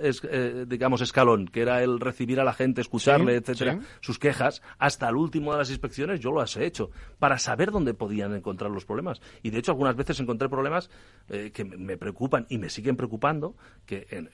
es- 0.01 0.21
eh, 0.29 0.65
digamos, 0.67 0.99
escalón, 0.99 1.47
que 1.47 1.61
era 1.61 1.81
el 1.81 2.01
recibir 2.01 2.41
a 2.41 2.43
la 2.43 2.51
gente, 2.51 2.81
escucharle, 2.81 3.31
Sí, 3.31 3.37
etcétera, 3.37 3.79
sí. 3.79 3.87
sus 4.01 4.19
quejas, 4.19 4.61
hasta 4.79 5.07
el 5.07 5.15
último 5.15 5.53
de 5.53 5.59
las 5.59 5.69
inspecciones, 5.69 6.19
yo 6.19 6.33
las 6.33 6.57
he 6.57 6.65
hecho, 6.65 6.91
para 7.17 7.37
saber 7.39 7.71
dónde 7.71 7.93
podían 7.93 8.35
encontrar 8.35 8.69
los 8.69 8.83
problemas. 8.83 9.21
Y 9.43 9.49
de 9.51 9.59
hecho, 9.59 9.71
algunas 9.71 9.95
veces 9.95 10.19
encontré 10.19 10.49
problemas 10.49 10.89
eh, 11.29 11.51
que 11.53 11.63
me- 11.63 11.77
me 11.77 11.95
preocupan 11.97 12.45
y 12.49 12.57
me 12.57 12.69
siguen 12.69 12.97
preocupando, 12.97 13.55
que 13.85 14.07
en- 14.09 14.29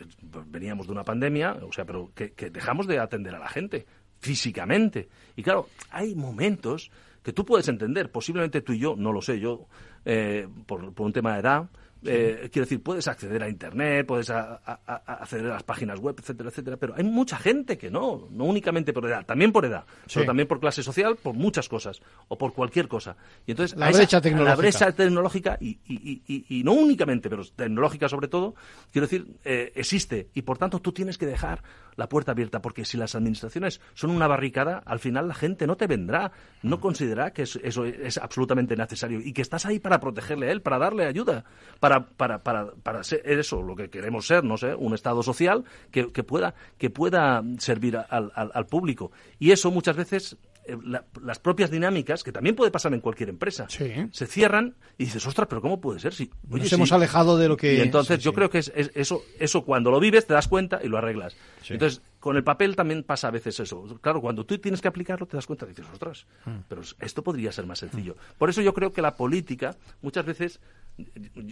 veníamos 0.48 0.88
de 0.88 0.94
una 0.94 1.04
pandemia, 1.04 1.54
o 1.68 1.72
sea, 1.72 1.86
pero 1.86 2.12
que, 2.16 2.32
que 2.34 2.50
dejamos 2.50 2.88
de 2.88 2.98
atender 2.98 3.36
a 3.36 3.40
la 3.40 3.48
gente 3.50 3.86
físicamente. 4.20 5.10
Y 5.36 5.44
claro, 5.44 5.68
hay 5.92 6.16
momentos 6.16 6.90
que 7.24 7.34
tú 7.34 7.46
puedes 7.46 7.68
entender, 7.68 8.12
posiblemente 8.12 8.62
tú 8.62 8.74
y 8.74 8.80
yo, 8.80 8.96
no 8.96 9.12
lo 9.12 9.22
sé, 9.22 9.40
yo, 9.40 9.68
eh, 10.06 10.48
por, 10.66 10.94
por 10.94 11.06
un 11.06 11.14
tema 11.14 11.34
de 11.34 11.40
edad, 11.40 11.70
eh, 12.04 12.50
quiero 12.52 12.66
decir, 12.66 12.82
puedes 12.82 13.08
acceder 13.08 13.44
a 13.44 13.48
Internet, 13.48 14.08
puedes 14.08 14.32
a- 14.32 14.56
a- 14.66 14.80
a- 14.88 14.96
acceder 15.22 15.46
a 15.46 15.50
las 15.54 15.62
páginas 15.62 16.00
web, 16.00 16.16
etcétera, 16.18 16.50
etcétera, 16.50 16.78
pero 16.78 16.96
hay 16.98 17.04
mucha 17.04 17.38
gente 17.38 17.78
que 17.78 17.92
no, 17.92 18.28
no 18.32 18.46
únicamente 18.46 18.92
por 18.92 19.06
edad, 19.06 19.24
también 19.24 19.52
por 19.52 19.66
edad, 19.66 19.84
Sí. 20.08 20.14
pero 20.16 20.26
también 20.26 20.48
por 20.48 20.60
clase 20.60 20.82
social, 20.82 21.16
por 21.22 21.36
muchas 21.36 21.70
cosas, 21.70 22.02
o 22.28 22.40
por 22.40 22.54
cualquier 22.54 22.88
cosa. 22.88 23.16
Y 23.46 23.52
entonces, 23.52 23.78
La 23.78 23.86
a 23.90 23.92
brecha 23.92 24.20
tecnológica. 24.20 24.50
La 24.50 24.56
brecha 24.56 24.92
tecnológica, 24.94 25.58
y, 25.62 25.78
y- 25.88 25.94
y- 26.12 26.22
y- 26.50 26.60
y 26.62 26.64
no 26.64 26.74
únicamente, 26.74 27.30
pero 27.30 27.44
tecnológica 27.46 28.10
sobre 28.10 28.30
todo, 28.30 28.56
quiero 28.92 29.06
decir, 29.06 29.28
eh, 29.46 29.72
existe, 29.76 30.30
y 30.34 30.42
por 30.42 30.58
tanto 30.58 30.80
tú 30.80 30.92
tienes 30.92 31.20
que 31.20 31.28
dejar 31.28 31.62
la 31.96 32.08
puerta 32.10 32.32
abierta, 32.32 32.62
porque 32.62 32.86
si 32.86 32.98
las 32.98 33.16
administraciones 33.16 33.82
son 33.94 34.12
una 34.12 34.28
barricada, 34.28 34.82
al 34.86 35.00
final 35.00 35.28
la 35.28 35.34
gente 35.34 35.68
no 35.68 35.76
te 35.78 35.88
vendrá, 35.88 36.32
no 36.64 36.80
considerará 36.80 37.32
que 37.32 37.44
es- 37.44 37.60
eso 37.64 37.86
es 37.86 38.18
absolutamente 38.18 38.76
necesario 38.76 39.20
y 39.20 39.34
que 39.34 39.42
estás 39.42 39.66
ahí 39.66 39.80
para 39.80 40.00
protegerle 40.00 40.48
a 40.50 40.52
él, 40.52 40.62
para 40.62 40.78
darle 40.80 41.06
ayuda, 41.06 41.44
para, 41.80 42.06
para, 42.08 42.44
para, 42.44 42.72
para 42.84 43.04
ser 43.04 43.22
eso, 43.26 43.62
lo 43.62 43.76
que 43.76 43.90
queremos 43.90 44.28
ser, 44.28 44.44
no 44.44 44.58
sé, 44.58 44.74
un 44.76 44.94
Estado 44.94 45.24
social 45.24 45.64
que, 45.92 46.12
que 46.12 46.24
pueda, 46.24 46.54
que 46.78 46.90
pueda 46.90 47.44
servir 47.58 47.98
al, 47.98 48.32
al- 48.36 48.52
al 48.54 48.66
público. 48.68 49.12
Y 49.40 49.52
eso 49.52 49.72
muchas 49.72 49.96
veces 49.96 50.38
la- 50.84 51.06
las 51.22 51.40
propias 51.40 51.72
dinámicas, 51.72 52.24
que 52.24 52.32
también 52.32 52.56
puede 52.56 52.72
pasar 52.72 52.94
en 52.94 53.02
cualquier 53.02 53.30
empresa, 53.30 53.68
se 53.70 54.28
cierran 54.28 54.76
y 54.98 55.06
dices, 55.06 55.26
ostras, 55.26 55.48
pero 55.50 55.62
¿cómo 55.62 55.80
puede 55.82 56.00
ser? 56.00 56.14
Si, 56.14 56.30
Nos 56.48 56.68
sí". 56.70 56.76
hemos 56.76 56.92
alejado 56.92 57.38
de 57.38 57.48
lo 57.48 57.58
que- 57.58 57.76
Y 57.76 57.82
entonces 57.82 58.18
sí, 58.18 58.24
yo 58.24 58.34
creo 58.34 58.50
que 58.50 58.60
es, 58.60 58.72
es- 58.76 58.92
eso, 58.96 59.24
eso 59.40 59.64
cuando 59.64 59.92
lo 59.92 60.00
vives 60.00 60.26
te 60.28 60.34
das 60.34 60.48
cuenta 60.48 60.80
y 60.84 60.88
lo 60.88 60.98
arreglas. 60.98 61.36
Entonces, 61.70 62.02
con 62.20 62.36
el 62.38 62.44
papel 62.44 62.76
también 62.76 63.04
pasa 63.04 63.30
a 63.30 63.32
veces 63.32 63.60
eso. 63.60 63.84
Claro, 64.02 64.22
cuando 64.22 64.46
tú 64.46 64.58
tienes 64.60 64.82
que 64.82 64.88
aplicarlo 64.88 65.26
te 65.26 65.38
das 65.38 65.48
cuenta 65.48 65.66
y 65.66 65.70
dices, 65.70 65.86
ostras, 65.92 66.26
Mm. 66.46 66.52
pero 66.68 66.82
esto 67.00 67.24
podría 67.24 67.52
ser 67.52 67.66
más 67.66 67.80
sencillo. 67.80 68.16
Por 68.38 68.50
eso 68.50 68.62
yo 68.62 68.74
creo 68.74 68.92
que 68.94 69.02
la 69.02 69.16
política, 69.16 69.76
muchas 70.02 70.26
veces, 70.26 70.60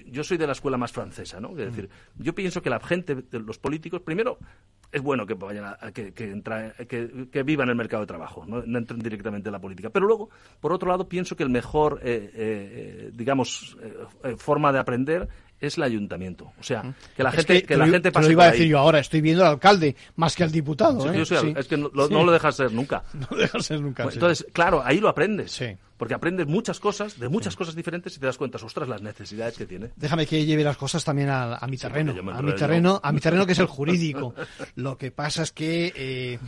yo 0.05 0.23
soy 0.23 0.37
de 0.37 0.45
la 0.45 0.53
escuela 0.53 0.77
más 0.77 0.91
francesa, 0.91 1.39
¿no? 1.39 1.49
Es 1.49 1.55
Mm. 1.55 1.71
decir, 1.71 1.89
yo 2.17 2.35
pienso 2.35 2.61
que 2.61 2.69
la 2.69 2.79
gente, 2.79 3.17
los 3.31 3.57
políticos, 3.57 4.01
primero, 4.01 4.37
es 4.91 5.01
bueno 5.01 5.25
que 5.25 5.33
vayan 5.35 5.65
a, 5.65 5.91
que, 5.91 6.13
que, 6.13 6.31
entra- 6.31 6.73
que, 6.87 7.27
que 7.31 7.43
vivan 7.43 7.69
el 7.69 7.75
mercado 7.75 8.01
de 8.01 8.07
trabajo, 8.07 8.45
¿no? 8.45 8.63
no 8.65 8.77
entren 8.79 8.99
directamente 8.99 9.49
en 9.49 9.53
la 9.53 9.59
política. 9.61 9.89
Pero 9.89 10.07
luego, 10.07 10.29
por 10.59 10.73
otro 10.73 10.89
lado, 10.89 11.07
pienso 11.07 11.35
que 11.35 11.43
el 11.43 11.49
mejor, 11.49 11.99
eh, 12.03 12.31
eh, 12.33 13.11
digamos, 13.13 13.77
eh, 13.81 13.93
eh, 14.23 14.35
forma 14.37 14.71
de 14.71 14.79
aprender 14.79 15.27
es 15.61 15.77
el 15.77 15.83
ayuntamiento. 15.83 16.51
O 16.59 16.63
sea, 16.63 16.83
que 17.15 17.23
la 17.23 17.29
Es 17.29 17.35
gente, 17.37 17.61
que, 17.61 17.67
te 17.67 17.77
la 17.77 17.85
lo- 17.85 17.91
gente 17.91 18.09
te 18.09 18.11
pase 18.13 18.27
lo 18.27 18.31
iba 18.33 18.43
a 18.45 18.47
decir 18.51 18.63
ahí. 18.63 18.69
yo 18.69 18.79
ahora, 18.79 18.99
estoy 18.99 19.21
viendo 19.21 19.43
al 19.45 19.51
alcalde 19.51 19.95
más 20.15 20.35
que 20.35 20.43
al 20.43 20.51
diputado. 20.51 21.01
Sí, 21.01 21.07
¿eh? 21.09 21.17
yo 21.17 21.25
soy 21.25 21.37
al- 21.37 21.43
Sí. 21.45 21.53
Es 21.57 21.67
que 21.67 21.77
no, 21.77 21.91
lo- 21.93 22.07
Sí. 22.07 22.13
no 22.13 22.23
lo 22.23 22.31
dejas 22.31 22.55
ser 22.55 22.71
nunca. 22.71 23.03
No 23.13 23.37
dejas 23.37 23.65
ser 23.65 23.81
nunca. 23.81 24.03
Bueno, 24.03 24.11
sí. 24.11 24.17
Entonces, 24.17 24.47
claro, 24.53 24.81
ahí 24.83 24.99
lo 24.99 25.09
aprendes. 25.09 25.61
Porque 25.97 26.13
aprendes 26.13 26.47
muchas 26.47 26.79
cosas, 26.79 27.19
de 27.19 27.27
muchas 27.27 27.57
cosas 27.57 27.75
diferentes 27.75 28.15
y 28.15 28.19
te 28.21 28.25
das 28.25 28.37
cuenta, 28.37 28.57
ostras, 28.63 28.87
las 28.87 29.01
necesidades 29.01 29.57
que 29.57 29.65
tiene. 29.65 29.89
Déjame 29.97 30.25
que 30.25 30.45
lleve 30.45 30.63
las 30.63 30.77
cosas 30.77 31.03
también 31.03 31.27
a, 31.27 31.55
a 31.55 31.67
mi 31.67 31.75
terreno, 31.77 32.13
a 32.31 32.41
mi 32.41 32.55
terreno, 32.55 33.01
a 33.03 33.11
mi 33.11 33.19
terreno 33.19 33.45
que 33.45 33.51
es 33.51 33.59
el 33.59 33.65
jurídico. 33.65 34.33
Lo 34.75 34.97
que 34.97 35.11
pasa 35.11 35.43
es 35.43 35.51
que 35.51 35.91
eh, 35.93 36.39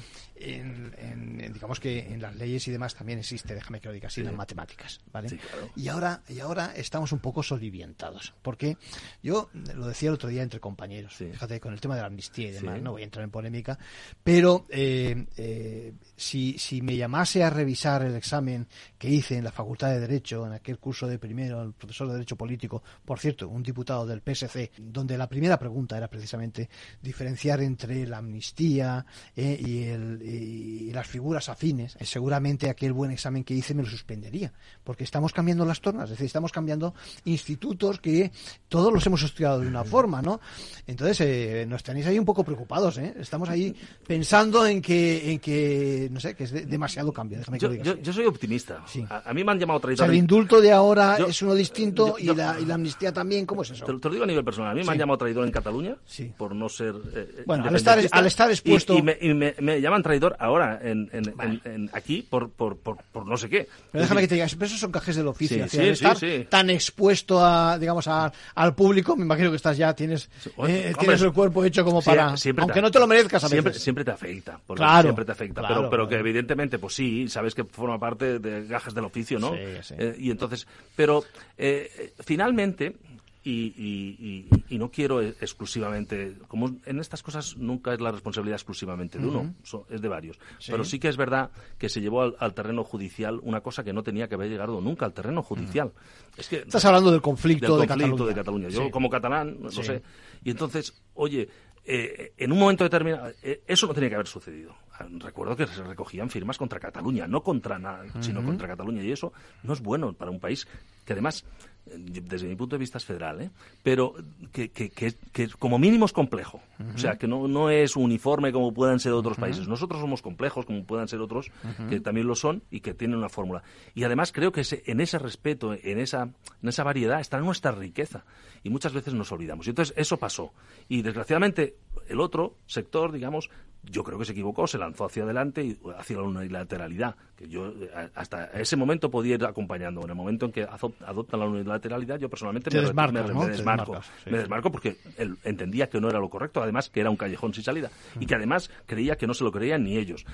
en, 0.42 0.94
en- 0.98 1.54
digamos 1.54 1.80
que 1.80 2.00
en 2.14 2.22
las 2.22 2.36
leyes 2.36 2.68
y 2.68 2.72
demás 2.72 2.96
también 2.96 3.20
existe, 3.20 3.54
déjame 3.54 3.80
que 3.80 3.88
lo 3.88 3.94
diga 3.94 4.08
así, 4.08 4.22
Sí. 4.22 4.26
las 4.26 4.34
matemáticas, 4.36 5.00
¿vale? 5.12 5.30
Sí, 5.30 5.38
claro. 5.38 5.70
Y 5.76 5.88
ahora 5.88 6.24
y 6.30 6.40
ahora 6.40 6.74
estamos 6.76 7.12
un 7.12 7.20
poco 7.20 7.44
solivientados, 7.44 8.34
porque 8.42 8.78
yo 9.24 9.50
lo 9.54 9.88
decía 9.88 10.10
el 10.10 10.16
otro 10.16 10.30
día 10.30 10.44
entre 10.44 10.60
compañeros, 10.60 11.14
fíjate 11.16 11.60
con 11.60 11.74
el 11.74 11.82
tema 11.82 11.96
de 11.96 12.02
la 12.02 12.08
amnistía 12.08 12.50
y 12.50 12.52
demás, 12.52 12.82
no 12.82 12.92
voy 12.92 13.02
a 13.02 13.06
entrar 13.06 13.24
en 13.24 13.32
polémica, 13.32 13.78
pero 14.24 14.66
eh, 14.70 15.26
eh, 15.38 15.94
si 16.16 16.58
si 16.58 16.82
me 16.82 16.96
llamase 16.96 17.44
a 17.44 17.50
revisar 17.50 18.04
el 18.04 18.16
examen 18.16 18.68
que 18.98 19.10
hice 19.10 19.38
en 19.38 19.44
la 19.44 19.52
Facultad 19.52 19.90
de 19.92 20.00
Derecho, 20.00 20.46
en 20.46 20.54
aquel 20.54 20.78
curso 20.80 21.08
de 21.08 21.18
primero, 21.20 21.62
el 21.62 21.74
profesor 21.74 22.08
de 22.08 22.14
Derecho 22.14 22.36
Político, 22.36 22.84
por 23.06 23.20
cierto, 23.20 23.48
un 23.50 23.64
diputado 23.64 24.06
del 24.06 24.22
PSC, 24.22 24.72
donde 24.78 25.18
la 25.18 25.28
primera 25.28 25.58
pregunta 25.58 25.98
era 25.98 26.08
precisamente 26.10 26.70
diferenciar 27.02 27.62
entre 27.62 28.06
la 28.08 28.18
amnistía 28.18 29.06
eh, 29.36 29.58
y, 29.60 29.84
el- 29.84 30.22
y 30.32 30.92
las 30.94 31.08
figuras 31.08 31.50
afines, 31.50 31.96
eh, 32.00 32.06
seguramente 32.06 32.70
aquel 32.70 32.94
buen 32.94 33.12
examen 33.12 33.44
que 33.44 33.54
hice 33.54 33.74
me 33.74 33.84
lo 33.84 33.90
suspendería, 33.90 34.52
porque 34.84 35.04
estamos 35.04 35.34
cambiando 35.34 35.66
las 35.66 35.82
tornas, 35.82 36.06
es 36.06 36.12
decir, 36.12 36.26
estamos 36.26 36.52
cambiando 36.52 36.94
institutos 37.26 38.00
que 38.00 38.32
todos 38.70 38.94
los 38.94 39.06
hemos 39.06 39.24
estudiado 39.24 39.60
de 39.60 39.68
una 39.68 39.84
forma, 39.84 40.22
¿no? 40.22 40.40
Entonces, 40.88 41.22
eh, 41.22 41.66
nos 41.68 41.84
tenéis 41.84 42.06
ahí 42.08 42.20
un 42.20 42.26
poco 42.26 42.44
preocupados, 42.44 42.98
¿eh? 42.98 43.14
Estamos 43.20 43.50
ahí 43.50 43.76
pensando 44.08 44.66
en 44.66 44.82
que, 44.82 45.32
en 45.32 45.40
que 45.40 46.10
no 46.12 46.20
sé, 46.20 46.36
que 46.36 46.44
es 46.46 46.52
de- 46.52 46.66
demasiado 46.66 47.12
cambio, 47.12 47.38
déjame 47.40 47.58
que 47.58 47.62
Yo, 47.64 47.68
lo 47.68 47.74
diga 47.74 47.86
yo- 47.86 47.98
yo 48.02 48.14
soy 48.14 48.26
optimista. 48.26 48.84
A, 49.10 49.30
a 49.30 49.34
mí 49.34 49.44
me 49.44 49.52
han 49.52 49.60
llamado 49.60 49.78
O 49.78 49.82
traidor. 49.82 50.06
sea, 50.06 50.08
el 50.14 50.18
indulto 50.18 50.62
de 50.62 50.72
ahora 50.72 51.18
Yo- 51.20 51.28
es 51.28 51.42
uno 51.42 51.54
distinto 51.56 52.16
y, 52.20 52.26
la, 52.34 52.60
y 52.60 52.66
la 52.66 52.76
amnistía 52.76 53.12
también, 53.14 53.46
¿cómo 53.46 53.62
es 53.64 53.72
eso? 53.72 53.86
Te, 53.86 53.94
lo- 53.94 54.00
te 54.00 54.08
lo 54.10 54.14
digo 54.14 54.24
a 54.24 54.28
nivel 54.28 54.44
personal. 54.44 54.72
A 54.72 54.74
mí 54.76 54.82
Sí. 54.82 54.88
me 54.88 54.94
han 54.94 55.00
llamado 55.00 55.18
traidor 55.18 55.46
en 55.46 55.52
Cataluña 55.52 55.96
por 56.38 56.56
no 56.56 56.70
ser. 56.70 56.96
eh, 57.16 57.44
Bueno, 57.46 57.66
al 57.66 57.76
estar- 57.76 58.00
al 58.12 58.26
estar 58.26 58.50
Y- 58.50 58.54
expuesto- 58.54 58.98
Y, 58.98 59.02
me, 59.02 59.18
y 59.20 59.34
me- 59.34 59.56
me 59.62 59.80
llaman 59.82 60.04
traidor 60.04 60.21
ahora 60.40 60.80
en, 60.84 61.10
en- 61.14 61.34
en- 61.40 61.62
en- 61.66 61.90
aquí 61.94 62.26
por, 62.28 62.50
por, 62.50 62.78
por, 62.78 62.98
por 63.12 63.26
no 63.26 63.38
sé 63.38 63.50
qué. 63.50 63.68
Pero 63.92 64.02
déjame 64.04 64.22
que 64.22 64.28
te 64.28 64.36
diga, 64.36 64.48
pero 64.52 64.66
esos 64.66 64.80
son 64.80 64.92
cajes 64.92 65.16
del 65.16 65.28
oficio. 65.28 65.68
Sí, 65.68 65.78
sí, 65.78 65.88
estar 65.90 66.18
sí. 66.18 66.46
tan 66.50 66.70
expuesto 66.70 67.44
a, 67.44 67.78
digamos, 67.80 68.08
a- 68.08 68.32
al 68.56 68.76
público, 68.76 69.16
me 69.16 69.24
imagino 69.24 69.50
que 69.50 69.56
estás 69.56 69.78
ya, 69.78 69.94
tienes, 69.94 70.30
eh, 70.46 70.52
hombre, 70.56 70.94
tienes 71.00 71.22
el 71.22 71.32
cuerpo 71.34 71.64
hecho 71.66 71.84
como 71.84 72.02
para, 72.02 72.36
siempre 72.38 72.64
aunque 72.64 72.82
no 72.82 72.92
te 72.92 73.00
lo 73.00 73.08
merezcas 73.08 73.44
a 73.44 73.50
siempre, 73.50 73.70
veces. 73.72 73.84
siempre 73.84 74.04
te 74.06 74.12
afecta. 74.12 74.60
porque 74.66 74.80
Claro, 74.82 75.04
Siempre 75.10 75.26
te 75.26 75.32
afecta. 75.32 75.62
claro, 75.62 75.76
pero 75.76 75.90
pero 75.90 76.08
que 76.08 76.16
evidentemente, 76.16 76.80
pues 76.80 76.96
sí, 76.96 77.28
sabes 77.30 77.54
que 77.56 77.64
forma 77.64 78.00
parte 78.00 78.40
de 78.40 78.66
gajes 78.66 78.94
del 78.94 79.06
oficio, 79.06 79.40
¿no? 79.40 79.52
Sí, 79.54 79.60
sí. 79.84 79.96
Eh, 79.98 80.16
y 80.18 80.32
entonces, 80.32 80.66
pero 80.96 81.24
eh, 81.58 81.90
eh, 81.98 82.14
finalmente, 82.26 82.96
y, 83.44 83.74
y- 83.76 84.48
y- 84.52 84.76
y 84.76 84.78
no 84.78 84.92
quiero 84.92 85.22
eh, 85.22 85.34
exclusivamente, 85.42 86.38
como 86.48 86.76
en 86.86 87.00
estas 87.00 87.24
cosas 87.24 87.58
nunca 87.58 87.94
es 87.94 88.00
la 88.00 88.12
responsabilidad 88.12 88.56
exclusivamente 88.58 89.18
de 89.18 89.26
uno, 89.28 89.54
so- 89.64 89.86
es 89.90 90.02
de 90.02 90.08
varios. 90.08 90.38
Sí. 90.60 90.72
Pero 90.72 90.84
sí 90.84 91.00
que 91.00 91.08
es 91.08 91.18
verdad 91.18 91.50
que 91.78 91.90
se 91.90 92.02
llevó 92.02 92.22
al, 92.22 92.36
al 92.40 92.54
terreno 92.54 92.84
judicial 92.84 93.40
una 93.44 93.62
cosa 93.62 93.84
que 93.84 93.94
no 93.94 94.04
tenía 94.04 94.28
que 94.28 94.36
haber 94.36 94.50
llegado 94.50 94.80
nunca 94.82 95.06
al 95.06 95.14
terreno 95.14 95.42
judicial. 95.42 95.92
Es 96.38 96.48
que 96.50 96.58
Estás 96.58 96.86
hablando 96.86 97.12
del 97.12 97.22
conflicto 97.22 97.74
del 97.78 97.82
de 97.82 97.88
Cataluña. 97.88 98.26
de 98.26 98.34
Cataluña. 98.36 98.70
Yo 98.70 98.86
Sí. 98.86 98.92
como 98.92 99.10
catalán, 99.10 99.58
no 99.60 99.72
Sí. 99.72 99.84
sé. 99.84 100.02
Y 100.44 100.52
entonces, 100.52 101.02
oye, 101.16 101.50
eh, 101.84 102.34
en 102.38 102.52
un 102.52 102.60
momento 102.60 102.84
determinado, 102.84 103.32
eh, 103.42 103.64
eso 103.68 103.88
no 103.88 103.94
tenía 103.96 104.10
que 104.10 104.16
haber 104.16 104.28
sucedido. 104.28 104.76
Ah, 105.00 105.08
Recuerdo 105.18 105.56
que 105.56 105.66
se 105.66 105.82
recogían 105.84 106.30
firmas 106.30 106.58
contra 106.60 106.80
Cataluña, 106.80 107.26
no 107.28 107.42
contra 107.42 107.80
nada, 107.80 108.06
sino 108.20 108.44
contra 108.44 108.68
Cataluña. 108.68 109.02
Y 109.04 109.12
eso 109.12 109.34
no 109.64 109.74
es 109.74 109.82
bueno 109.82 110.14
para 110.14 110.30
un 110.30 110.40
país 110.40 110.68
que 111.06 111.14
además, 111.14 111.44
desde 111.86 112.48
mi 112.48 112.56
punto 112.56 112.76
de 112.76 112.80
vista 112.80 112.98
es 112.98 113.06
federal, 113.06 113.42
¿eh? 113.42 113.50
pero 113.84 114.14
que, 114.52 114.70
que- 114.70 114.90
que- 114.90 115.14
que 115.32 115.48
como 115.50 115.78
mínimo 115.80 116.06
es 116.06 116.14
complejo. 116.14 116.62
O 116.96 116.98
sea, 116.98 117.18
que 117.18 117.28
no, 117.28 117.48
no 117.48 117.70
es 117.70 117.96
uniforme 117.96 118.52
como 118.52 118.74
puedan 118.74 119.00
ser 119.00 119.12
otros 119.14 119.38
países. 119.38 119.68
Nosotros 119.68 120.00
somos 120.02 120.22
complejos 120.22 120.66
como 120.66 120.84
puedan 120.86 121.08
ser 121.08 121.20
otros, 121.20 121.52
que 121.90 122.00
también 122.00 122.28
lo 122.28 122.36
son 122.36 122.64
y 122.72 122.80
que 122.82 122.94
tienen 122.94 123.18
una 123.18 123.30
fórmula. 123.30 123.62
Y 123.94 124.04
además 124.04 124.32
creo 124.32 124.52
que 124.52 124.62
ese- 124.62 124.84
en 124.86 125.02
ese 125.02 125.20
respeto, 125.20 125.74
en 125.74 126.00
esa, 126.00 126.24
en 126.62 126.70
esa 126.70 126.84
variedad 126.84 127.20
está 127.20 127.40
nuestra 127.40 127.72
riqueza. 127.72 128.24
Y 128.64 128.70
muchas 128.70 128.94
veces 128.94 129.14
nos 129.14 129.32
olvidamos. 129.32 129.66
Y 129.68 129.72
entonces 129.72 129.94
eso 129.98 130.18
pasó. 130.18 130.54
Y 130.88 131.02
desgraciadamente 131.02 131.76
el 132.08 132.20
otro 132.20 132.56
sector, 132.68 133.12
digamos, 133.12 133.50
yo 133.84 134.04
creo 134.04 134.20
que 134.20 134.26
se 134.26 134.32
equivocó, 134.34 134.68
se 134.68 134.78
lanzó 134.78 135.06
hacia 135.06 135.24
adelante 135.24 135.64
y 135.64 135.78
hacia 135.98 136.18
la 136.18 136.24
unilateralidad, 136.24 137.16
que 137.36 137.48
yo 137.50 137.68
eh, 137.70 137.90
hasta 138.16 138.46
ese 138.54 138.76
momento 138.76 139.10
podía 139.10 139.36
ir 139.36 139.44
acompañando. 139.46 140.02
En 140.04 140.10
el 140.10 140.16
momento 140.16 140.46
en 140.46 140.52
que 140.52 140.64
adoptan 140.64 141.40
la 141.40 141.48
unilateralidad, 141.48 142.20
yo 142.20 142.30
personalmente 142.30 142.70
Te 142.70 142.78
me, 142.78 142.84
desmarcas, 142.84 143.28
me- 143.28 143.34
¿no? 143.34 143.40
me 143.40 143.46
Te 143.48 143.52
desmarco. 143.54 144.02
sí. 144.24 144.30
Me 144.30 144.38
desmarco 144.38 144.72
porque 144.72 144.98
él 145.18 145.36
entendía 145.44 145.90
que 145.90 146.00
no 146.00 146.10
era 146.10 146.20
lo 146.20 146.30
correcto, 146.30 146.62
además 146.62 146.90
que 146.90 147.00
era 147.02 147.10
un 147.10 147.18
callejón 147.18 147.54
sin 147.54 147.64
salida 147.64 147.90
y 148.20 148.26
que 148.28 148.36
además 148.36 148.70
creía 148.86 149.16
que 149.18 149.26
no 149.28 149.34
se 149.34 149.44
lo 149.44 149.52
creían 149.52 149.84
ni 149.84 149.98
ellos, 149.98 150.26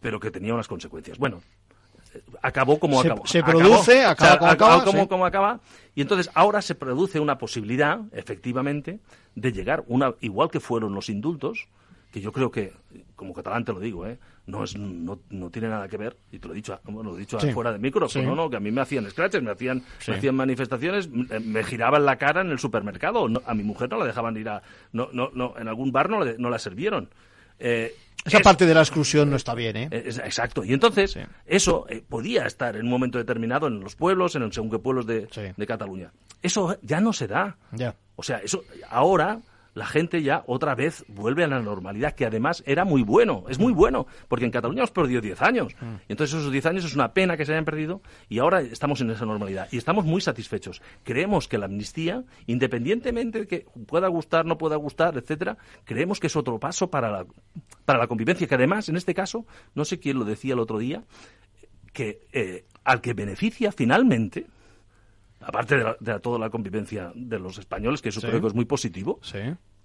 pero 0.00 0.20
que 0.20 0.30
tenía 0.30 0.52
unas 0.52 0.68
consecuencias. 0.68 1.16
Bueno, 1.18 1.40
eh, 2.14 2.20
acabó 2.42 2.78
como 2.78 3.00
Se- 3.00 3.08
acabó. 3.08 3.26
se 3.26 3.38
Acabó. 3.38 3.58
produce, 3.58 4.04
acaba 4.04 4.12
O 4.12 4.16
sea, 4.32 4.38
como 4.38 4.50
acaba 4.50 4.72
acaba, 4.74 4.84
como, 4.84 5.02
sí. 5.02 5.08
como 5.08 5.26
acaba. 5.26 5.60
Y 5.94 6.02
entonces 6.02 6.30
ahora 6.34 6.60
se 6.60 6.74
produce 6.74 7.20
una 7.20 7.38
posibilidad, 7.38 8.00
efectivamente, 8.12 9.00
de 9.34 9.52
llegar, 9.52 9.82
una 9.86 10.12
igual 10.20 10.50
que 10.50 10.60
fueron 10.60 10.94
los 10.94 11.08
indultos, 11.08 11.68
que 12.12 12.20
yo 12.20 12.30
creo 12.30 12.50
que, 12.50 12.72
como 13.16 13.32
catalán 13.34 13.64
te 13.64 13.72
lo 13.72 13.80
digo, 13.80 14.06
¿eh? 14.06 14.18
no, 14.46 14.64
es, 14.64 14.76
no, 14.76 15.18
no 15.30 15.50
tiene 15.50 15.68
nada 15.68 15.88
que 15.88 15.96
ver, 15.96 16.16
y 16.30 16.38
te 16.38 16.46
lo 16.48 16.52
he 16.52 16.56
dicho, 16.56 16.78
bueno, 16.84 17.10
lo 17.12 17.16
he 17.16 17.20
dicho 17.20 17.40
Sí. 17.40 17.50
fuera 17.52 17.72
de 17.72 17.78
micrófono, 17.78 18.30
Sí. 18.30 18.36
¿no? 18.36 18.50
que 18.50 18.56
a 18.56 18.60
mí 18.60 18.70
me 18.70 18.80
hacían 18.82 19.08
scratches, 19.10 19.42
me 19.42 19.50
hacían, 19.52 19.82
Sí. 19.98 20.10
me 20.10 20.18
hacían 20.18 20.34
manifestaciones, 20.34 21.08
me, 21.08 21.40
me 21.40 21.64
giraban 21.64 22.04
la 22.04 22.16
cara 22.16 22.42
en 22.42 22.50
el 22.50 22.58
supermercado, 22.58 23.28
no- 23.28 23.40
a 23.46 23.54
mi 23.54 23.62
mujer 23.62 23.88
no 23.90 23.98
la 23.98 24.04
dejaban 24.06 24.36
ir 24.36 24.48
a... 24.48 24.62
No, 24.92 25.08
no, 25.12 25.30
no, 25.34 25.54
en 25.58 25.68
algún 25.68 25.90
bar 25.90 26.10
no, 26.10 26.22
le- 26.24 26.36
no 26.38 26.50
la 26.50 26.58
sirvieron. 26.58 27.08
Eh, 27.58 27.94
Esa 28.24 28.38
es- 28.38 28.42
parte 28.44 28.66
de 28.66 28.74
la 28.74 28.80
exclusión 28.80 29.30
no 29.30 29.36
está 29.36 29.54
bien, 29.54 29.76
¿eh? 29.76 29.88
es- 29.90 30.18
Exacto. 30.18 30.64
Y 30.64 30.72
entonces, 30.74 31.16
eso 31.46 31.86
eh, 31.88 32.02
podía 32.06 32.44
estar 32.46 32.76
en 32.76 32.82
un 32.84 32.90
momento 32.90 33.18
determinado 33.18 33.68
en 33.68 33.80
los 33.80 33.94
pueblos, 33.96 34.34
en 34.36 34.42
el 34.42 34.52
según 34.52 34.70
qué 34.70 34.78
pueblos 34.80 35.06
de, 35.06 35.28
de 35.56 35.66
Cataluña. 35.66 36.10
Eso 36.42 36.76
ya 36.82 37.00
no 37.00 37.12
se 37.12 37.28
da. 37.28 37.56
Ya. 37.70 37.94
O 38.16 38.22
sea, 38.24 38.38
eso 38.38 38.64
ahora 38.90 39.40
la 39.74 39.86
gente 39.86 40.22
ya 40.22 40.44
otra 40.46 40.74
vez 40.74 41.04
vuelve 41.08 41.44
a 41.44 41.46
la 41.46 41.60
normalidad, 41.60 42.14
que 42.14 42.26
además 42.26 42.62
era 42.66 42.84
muy 42.84 43.02
bueno, 43.02 43.44
es 43.48 43.58
muy 43.58 43.72
bueno, 43.72 44.06
porque 44.28 44.44
en 44.44 44.50
Cataluña 44.50 44.80
hemos 44.80 44.90
perdido 44.90 45.20
10 45.20 45.42
años. 45.42 45.74
Y 46.08 46.12
entonces 46.12 46.38
esos 46.38 46.52
10 46.52 46.66
años 46.66 46.84
es 46.84 46.94
una 46.94 47.12
pena 47.12 47.36
que 47.36 47.44
se 47.44 47.52
hayan 47.52 47.64
perdido 47.64 48.02
y 48.28 48.38
ahora 48.38 48.60
estamos 48.60 49.00
en 49.00 49.10
esa 49.10 49.24
normalidad 49.24 49.68
y 49.70 49.78
estamos 49.78 50.04
muy 50.04 50.20
satisfechos. 50.20 50.82
Creemos 51.04 51.48
que 51.48 51.58
la 51.58 51.66
amnistía, 51.66 52.24
independientemente 52.46 53.40
de 53.40 53.46
que 53.46 53.66
pueda 53.86 54.08
gustar, 54.08 54.44
no 54.44 54.58
pueda 54.58 54.76
gustar, 54.76 55.16
etcétera, 55.16 55.56
creemos 55.84 56.20
que 56.20 56.26
es 56.26 56.36
otro 56.36 56.58
paso 56.58 56.90
para 56.90 57.10
la, 57.10 57.26
para 57.84 57.98
la 57.98 58.06
convivencia, 58.06 58.46
que 58.46 58.54
además, 58.54 58.88
en 58.88 58.96
este 58.96 59.14
caso, 59.14 59.46
no 59.74 59.84
sé 59.84 59.98
quién 59.98 60.18
lo 60.18 60.24
decía 60.24 60.54
el 60.54 60.60
otro 60.60 60.78
día, 60.78 61.04
que 61.92 62.26
eh, 62.32 62.64
al 62.84 63.00
que 63.00 63.14
beneficia 63.14 63.72
finalmente, 63.72 64.46
aparte 65.44 65.76
de, 65.76 65.84
la- 65.84 65.96
de 66.00 66.20
toda 66.20 66.38
la 66.38 66.50
convivencia 66.50 67.12
de 67.14 67.38
los 67.38 67.58
españoles, 67.58 68.00
que 68.02 68.08
eso 68.10 68.20
Sí. 68.20 68.26
creo 68.26 68.40
que 68.40 68.46
es 68.48 68.54
muy 68.54 68.64
positivo, 68.64 69.20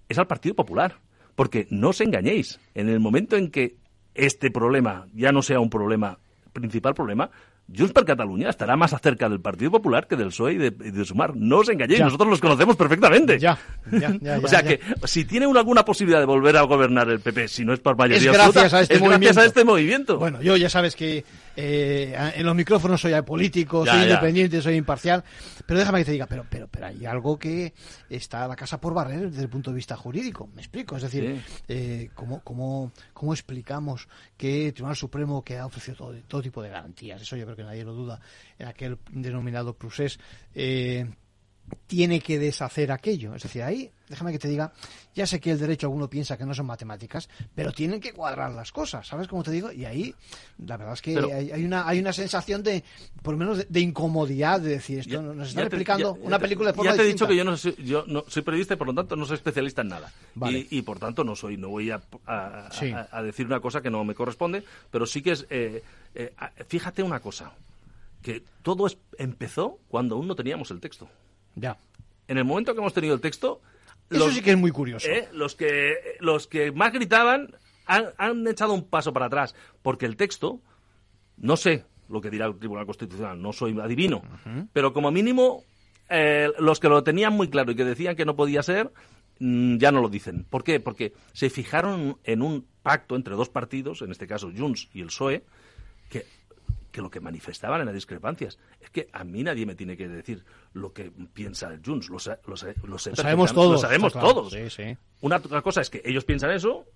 es 0.08 0.18
al 0.18 0.26
Partido 0.26 0.54
Popular. 0.54 0.96
Porque 1.34 1.68
no 1.70 1.90
os 1.90 2.00
engañéis, 2.00 2.58
en 2.74 2.88
el 2.88 2.98
momento 2.98 3.36
en 3.36 3.50
que 3.50 3.76
este 4.14 4.50
problema 4.50 5.06
ya 5.14 5.30
no 5.30 5.40
sea 5.42 5.60
un 5.60 5.70
problema, 5.70 6.18
principal 6.52 6.94
problema, 6.94 7.30
Junts 7.72 7.92
per 7.92 8.04
Catalunya 8.06 8.48
estará 8.48 8.76
más 8.76 8.92
cerca 9.02 9.28
del 9.28 9.40
Partido 9.40 9.70
Popular 9.70 10.08
que 10.08 10.16
del 10.16 10.28
PSOE 10.28 10.54
y 10.54 10.56
de, 10.56 10.70
de 10.70 11.04
Sumar. 11.04 11.36
No 11.36 11.58
os 11.58 11.68
engañéis, 11.68 11.98
Ya. 12.00 12.06
nosotros 12.06 12.30
los 12.30 12.40
conocemos 12.40 12.74
perfectamente. 12.76 13.38
Ya, 13.38 13.58
ya, 13.92 14.16
ya, 14.20 14.38
o 14.42 14.48
sea 14.48 14.62
que 14.64 14.80
si 15.04 15.26
tiene 15.26 15.46
una- 15.46 15.60
alguna 15.60 15.84
posibilidad 15.84 16.18
de 16.18 16.24
volver 16.26 16.56
a 16.56 16.62
gobernar 16.62 17.08
el 17.10 17.20
PP, 17.20 17.46
si 17.46 17.64
no 17.64 17.72
es 17.74 17.78
por 17.80 17.96
mayoría 17.96 18.16
Es 18.30 18.36
gracias 18.36 18.46
absoluta, 18.72 18.76
a 18.78 18.80
este 18.80 18.94
es 18.94 19.02
gracias 19.02 19.36
a 19.36 19.44
este 19.44 19.64
movimiento. 19.64 20.18
Bueno, 20.18 20.40
yo 20.42 20.56
ya 20.56 20.70
sabes 20.70 20.96
que 20.96 21.24
eh, 21.60 22.14
en 22.36 22.46
los 22.46 22.54
micrófonos 22.54 23.00
soy 23.00 23.20
político, 23.22 23.84
Ya, 23.84 23.90
soy 23.90 24.00
ya. 24.02 24.06
independiente, 24.10 24.62
soy 24.62 24.76
imparcial, 24.76 25.24
pero 25.66 25.80
déjame 25.80 25.98
que 25.98 26.04
te 26.04 26.12
diga, 26.12 26.26
pero, 26.26 26.46
pero, 26.48 26.68
pero 26.68 26.86
hay 26.86 27.04
algo 27.04 27.36
que 27.36 27.74
está 28.08 28.46
la 28.46 28.54
casa 28.54 28.80
por 28.80 28.94
barrer 28.94 29.28
desde 29.28 29.42
el 29.42 29.48
punto 29.48 29.70
de 29.72 29.76
vista 29.76 29.96
jurídico, 29.96 30.48
me 30.54 30.62
explico, 30.62 30.94
es 30.96 31.02
decir, 31.02 31.42
eh, 31.66 32.10
¿cómo, 32.14 32.42
cómo, 32.44 32.92
¿cómo 33.12 33.32
explicamos 33.34 34.06
que 34.36 34.68
el 34.68 34.72
Tribunal 34.72 34.94
Supremo 34.94 35.42
que 35.42 35.58
ha 35.58 35.66
ofrecido 35.66 35.96
todo, 35.96 36.14
todo 36.28 36.42
tipo 36.42 36.62
de 36.62 36.68
garantías, 36.68 37.20
eso 37.20 37.36
yo 37.36 37.44
creo 37.44 37.56
que 37.56 37.64
nadie 37.64 37.84
lo 37.84 37.92
duda, 37.92 38.20
en 38.56 38.68
aquel 38.68 38.96
denominado 39.10 39.74
procés, 39.74 40.20
eh, 40.54 41.10
tiene 41.86 42.20
que 42.20 42.38
deshacer 42.38 42.92
aquello. 42.92 43.34
Es 43.34 43.42
decir, 43.42 43.62
ahí, 43.62 43.90
déjame 44.08 44.32
que 44.32 44.38
te 44.38 44.48
diga, 44.48 44.72
ya 45.14 45.26
sé 45.26 45.40
que 45.40 45.50
el 45.50 45.58
derecho 45.58 45.86
alguno 45.86 46.08
piensa 46.08 46.36
que 46.36 46.44
no 46.46 46.54
son 46.54 46.66
matemáticas, 46.66 47.28
pero 47.54 47.72
tienen 47.72 48.00
que 48.00 48.12
cuadrar 48.12 48.52
las 48.52 48.72
cosas, 48.72 49.06
¿sabes 49.06 49.28
cómo 49.28 49.42
te 49.42 49.50
digo? 49.50 49.72
Y 49.72 49.84
ahí, 49.84 50.14
la 50.64 50.76
verdad 50.76 50.94
es 50.94 51.02
que 51.02 51.14
Pero- 51.14 51.34
hay, 51.34 51.50
hay 51.50 51.64
una, 51.64 51.86
hay 51.88 51.98
una 51.98 52.12
sensación 52.12 52.62
de, 52.62 52.84
por 53.22 53.34
lo 53.34 53.38
menos, 53.38 53.58
de, 53.58 53.66
de 53.68 53.80
incomodidad 53.80 54.60
de 54.60 54.70
decir 54.70 55.00
esto. 55.00 55.20
nos 55.22 55.48
están 55.48 55.64
Ya 55.64 55.70
te- 55.70 55.76
explicando 55.76 56.16
ya- 56.16 56.22
una 56.26 56.36
ya 56.36 56.40
película 56.40 56.70
de 56.70 56.74
forma 56.76 56.90
Ya 56.90 56.96
te 56.96 57.02
he 57.02 57.06
dicho 57.06 57.26
que 57.26 57.36
yo 57.36 57.44
no 57.44 57.56
soy, 57.56 57.74
yo 57.84 58.04
no 58.06 58.24
soy 58.28 58.42
periodista 58.42 58.74
y 58.74 58.76
por 58.76 58.86
lo 58.86 58.94
tanto 58.94 59.16
no 59.16 59.24
soy 59.24 59.34
especialista 59.36 59.82
en 59.82 59.88
nada. 59.88 60.12
Vale. 60.34 60.66
Y, 60.70 60.78
y, 60.78 60.82
por 60.82 60.98
tanto 60.98 61.24
no 61.24 61.34
soy, 61.36 61.56
no 61.56 61.68
voy 61.68 61.90
a, 61.90 62.00
a- 62.26 62.66
a- 62.66 62.70
Sí. 62.72 62.90
a- 62.92 63.08
a 63.10 63.22
decir 63.22 63.46
una 63.46 63.60
cosa 63.60 63.80
que 63.82 63.90
no 63.90 64.04
me 64.04 64.14
corresponde, 64.14 64.62
pero 64.90 65.06
sí 65.06 65.22
que 65.22 65.32
es, 65.32 65.46
eh, 65.50 65.82
eh, 66.14 66.32
fíjate 66.68 67.02
una 67.02 67.20
cosa, 67.20 67.52
que 68.22 68.42
todo 68.62 68.86
es- 68.86 68.98
empezó 69.18 69.78
cuando 69.88 70.14
aún 70.16 70.26
no 70.26 70.34
teníamos 70.34 70.70
el 70.70 70.80
texto. 70.80 71.08
Ya. 71.60 71.76
En 72.26 72.38
el 72.38 72.44
momento 72.44 72.74
que 72.74 72.80
hemos 72.80 72.92
tenido 72.94 73.14
el 73.14 73.20
texto, 73.20 73.60
Eso 74.10 74.30
sí 74.30 74.42
que 74.42 74.52
es 74.52 74.58
muy 74.58 74.70
curioso. 74.70 75.08
eh, 75.08 75.28
los 75.32 75.54
que 75.54 75.94
los 76.20 76.46
que 76.46 76.72
más 76.72 76.92
gritaban 76.92 77.54
han, 77.86 78.06
han 78.18 78.46
echado 78.46 78.72
un 78.74 78.84
paso 78.84 79.12
para 79.12 79.26
atrás, 79.26 79.54
porque 79.82 80.06
el 80.06 80.16
texto, 80.16 80.60
no 81.36 81.56
sé 81.56 81.84
lo 82.08 82.20
que 82.20 82.30
dirá 82.30 82.46
el 82.46 82.58
Tribunal 82.58 82.86
Constitucional, 82.86 83.40
no 83.40 83.52
soy 83.52 83.78
adivino, 83.78 84.22
pero 84.72 84.92
como 84.92 85.10
mínimo 85.10 85.64
eh, 86.08 86.48
los 86.58 86.80
que 86.80 86.88
lo 86.88 87.02
tenían 87.04 87.34
muy 87.34 87.48
claro 87.48 87.72
y 87.72 87.76
que 87.76 87.84
decían 87.84 88.16
que 88.16 88.24
no 88.24 88.34
podía 88.34 88.62
ser, 88.62 88.90
mm, 89.40 89.76
ya 89.76 89.92
no 89.92 90.00
lo 90.00 90.08
dicen. 90.08 90.44
¿Por 90.48 90.64
qué? 90.64 90.80
Porque 90.80 91.12
se 91.34 91.50
fijaron 91.50 92.16
en 92.24 92.40
un 92.42 92.66
pacto 92.82 93.14
entre 93.14 93.34
dos 93.34 93.50
partidos, 93.50 94.00
en 94.00 94.10
este 94.10 94.26
caso 94.26 94.50
Junts 94.56 94.88
y 94.94 95.00
el 95.00 95.08
PSOE, 95.08 95.44
que, 96.08 96.24
que 96.98 97.02
lo 97.02 97.10
que 97.10 97.20
manifestaban 97.20 97.80
eran 97.80 97.94
discrepancias. 97.94 98.58
Es 98.80 98.90
que 98.90 99.08
a 99.12 99.22
mí 99.22 99.44
nadie 99.44 99.64
me 99.66 99.76
tiene 99.76 99.96
que 99.96 100.08
decir 100.08 100.44
lo 100.72 100.92
que 100.92 101.12
piensa 101.32 101.72
el 101.72 101.80
Junts, 101.84 102.08
lo, 102.08 102.18
sa- 102.18 102.40
lo 102.44 102.56
sa- 102.56 102.74
lo 102.82 102.98
sé 102.98 103.10
Lo 103.10 103.16
sabemos 103.16 103.52
todos, 103.54 103.72
Lo 103.72 103.78
sabemos 103.78 104.12
claro. 104.12 104.28
todos. 104.34 104.52
Sí, 104.52 104.68
sí. 104.68 104.96
Una 105.20 105.36
otra 105.36 105.62
cosa 105.62 105.80
es 105.80 105.90
que 105.90 106.02
ellos 106.04 106.24
piensan 106.24 106.50
eso, 106.50 106.86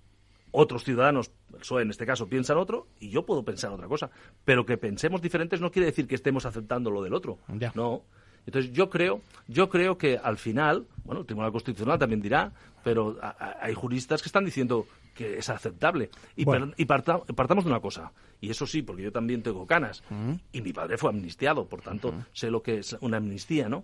otros 0.51 0.83
ciudadanos, 0.83 1.31
el 1.53 1.59
PSOE 1.59 1.83
en 1.83 1.89
este 1.91 2.05
caso, 2.05 2.27
piensan 2.27 2.57
otro, 2.57 2.87
y 2.99 3.09
yo 3.11 3.25
puedo 3.25 3.43
pensar 3.45 3.71
otra 3.71 3.87
cosa. 3.87 4.09
Pero 4.43 4.65
que 4.65 4.77
pensemos 4.77 5.21
diferentes 5.21 5.61
no 5.61 5.71
quiere 5.71 5.85
decir 5.85 6.05
que 6.05 6.15
estemos 6.15 6.45
aceptando 6.45 6.91
lo 6.91 7.01
del 7.01 7.13
otro. 7.13 7.39
Ya. 7.57 7.71
No. 7.75 8.03
Entonces 8.45 8.73
yo 8.73 8.89
creo, 8.89 9.21
yo 9.47 9.69
creo 9.69 9.97
que 9.97 10.17
al 10.21 10.37
final, 10.37 10.85
bueno, 11.05 11.21
el 11.21 11.25
Tribunal 11.25 11.53
Constitucional 11.53 11.97
también 11.97 12.21
dirá, 12.21 12.51
pero 12.83 13.17
a- 13.21 13.29
a- 13.29 13.57
hay 13.61 13.73
juristas 13.73 14.21
que 14.21 14.27
están 14.27 14.43
diciendo 14.43 14.85
que 15.13 15.37
es 15.37 15.49
aceptable. 15.49 16.09
Y, 16.35 16.45
Bueno. 16.45 16.67
per- 16.67 16.75
y 16.77 16.85
parta- 16.85 17.19
partamos 17.35 17.63
de 17.65 17.69
una 17.71 17.79
cosa, 17.79 18.11
y 18.41 18.49
eso 18.49 18.65
sí, 18.65 18.81
porque 18.81 19.03
yo 19.03 19.11
también 19.11 19.43
tengo 19.43 19.65
canas, 19.67 20.03
y 20.51 20.61
mi 20.61 20.73
padre 20.73 20.97
fue 20.97 21.09
amnistiado, 21.11 21.67
por 21.67 21.81
tanto, 21.81 22.13
sé 22.33 22.49
lo 22.51 22.61
que 22.63 22.79
es 22.79 22.95
una 23.01 23.17
amnistía, 23.17 23.69
¿no? 23.69 23.83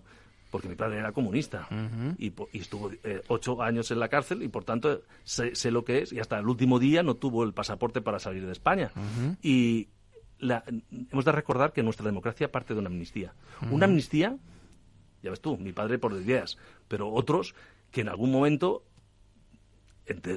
Porque 0.50 0.68
mi 0.68 0.74
padre 0.74 0.98
era 0.98 1.12
comunista 1.12 1.68
y 2.18 2.32
estuvo 2.58 2.90
eh, 3.04 3.22
ocho 3.28 3.62
años 3.62 3.92
en 3.92 4.00
la 4.00 4.08
cárcel 4.08 4.42
y 4.42 4.48
por 4.48 4.64
tanto 4.64 5.02
sé, 5.22 5.54
sé 5.54 5.70
lo 5.70 5.84
que 5.84 6.02
es 6.02 6.12
y 6.12 6.18
hasta 6.18 6.40
el 6.40 6.48
último 6.48 6.80
día 6.80 7.04
no 7.04 7.14
tuvo 7.14 7.44
el 7.44 7.52
pasaporte 7.52 8.00
para 8.00 8.18
salir 8.18 8.44
de 8.44 8.50
España. 8.50 8.90
Y 9.42 9.86
la- 10.40 10.64
hemos 11.12 11.24
de 11.24 11.30
recordar 11.30 11.72
que 11.72 11.84
nuestra 11.84 12.04
democracia 12.06 12.50
parte 12.50 12.74
de 12.74 12.80
una 12.80 12.88
amnistía. 12.88 13.32
Una 13.70 13.84
amnistía, 13.84 14.36
ya 15.22 15.30
ves 15.30 15.40
tú, 15.40 15.56
mi 15.56 15.72
padre 15.72 15.98
por 16.00 16.12
ideas, 16.14 16.58
pero 16.88 17.12
otros 17.12 17.54
que 17.92 18.00
en 18.00 18.08
algún 18.08 18.32
momento 18.32 18.82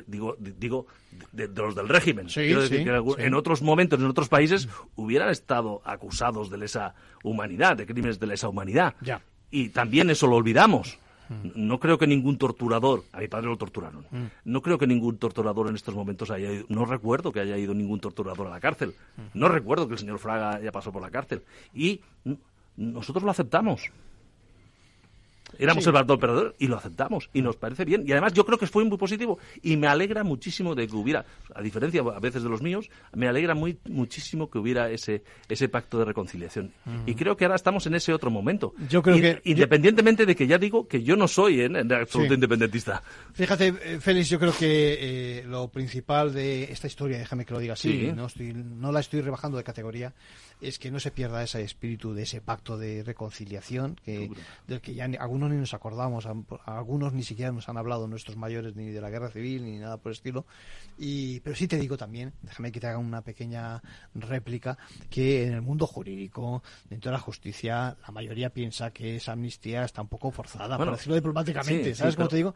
digo 0.07 0.35
di- 0.39 0.53
digo 0.57 0.85
de, 1.31 1.47
de 1.47 1.61
los 1.61 1.75
del 1.75 1.89
régimen 1.89 2.29
Sí, 2.29 2.41
Quiero 2.41 2.61
decir 2.61 2.79
sí, 2.79 2.83
que 2.83 2.89
en, 2.89 2.95
algún- 2.95 3.15
sí. 3.15 3.21
en 3.23 3.33
otros 3.33 3.61
momentos 3.61 3.99
en 3.99 4.05
otros 4.05 4.29
países 4.29 4.67
hubieran 4.95 5.29
estado 5.29 5.81
acusados 5.85 6.49
de 6.49 6.57
lesa 6.57 6.95
humanidad 7.23 7.77
de 7.77 7.85
crímenes 7.85 8.19
de 8.19 8.27
lesa 8.27 8.47
humanidad 8.49 8.95
Ya. 9.01 9.21
y 9.51 9.69
también 9.69 10.09
eso 10.09 10.27
lo 10.27 10.35
olvidamos 10.35 10.99
no 11.55 11.79
creo 11.79 11.97
que 11.97 12.05
ningún 12.05 12.37
torturador, 12.37 13.05
a 13.11 13.19
mi 13.19 13.27
padre 13.27 13.47
lo 13.47 13.57
torturaron, 13.57 14.05
Mm. 14.11 14.25
no 14.45 14.61
creo 14.61 14.77
que 14.77 14.85
ningún 14.85 15.17
torturador 15.17 15.67
en 15.67 15.73
estos 15.75 15.95
momentos 15.95 16.29
haya 16.29 16.51
ido, 16.51 16.65
no 16.69 16.85
recuerdo 16.85 17.31
que 17.31 17.39
haya 17.39 17.57
ido 17.57 17.73
ningún 17.73 17.99
torturador 17.99 18.45
a 18.47 18.49
la 18.51 18.59
cárcel, 18.59 18.93
no 19.33 19.47
recuerdo 19.47 19.87
que 19.87 19.93
el 19.93 19.99
señor 19.99 20.19
Fraga 20.19 20.55
haya 20.57 20.71
pasado 20.71 20.91
por 20.91 21.01
la 21.01 21.09
cárcel. 21.09 21.41
Y 21.73 22.01
nosotros 22.77 23.23
lo 23.23 23.31
aceptamos. 23.31 23.89
Éramos 25.59 25.83
Sí. 25.83 25.89
el 25.89 25.93
bando 25.93 26.17
perdedor 26.19 26.55
y 26.59 26.67
lo 26.67 26.77
aceptamos 26.77 27.29
y 27.33 27.41
nos 27.41 27.55
parece 27.55 27.85
bien. 27.85 28.03
Y 28.07 28.11
además 28.11 28.33
yo 28.33 28.45
creo 28.45 28.57
que 28.57 28.67
fue 28.67 28.83
muy 28.85 28.97
positivo 28.97 29.37
y 29.61 29.77
me 29.77 29.87
alegra 29.87 30.23
muchísimo 30.23 30.75
de 30.75 30.87
que 30.87 30.95
hubiera, 30.95 31.25
a 31.53 31.61
diferencia 31.61 32.01
a 32.01 32.19
veces 32.19 32.43
de 32.43 32.49
los 32.49 32.61
míos, 32.61 32.89
me 33.13 33.27
alegra 33.27 33.53
muy, 33.55 33.77
muchísimo 33.89 34.49
que 34.49 34.57
hubiera 34.57 34.89
ese, 34.89 35.23
ese 35.49 35.69
pacto 35.69 35.99
de 35.99 36.05
reconciliación. 36.05 36.71
Y 37.05 37.15
creo 37.15 37.37
que 37.37 37.45
ahora 37.45 37.55
estamos 37.55 37.85
en 37.87 37.95
ese 37.95 38.13
otro 38.13 38.29
momento. 38.31 38.73
Yo 38.89 39.01
creo 39.01 39.15
que- 39.17 39.41
Independientemente 39.45 40.25
de 40.25 40.35
que 40.35 40.47
ya 40.47 40.57
digo 40.57 40.87
que 40.87 41.03
yo 41.03 41.15
no 41.15 41.27
soy 41.27 41.61
¿eh? 41.61 41.69
de 41.69 41.95
absoluto 41.95 42.29
Sí. 42.29 42.35
independentista. 42.35 43.01
Fíjate, 43.33 43.67
eh, 43.83 43.99
Félix, 43.99 44.29
yo 44.29 44.39
creo 44.39 44.53
que 44.57 44.97
eh, 45.39 45.43
lo 45.47 45.67
principal 45.69 46.33
de 46.33 46.63
esta 46.71 46.87
historia, 46.87 47.17
déjame 47.17 47.45
que 47.45 47.53
lo 47.53 47.59
diga 47.59 47.73
así, 47.73 47.91
Sí. 47.91 48.11
no, 48.15 48.25
estoy, 48.27 48.53
no 48.53 48.91
la 48.91 48.99
estoy 48.99 49.21
rebajando 49.21 49.57
de 49.57 49.63
categoría, 49.63 50.13
es 50.63 50.79
que 50.79 50.91
no 50.91 50.99
se 50.99 51.11
pierda 51.11 51.43
ese 51.43 51.61
espíritu 51.61 52.13
de 52.13 52.23
ese 52.23 52.41
pacto 52.41 52.77
de 52.77 53.03
reconciliación 53.03 53.95
que, 54.03 54.29
del 54.67 54.81
que 54.81 54.93
ya 54.93 55.07
ni- 55.07 55.17
algunos 55.17 55.49
ni 55.51 55.57
nos 55.57 55.73
acordamos, 55.73 56.25
a, 56.25 56.33
a 56.65 56.77
algunos 56.77 57.13
ni 57.13 57.23
siquiera 57.23 57.51
nos 57.51 57.69
han 57.69 57.77
hablado 57.77 58.07
nuestros 58.07 58.37
mayores 58.37 58.75
ni 58.75 58.89
de 58.89 59.01
la 59.01 59.09
guerra 59.09 59.29
civil 59.29 59.63
ni 59.65 59.77
nada 59.77 59.97
por 59.97 60.11
el 60.11 60.15
estilo. 60.15 60.45
Y, 60.97 61.39
pero 61.41 61.55
sí 61.55 61.67
te 61.67 61.77
digo 61.77 61.97
también, 61.97 62.33
déjame 62.41 62.71
que 62.71 62.79
te 62.79 62.87
haga 62.87 62.97
una 62.97 63.21
pequeña 63.21 63.81
réplica, 64.15 64.77
que 65.09 65.45
en 65.47 65.53
el 65.53 65.61
mundo 65.61 65.87
jurídico, 65.87 66.63
dentro 66.89 67.11
de 67.11 67.17
la 67.17 67.19
justicia, 67.21 67.95
la 68.05 68.11
mayoría 68.11 68.49
piensa 68.51 68.91
que 68.91 69.15
esa 69.17 69.31
amnistía 69.33 69.83
está 69.83 70.01
un 70.01 70.07
poco 70.07 70.31
forzada, 70.31 70.77
Bueno, 70.77 70.91
por 70.91 70.97
decirlo 70.99 71.15
diplomáticamente, 71.15 71.83
sí, 71.85 71.89
sí, 71.91 71.95
¿sabes 71.95 72.15
cómo 72.15 72.27
pero- 72.27 72.29
te 72.29 72.35
digo? 72.37 72.55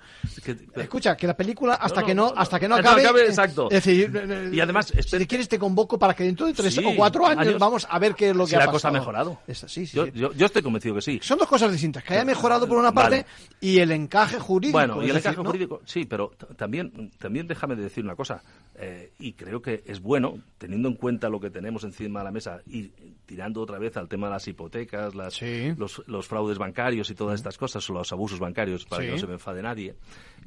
que- 0.74 0.82
Escucha, 0.82 1.18
que 1.18 1.28
la 1.28 1.36
película 1.36 1.74
hasta 1.76 1.95
No, 1.95 2.01
no, 2.01 2.08
que 2.08 2.16
no, 2.16 2.34
hasta 2.36 2.60
que 2.60 2.68
no 2.68 2.76
acabe, 2.76 3.01
acabe, 3.03 3.22
eh, 3.24 3.28
exacto. 3.30 3.68
es 3.72 3.84
decir, 3.84 4.12
eh, 4.16 4.49
Y 4.53 4.60
además, 4.60 4.88
si 4.97 5.18
te 5.18 5.28
quieres 5.28 5.49
te 5.49 5.58
convoco 5.60 5.97
para 5.97 6.14
que 6.14 6.24
dentro 6.24 6.45
de 6.45 6.53
tres 6.53 6.74
Sí, 6.76 6.84
o 6.86 6.95
cuatro 6.95 7.26
años, 7.26 7.47
años. 7.47 7.60
vamos 7.60 7.88
a 7.89 7.97
a 7.98 8.00
ver 8.00 8.16
qué 8.16 8.30
es 8.30 8.36
lo 8.36 8.45
que 8.45 8.52
si 8.52 8.56
ha 8.56 8.60
la 8.60 8.66
pasado. 8.66 8.76
cosa 8.76 8.88
ha 8.88 8.91
mejorado. 8.91 9.39
Esta- 9.48 9.68
sí, 9.68 9.86
sí, 9.86 9.95
yo, 9.98 10.06
sí. 10.06 10.12
yo- 10.16 10.32
yo 10.34 10.45
estoy 10.45 10.62
convencido 10.62 10.95
que 10.95 11.02
sí. 11.02 11.20
Son 11.22 11.38
dos 11.38 11.48
cosas 11.48 11.72
distintas, 11.72 12.04
que 12.04 12.14
haya 12.14 12.24
mejorado 12.26 12.68
por 12.68 12.78
una 12.78 12.91
parte 12.93 13.18
Vale. 13.24 13.26
y 13.60 13.80
el 13.80 13.91
encaje 13.91 14.39
jurídico. 14.39 14.78
Bueno, 14.78 14.95
y 15.02 15.08
el 15.10 15.14
decir, 15.16 15.20
encaje 15.20 15.38
¿no? 15.38 15.45
jurídico, 15.50 15.82
sí, 15.86 16.06
pero 16.06 16.32
también, 16.56 17.12
también 17.20 17.45
déjame 17.48 17.76
de 17.76 17.84
decir 17.84 18.04
una 18.04 18.16
cosa, 18.16 18.41
eh, 18.76 19.12
y 19.20 19.34
creo 19.34 19.62
que 19.62 19.84
es 19.86 20.00
bueno, 20.02 20.39
teniendo 20.58 20.88
en 20.88 20.95
cuenta 20.95 21.30
lo 21.30 21.39
que 21.39 21.50
tenemos 21.50 21.84
encima 21.84 22.20
de 22.22 22.26
la 22.26 22.32
mesa 22.32 22.62
y 22.66 22.91
tirando 23.26 23.62
otra 23.62 23.78
vez 23.80 23.98
al 23.98 24.08
tema 24.08 24.28
de 24.28 24.34
las 24.34 24.48
hipotecas, 24.48 25.16
las, 25.16 25.41
los, 25.78 26.02
los 26.08 26.28
fraudes 26.28 26.58
bancarios 26.58 27.10
y 27.10 27.16
todas 27.16 27.36
estas 27.36 27.58
cosas, 27.58 27.89
o 27.89 27.93
los 27.93 28.12
abusos 28.14 28.39
bancarios, 28.39 28.86
para 28.86 29.04
que 29.04 29.12
no 29.12 29.18
se 29.18 29.28
me 29.28 29.34
enfade 29.34 29.62
nadie, 29.62 29.95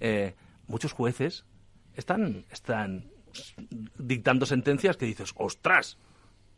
eh, 0.00 0.34
muchos 0.66 0.92
jueces 0.92 1.44
están, 1.96 2.44
están 2.50 3.04
dictando 3.98 4.46
sentencias 4.46 4.96
que 4.96 5.06
dices, 5.06 5.32
ostras, 5.36 5.98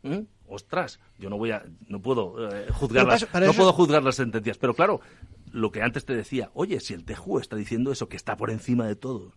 ¿Mm? 0.03 0.19
ostras, 0.47 0.99
yo 1.17 1.29
no 1.29 1.37
voy 1.37 1.51
a, 1.51 1.63
no 1.87 1.99
puedo 2.01 2.35
eh, 2.53 2.67
juzgar 2.71 3.05
las, 3.07 3.21
no 3.33 3.39
eso- 3.51 3.53
puedo 3.57 3.73
juzgar 3.73 4.03
las 4.03 4.15
sentencias, 4.15 4.57
pero 4.57 4.73
claro, 4.75 5.01
lo 5.51 5.71
que 5.71 5.81
antes 5.81 6.05
te 6.05 6.13
decía, 6.15 6.51
oye, 6.53 6.79
si 6.79 6.93
el 6.93 7.05
TJU 7.05 7.39
está 7.39 7.55
diciendo 7.55 7.91
eso, 7.91 8.07
que 8.09 8.17
está 8.17 8.37
por 8.37 8.51
encima 8.51 8.85
de 8.85 8.95
todo, 8.95 9.31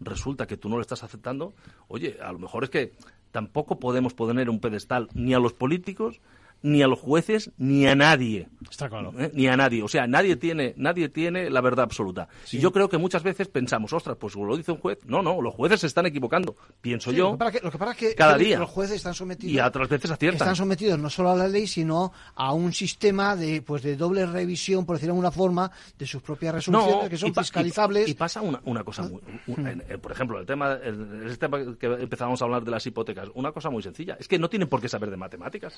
resulta 0.00 0.46
que 0.46 0.56
tú 0.56 0.68
no 0.68 0.76
lo 0.76 0.82
estás 0.82 1.02
aceptando, 1.02 1.52
oye, 1.88 2.16
a 2.22 2.32
lo 2.32 2.38
mejor 2.38 2.64
es 2.64 2.70
que 2.70 2.92
tampoco 3.32 3.78
podemos 3.80 4.14
poner 4.14 4.48
un 4.48 4.60
pedestal 4.60 5.08
ni 5.14 5.34
a 5.34 5.38
los 5.38 5.52
políticos, 5.52 6.20
ni 6.62 6.82
a 6.82 6.86
los 6.86 6.98
jueces, 7.00 7.50
ni 7.58 7.86
a 7.86 7.94
nadie. 7.94 8.48
Está 8.70 8.88
claro. 8.88 9.12
¿eh? 9.18 9.30
Ni 9.34 9.46
a 9.48 9.56
nadie. 9.56 9.82
O 9.82 9.88
sea, 9.88 10.06
nadie 10.06 10.36
tiene, 10.36 10.74
nadie 10.76 11.08
tiene 11.08 11.50
la 11.50 11.60
verdad 11.60 11.84
absoluta. 11.84 12.28
Sí. 12.44 12.56
Y 12.56 12.60
yo 12.60 12.72
creo 12.72 12.88
que 12.88 12.98
muchas 12.98 13.22
veces 13.22 13.48
pensamos, 13.48 13.92
ostras, 13.92 14.16
pues 14.18 14.34
lo 14.36 14.56
dice 14.56 14.72
un 14.72 14.78
juez. 14.78 14.98
No, 15.04 15.22
no, 15.22 15.40
los 15.42 15.54
jueces 15.54 15.80
se 15.80 15.86
están 15.88 16.06
equivocando. 16.06 16.56
Pienso 16.80 17.10
Sí, 17.10 17.16
yo. 17.16 17.36
Lo 17.38 17.46
que, 17.46 17.58
que, 17.58 17.64
lo 17.64 17.70
que 17.70 17.78
pasa 17.78 17.90
es 17.92 17.96
que 17.98 18.14
cada 18.14 18.38
día. 18.38 18.58
los 18.58 18.70
jueces 18.70 18.96
están 18.96 19.14
sometidos 19.14 19.52
Y 19.52 19.58
a 19.58 19.66
otras 19.66 19.88
veces 19.88 20.10
aciertan. 20.10 20.36
están 20.40 20.56
sometidos 20.56 20.98
no 20.98 21.10
solo 21.10 21.30
a 21.30 21.36
la 21.36 21.48
ley 21.48 21.66
sino 21.66 22.12
a 22.34 22.52
un 22.52 22.72
sistema 22.72 23.36
de 23.36 23.62
pues 23.62 23.82
de 23.82 23.96
doble 23.96 24.24
revisión 24.26 24.86
por 24.86 24.96
decirlo 24.96 25.12
de 25.14 25.18
alguna 25.18 25.30
forma 25.32 25.70
de 25.98 26.06
sus 26.06 26.22
propias 26.22 26.54
resoluciones 26.54 27.10
que 27.10 27.16
son 27.16 27.30
y 27.30 27.34
fiscalizables 27.34 28.08
Y, 28.08 28.14
pasa 28.14 28.40
una, 28.40 28.60
una 28.64 28.84
cosa 28.84 29.02
muy. 29.02 29.20
en- 29.56 29.82
en- 29.88 30.00
por 30.00 30.12
ejemplo, 30.12 30.38
el 30.38 30.46
tema, 30.46 30.72
el, 30.74 31.24
el 31.26 31.38
tema 31.38 31.58
que 31.78 31.86
empezábamos 31.86 32.40
a 32.40 32.44
hablar 32.44 32.64
de 32.64 32.70
las 32.70 32.86
hipotecas, 32.86 33.28
una 33.34 33.52
cosa 33.52 33.68
muy 33.70 33.82
sencilla. 33.82 34.16
Es 34.20 34.28
que 34.28 34.38
no 34.38 34.48
tienen 34.48 34.68
por 34.68 34.80
qué 34.80 34.88
saber 34.88 35.10
de 35.10 35.16
matemáticas. 35.16 35.74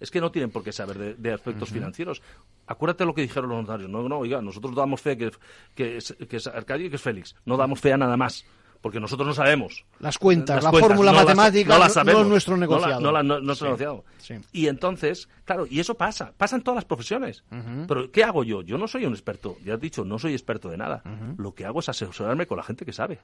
Es 0.00 0.10
que 0.10 0.20
no 0.20 0.30
tienen 0.30 0.50
por 0.50 0.62
qué 0.62 0.72
saber 0.72 0.98
de, 0.98 1.14
de 1.14 1.32
aspectos 1.32 1.70
financieros. 1.70 2.22
Acuérdate 2.66 3.04
lo 3.04 3.14
que 3.14 3.22
dijeron 3.22 3.48
los 3.50 3.60
notarios. 3.62 3.88
No, 3.90 4.08
no, 4.08 4.18
oiga, 4.18 4.40
nosotros 4.42 4.74
damos 4.74 5.00
fe 5.00 5.16
que, 5.16 5.30
que, 5.74 5.96
es, 5.98 6.14
que 6.28 6.36
es 6.36 6.46
Arcadio 6.46 6.86
y 6.86 6.90
que 6.90 6.96
es 6.96 7.02
Félix. 7.02 7.34
No 7.44 7.56
damos 7.56 7.80
fe 7.80 7.92
a 7.92 7.96
nada 7.96 8.16
más. 8.16 8.44
Porque 8.80 9.00
nosotros 9.00 9.26
no 9.26 9.34
sabemos. 9.34 9.84
Las 9.98 10.18
cuentas, 10.18 10.54
Las 10.56 10.64
la 10.66 10.70
cuentas, 10.70 10.88
fórmula 10.90 11.10
no 11.10 11.18
matemática 11.18 11.68
no, 11.70 11.74
no- 11.78 11.84
las 11.84 11.92
sabemos. 11.94 12.20
no 12.20 12.26
es 12.26 12.30
nuestro 12.30 12.56
No 12.56 12.60
la- 12.60 12.66
negociado. 12.68 13.00
No, 13.00 13.10
la- 13.10 13.22
no- 13.24 13.40
no 13.40 13.52
es 13.52 13.58
Sí. 13.58 13.64
negociado. 13.64 14.04
Sí. 14.18 14.34
Y 14.52 14.68
entonces, 14.68 15.28
claro, 15.44 15.66
y 15.68 15.80
eso 15.80 15.96
pasa. 15.96 16.32
Pasa 16.36 16.54
en 16.54 16.62
todas 16.62 16.76
las 16.76 16.84
profesiones. 16.84 17.42
Pero, 17.88 18.12
¿qué 18.12 18.22
hago 18.22 18.44
yo? 18.44 18.62
Yo 18.62 18.78
no 18.78 18.86
soy 18.86 19.04
un 19.04 19.14
experto. 19.14 19.56
Ya 19.64 19.74
he 19.74 19.78
dicho, 19.78 20.04
no 20.04 20.16
soy 20.20 20.32
experto 20.32 20.68
de 20.68 20.76
nada. 20.76 21.02
Lo 21.38 21.54
que 21.54 21.64
hago 21.64 21.80
es 21.80 21.88
asesorarme 21.88 22.46
con 22.46 22.56
la 22.56 22.62
gente 22.62 22.84
que 22.84 22.92
sabe. 22.92 23.18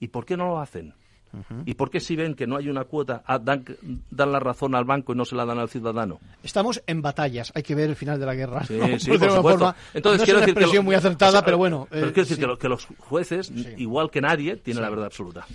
¿Y 0.00 0.08
por 0.08 0.26
qué 0.26 0.36
no 0.36 0.46
lo 0.48 0.60
hacen? 0.60 0.92
¿Y 1.64 1.74
por 1.74 1.90
qué 1.90 2.00
si 2.00 2.16
ven 2.16 2.34
que 2.34 2.46
no 2.46 2.56
hay 2.56 2.68
una 2.68 2.84
cuota, 2.84 3.22
ah, 3.26 3.38
dan, 3.38 3.64
dan 4.10 4.32
la 4.32 4.40
razón 4.40 4.74
al 4.74 4.84
banco 4.84 5.12
y 5.12 5.16
no 5.16 5.24
se 5.24 5.36
la 5.36 5.44
dan 5.44 5.58
al 5.58 5.68
ciudadano? 5.68 6.18
estamos 6.42 6.82
en 6.86 7.02
batallas 7.02 7.52
hay 7.54 7.62
que 7.62 7.74
ver 7.74 7.88
el 7.90 7.96
final 7.96 8.18
de 8.18 8.26
la 8.26 8.34
guerra 8.34 8.64
Sí, 8.64 8.74
¿no? 8.78 8.98
sí, 8.98 9.10
de 9.12 9.18
por 9.18 9.28
alguna 9.28 9.36
supuesto. 9.36 9.58
forma. 9.58 9.76
Entonces, 9.94 10.20
no 10.20 10.24
quiero 10.24 10.38
es 10.38 10.42
una 10.42 10.46
decir 10.46 10.54
que 10.54 10.60
expresión 10.60 10.76
lo- 10.84 10.86
muy 10.86 10.94
acertada 10.96 11.28
o 11.30 11.32
sea, 11.32 11.44
pero 11.44 11.58
bueno 11.58 11.86
pero 11.90 12.06
eh, 12.08 12.12
quiero 12.12 12.22
decir 12.22 12.36
sí. 12.36 12.40
que, 12.40 12.46
lo- 12.46 12.58
que 12.58 12.68
los 12.68 12.86
jueces, 12.98 13.52
igual 13.76 14.10
que 14.10 14.20
nadie, 14.20 14.56
tienen 14.56 14.82
la 14.82 14.90
verdad 14.90 15.06
absoluta. 15.06 15.46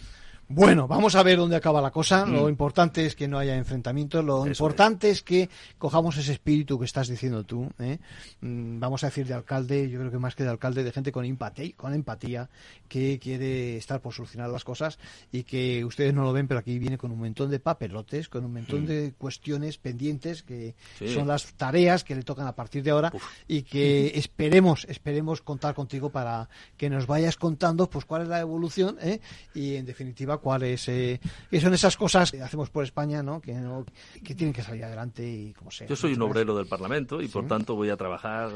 Bueno, 0.47 0.87
vamos 0.87 1.15
a 1.15 1.23
ver 1.23 1.37
dónde 1.39 1.55
acaba 1.55 1.81
la 1.81 1.89
cosa. 1.89 2.23
Lo 2.25 2.45
Mm. 2.45 2.49
importante 2.49 3.03
es 3.05 3.15
que 3.15 3.27
no 3.27 3.39
haya 3.39 3.55
enfrentamientos. 3.55 4.23
Lo 4.23 4.41
Eso 4.43 4.49
importante 4.49 5.09
es. 5.09 5.23
que 5.23 5.49
cojamos 5.79 6.17
ese 6.17 6.33
espíritu 6.33 6.77
que 6.77 6.85
estás 6.85 7.07
diciendo 7.07 7.43
tú. 7.43 7.67
¿eh? 7.79 7.97
Mm, 8.41 8.79
Vamos 8.79 9.03
a 9.03 9.07
decir 9.07 9.25
de 9.25 9.33
alcalde, 9.33 9.89
yo 9.89 9.97
creo 9.99 10.11
que 10.11 10.19
más 10.19 10.35
que 10.35 10.43
de 10.43 10.49
alcalde, 10.49 10.83
de 10.83 10.91
gente 10.91 11.11
con 11.11 11.25
empatía, 11.25 11.71
con 11.75 11.93
empatía 11.95 12.47
que 12.87 13.17
quiere 13.17 13.77
estar 13.77 14.01
por 14.01 14.13
solucionar 14.13 14.49
las 14.51 14.63
cosas 14.63 14.99
y 15.31 15.43
que 15.43 15.83
ustedes 15.83 16.13
no 16.13 16.23
lo 16.23 16.31
ven, 16.31 16.47
pero 16.47 16.59
aquí 16.59 16.77
viene 16.77 16.99
con 16.99 17.11
un 17.11 17.17
montón 17.17 17.49
de 17.49 17.59
papelotes, 17.59 18.29
con 18.29 18.45
un 18.45 18.53
montón 18.53 18.83
Mm. 18.83 18.87
de 18.87 19.13
cuestiones 19.17 19.79
pendientes 19.79 20.43
que 20.43 20.75
Sí. 20.99 21.07
son 21.11 21.27
las 21.27 21.53
tareas 21.55 22.03
que 22.03 22.13
le 22.13 22.21
tocan 22.21 22.45
a 22.45 22.53
partir 22.53 22.83
de 22.83 22.91
ahora 22.91 23.11
y 23.47 23.63
que 23.63 24.11
esperemos, 24.15 24.85
esperemos 24.89 25.41
contar 25.41 25.73
contigo 25.73 26.11
para 26.11 26.49
que 26.77 26.87
nos 26.91 27.07
vayas 27.07 27.35
contando 27.35 27.89
pues 27.89 28.05
cuál 28.05 28.21
es 28.23 28.27
la 28.27 28.39
evolución 28.41 28.97
¿eh? 29.01 29.19
y 29.55 29.75
en 29.75 29.85
definitiva 29.87 30.34
cuáles 30.37 30.87
eh, 30.89 31.19
qué 31.49 31.59
son 31.61 31.73
esas 31.73 31.95
cosas 31.97 32.31
que 32.31 32.41
hacemos 32.41 32.69
por 32.69 32.83
España, 32.83 33.21
¿no? 33.23 33.41
Que, 33.41 33.53
no- 33.53 33.85
que 34.23 34.35
tienen 34.35 34.53
que 34.53 34.61
salir 34.63 34.83
adelante 34.83 35.27
y 35.27 35.53
como 35.53 35.71
sea. 35.71 35.87
Yo 35.87 35.95
soy 35.95 36.13
un 36.13 36.21
obrero 36.21 36.55
del 36.55 36.67
Parlamento 36.67 37.21
y 37.21 37.27
por 37.27 37.43
Sí. 37.43 37.49
tanto 37.49 37.75
voy 37.75 37.89
a 37.89 37.97
trabajar 37.97 38.49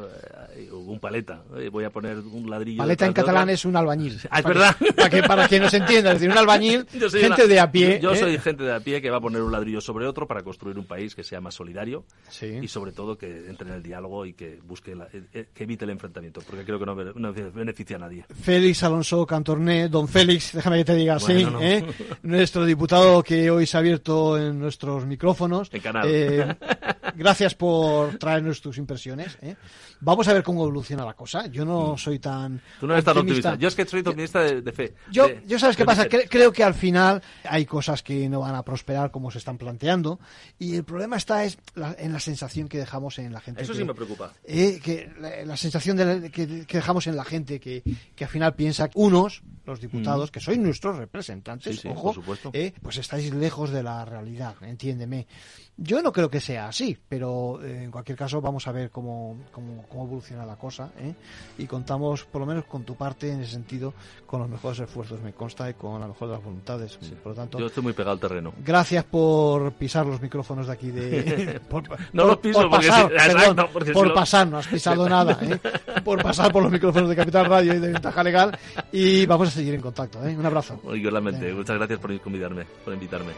eh, 0.55 0.69
un 0.71 0.99
paleta. 0.99 1.43
eh, 1.57 1.69
Voy 1.69 1.83
a 1.83 1.89
poner 1.89 2.17
un 2.17 2.49
ladrillo. 2.49 2.77
Paleta 2.79 3.05
en 3.05 3.13
catalán 3.13 3.43
otra. 3.43 3.53
es 3.53 3.65
un 3.65 3.75
albañil. 3.75 4.19
Ah, 4.29 4.39
es 4.39 4.43
Para 4.43 4.53
verdad. 4.55 4.75
que- 4.77 4.93
Para 4.93 5.09
que, 5.09 5.23
para 5.23 5.47
que 5.47 5.59
nos 5.59 5.73
entienda, 5.73 6.11
es 6.11 6.19
decir, 6.19 6.31
un 6.31 6.37
albañil, 6.37 6.85
gente 6.91 7.25
una- 7.27 7.35
de 7.45 7.59
a 7.59 7.71
pie. 7.71 7.99
Yo, 8.01 8.09
yo 8.09 8.13
¿eh? 8.13 8.17
soy 8.19 8.37
gente 8.39 8.63
de 8.63 8.73
a 8.73 8.79
pie 8.79 9.01
que 9.01 9.09
va 9.09 9.17
a 9.17 9.21
poner 9.21 9.41
un 9.41 9.51
ladrillo 9.51 9.81
sobre 9.81 10.05
otro 10.07 10.27
para 10.27 10.41
construir 10.43 10.77
un 10.77 10.85
país 10.85 11.15
que 11.15 11.23
sea 11.23 11.39
más 11.41 11.55
solidario 11.55 12.05
y 12.61 12.67
sobre 12.67 12.91
todo 12.91 13.17
que 13.17 13.47
entre 13.49 13.69
en 13.69 13.75
el 13.75 13.83
diálogo 13.83 14.25
y 14.25 14.33
que 14.33 14.59
busque 14.65 14.95
la- 14.95 15.07
eh, 15.13 15.23
eh, 15.33 15.47
que 15.53 15.63
evite 15.63 15.85
el 15.85 15.91
enfrentamiento, 15.91 16.41
porque 16.47 16.63
creo 16.65 16.79
que 16.79 16.85
no, 16.85 16.95
no 16.95 17.33
beneficia 17.33 17.95
a 17.95 17.99
nadie. 17.99 18.25
Félix 18.41 18.83
Alonso 18.83 19.25
Cantorné, 19.25 19.89
don 19.89 20.07
Félix, 20.07 20.53
déjame 20.53 20.77
que 20.79 20.85
te 20.85 20.95
diga 20.95 21.17
Bueno, 21.17 21.51
no. 21.51 21.61
¿Eh? 21.69 21.85
nuestro 22.23 22.65
diputado 22.65 23.23
que 23.23 23.49
hoy 23.51 23.65
se 23.65 23.77
ha 23.77 23.79
abierto 23.79 24.37
en 24.37 24.59
nuestros 24.59 25.05
micrófonos. 25.05 25.69
En 25.73 25.81
canal. 25.81 26.05
Eh, 26.09 26.55
gracias 27.15 27.55
por 27.55 28.17
traernos 28.17 28.61
tus 28.61 28.77
impresiones. 28.77 29.37
¿eh? 29.41 29.55
Vamos 30.01 30.27
a 30.27 30.33
ver 30.33 30.43
cómo 30.43 30.61
evoluciona 30.63 31.05
la 31.05 31.13
cosa. 31.13 31.47
Yo 31.47 31.65
no 31.65 31.97
soy 31.97 32.19
tan. 32.19 32.53
Mm. 32.55 32.59
Tú 32.79 32.87
no 32.87 32.93
eres 32.93 33.05
tan 33.05 33.17
optimista. 33.17 33.55
Yo 33.55 33.67
es 33.67 33.75
que 33.75 33.85
soy 33.85 33.99
optimista 34.01 34.41
de, 34.41 34.61
de 34.61 34.71
fe. 34.71 34.93
Yo, 35.11 35.27
de- 35.27 35.43
yo 35.45 35.59
sabes 35.59 35.75
qué 35.75 35.85
pasa. 35.85 36.07
Cre- 36.07 36.27
creo 36.29 36.51
que 36.51 36.63
al 36.63 36.73
final 36.73 37.21
hay 37.43 37.65
cosas 37.65 38.01
que 38.03 38.29
no 38.29 38.39
van 38.41 38.55
a 38.55 38.63
prosperar 38.63 39.11
como 39.11 39.29
se 39.31 39.37
están 39.39 39.57
planteando 39.57 40.19
y 40.57 40.75
el 40.75 40.83
problema 40.83 41.17
está 41.17 41.43
es 41.43 41.57
la- 41.75 41.95
en 41.99 42.13
la 42.13 42.19
sensación 42.19 42.67
que 42.69 42.77
dejamos 42.77 43.19
en 43.19 43.33
la 43.33 43.41
gente. 43.41 43.61
Eso 43.63 43.73
que- 43.73 43.79
sí 43.79 43.85
me 43.85 43.93
preocupa. 43.93 44.31
eh, 44.43 44.79
que 44.83 45.11
la, 45.19 45.45
la 45.45 45.57
sensación 45.57 45.97
de 45.97 46.05
la- 46.05 46.29
que, 46.29 46.65
que 46.65 46.77
dejamos 46.77 47.07
en 47.07 47.15
la 47.15 47.25
gente 47.25 47.59
que, 47.59 47.83
que 48.15 48.23
al 48.23 48.29
final 48.29 48.55
piensa 48.55 48.89
unos, 48.95 49.41
los 49.65 49.81
diputados, 49.81 50.29
Mm. 50.29 50.31
que 50.31 50.39
sois 50.39 50.57
nuestros 50.57 50.97
representantes, 50.97 51.58
Sí, 51.59 51.73
sí, 51.73 51.87
ojo, 51.89 52.01
por 52.03 52.15
supuesto. 52.15 52.49
eh, 52.53 52.73
pues 52.81 52.97
estáis 52.97 53.33
lejos 53.33 53.69
de 53.71 53.83
la 53.83 54.05
realidad, 54.05 54.55
entiéndeme. 54.61 55.27
Yo 55.81 56.01
no 56.01 56.11
creo 56.11 56.29
que 56.29 56.41
sea 56.41 56.67
así, 56.67 56.97
pero 57.07 57.63
eh, 57.63 57.85
en 57.85 57.91
cualquier 57.91 58.17
caso 58.17 58.41
vamos 58.41 58.67
a 58.67 58.73
ver 58.73 58.89
cómo, 58.91 59.37
cómo, 59.51 59.85
cómo 59.87 60.03
evoluciona 60.03 60.45
la 60.45 60.57
cosa 60.57 60.89
¿eh? 60.99 61.13
y 61.57 61.65
contamos, 61.67 62.25
por 62.25 62.41
lo 62.41 62.45
menos 62.47 62.65
con 62.65 62.83
tu 62.83 62.95
parte 62.95 63.31
en 63.31 63.39
ese 63.41 63.53
sentido, 63.53 63.93
con 64.25 64.41
los 64.41 64.49
mejores 64.49 64.79
esfuerzos, 64.81 65.21
me 65.21 65.31
consta, 65.31 65.69
y 65.69 65.75
con 65.75 66.01
la 66.01 66.07
mejor 66.07 66.27
de 66.27 66.33
las 66.35 66.43
voluntades. 66.43 66.97
Por 67.23 67.31
lo 67.31 67.33
tanto, 67.35 67.57
Yo 67.59 67.67
estoy 67.67 67.81
muy 67.83 67.93
pegado 67.93 68.11
al 68.11 68.19
terreno. 68.19 68.53
Gracias 68.63 69.05
por 69.05 69.71
pisar 69.73 70.05
los 70.05 70.21
micrófonos 70.21 70.67
de 70.67 70.73
aquí 70.73 70.91
de. 70.91 71.61
por- 71.69 71.87
No 72.11 72.23
por- 72.23 72.27
los 72.27 72.37
piso 72.39 72.59
por 72.61 72.69
porque 72.71 72.87
pasar, 72.89 73.09
si- 73.09 73.73
porque 73.73 73.87
si 73.87 73.93
por 73.93 74.07
lo- 74.09 74.13
pasar, 74.13 74.47
no 74.49 74.57
has 74.57 74.67
pisado 74.67 75.07
nada, 75.07 75.39
¿eh? 75.41 75.59
por 76.03 76.21
pasar 76.21 76.51
por 76.51 76.61
los 76.61 76.71
micrófonos 76.73 77.07
de 77.09 77.15
Capital 77.15 77.45
Radio 77.45 77.73
y 77.75 77.79
de 77.79 77.91
Ventaja 77.93 78.21
Legal. 78.21 78.59
Y 78.91 79.25
vamos 79.25 79.47
a 79.47 79.51
seguir 79.51 79.75
en 79.75 79.81
contacto. 79.81 80.27
¿eh? 80.27 80.35
Un 80.35 80.45
abrazo. 80.45 80.81
Igualmente, 81.49 81.53
muchas 81.53 81.77
gracias 81.77 81.99
por 81.99 82.11
por 82.83 82.93
invitarme. 82.93 83.33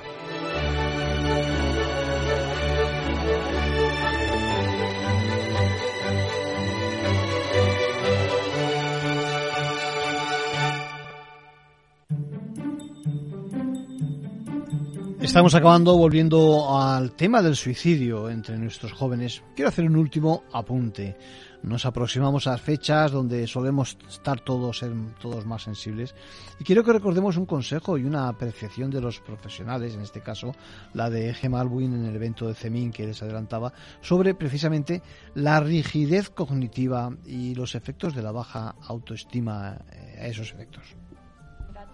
Estamos 15.22 15.55
acabando 15.55 15.97
volviendo 15.97 16.78
al 16.78 17.16
tema 17.16 17.41
del 17.41 17.55
suicidio 17.55 18.30
entre 18.30 18.57
nuestros 18.57 18.91
jóvenes. 18.91 19.41
Quiero 19.55 19.70
hacer 19.70 19.86
un 19.86 19.95
último 19.95 20.43
apunte. 20.51 21.16
Nos 21.64 21.86
aproximamos 21.86 22.47
a 22.47 22.57
fechas 22.57 23.12
donde 23.12 23.45
solemos 23.45 23.97
estar 24.09 24.39
todos, 24.39 24.80
ser 24.80 24.91
todos 25.20 25.45
más 25.45 25.64
sensibles. 25.64 26.16
Y 26.59 26.64
quiero 26.64 26.84
que 26.84 26.93
recordemos 26.93 27.38
un 27.38 27.45
consejo 27.45 27.97
y 27.97 28.03
una 28.03 28.28
apreciación 28.28 28.89
de 28.89 28.99
los 28.99 29.20
profesionales, 29.20 29.93
en 29.93 30.01
este 30.01 30.22
caso 30.22 30.53
la 30.93 31.09
de 31.09 31.34
Gemma 31.34 31.62
Albuin 31.62 31.93
en 31.93 32.05
el 32.05 32.16
evento 32.16 32.47
de 32.47 32.55
CEMIN 32.55 32.91
que 32.91 33.05
les 33.05 33.22
adelantaba, 33.22 33.74
sobre 34.01 34.34
precisamente 34.34 35.03
la 35.36 35.59
rigidez 35.59 36.30
cognitiva 36.30 37.12
y 37.26 37.53
los 37.53 37.76
efectos 37.76 38.16
de 38.16 38.24
la 38.24 38.32
baja 38.32 38.76
autoestima 38.88 39.78
eh, 39.91 40.18
a 40.20 40.28
esos 40.28 40.51
efectos. 40.51 40.95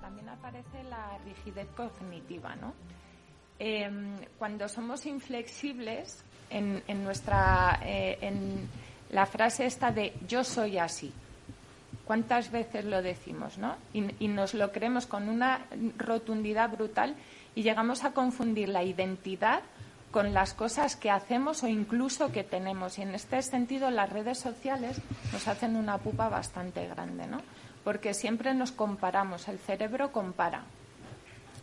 También 0.02 0.30
aparece 0.30 0.84
la 0.90 1.18
rigidez 1.26 1.68
cognitiva, 1.76 2.56
¿no? 2.56 2.74
Eh, 3.60 3.90
cuando 4.38 4.70
somos 4.70 5.06
inflexibles 5.06 6.24
en, 6.50 6.84
en 6.88 7.04
nuestra 7.04 7.80
eh, 7.84 8.18
en 8.22 8.70
la 9.10 9.26
frase 9.26 9.66
esta 9.66 9.92
de 9.92 10.14
yo 10.28 10.44
soy 10.44 10.78
así. 10.78 11.14
¿Cuántas 12.06 12.52
veces 12.52 12.86
lo 12.86 13.02
decimos, 13.02 13.58
no? 13.58 13.76
Y, 13.94 14.28
nos 14.30 14.54
lo 14.54 14.72
creemos 14.72 15.08
con 15.08 15.28
una 15.28 15.66
rotundidad 15.98 16.70
brutal 16.70 17.16
y 17.54 17.64
llegamos 17.64 18.06
a 18.06 18.12
confundir 18.12 18.70
la 18.70 18.84
identidad 18.84 19.62
con 20.12 20.34
las 20.34 20.54
cosas 20.54 20.96
que 20.96 21.12
hacemos 21.12 21.64
o 21.64 21.68
incluso 21.68 22.32
que 22.32 22.46
tenemos. 22.46 22.98
Y 22.98 23.02
en 23.02 23.14
este 23.14 23.42
sentido 23.42 23.92
las 23.92 24.10
redes 24.10 24.40
sociales 24.40 25.02
nos 25.34 25.48
hacen 25.50 25.76
una 25.76 25.98
pupa 25.98 26.30
bastante 26.30 26.88
grande, 26.88 27.28
¿no? 27.28 27.42
Porque 27.84 28.14
siempre 28.14 28.54
nos 28.54 28.72
comparamos, 28.72 29.50
el 29.50 29.60
cerebro 29.60 30.14
compara 30.14 30.64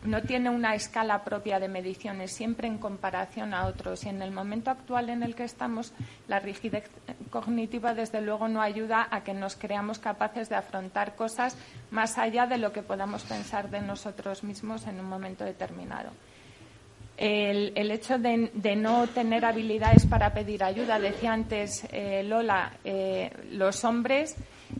no 0.04 0.22
tiene 0.22 0.50
una 0.50 0.74
escala 0.74 1.24
propia 1.24 1.58
de 1.58 1.68
mediciones, 1.68 2.32
siempre 2.32 2.68
en 2.68 2.78
comparación 2.78 3.54
a 3.54 3.66
otros. 3.66 4.04
Y 4.04 4.10
en 4.10 4.22
el 4.22 4.30
momento 4.30 4.70
actual 4.70 5.08
en 5.08 5.22
el 5.22 5.34
que 5.34 5.44
estamos, 5.44 5.92
la 6.28 6.38
rigidez 6.40 6.90
cognitiva, 7.30 7.94
desde 7.94 8.20
luego, 8.20 8.48
no 8.48 8.60
ayuda 8.60 9.08
a 9.10 9.24
que 9.24 9.34
nos 9.34 9.56
creamos 9.56 9.98
capaces 9.98 10.48
de 10.48 10.56
afrontar 10.56 11.14
cosas 11.14 11.56
más 11.90 12.18
allá 12.18 12.46
de 12.46 12.58
lo 12.58 12.72
que 12.72 12.82
podamos 12.82 13.24
pensar 13.24 13.70
de 13.70 13.80
nosotros 13.80 14.44
mismos 14.44 14.86
en 14.86 15.00
un 15.00 15.06
momento 15.06 15.44
determinado. 15.44 16.10
El, 17.16 17.90
hecho 17.92 18.18
de, 18.18 18.76
no 18.76 19.06
tener 19.06 19.44
habilidades 19.44 20.04
para 20.04 20.34
pedir 20.34 20.64
ayuda, 20.64 20.98
decía 20.98 21.32
antes 21.32 21.86
eh, 21.92 22.24
Lola, 22.24 22.72
eh, 22.84 23.30
los 23.52 23.84
hombres 23.84 24.34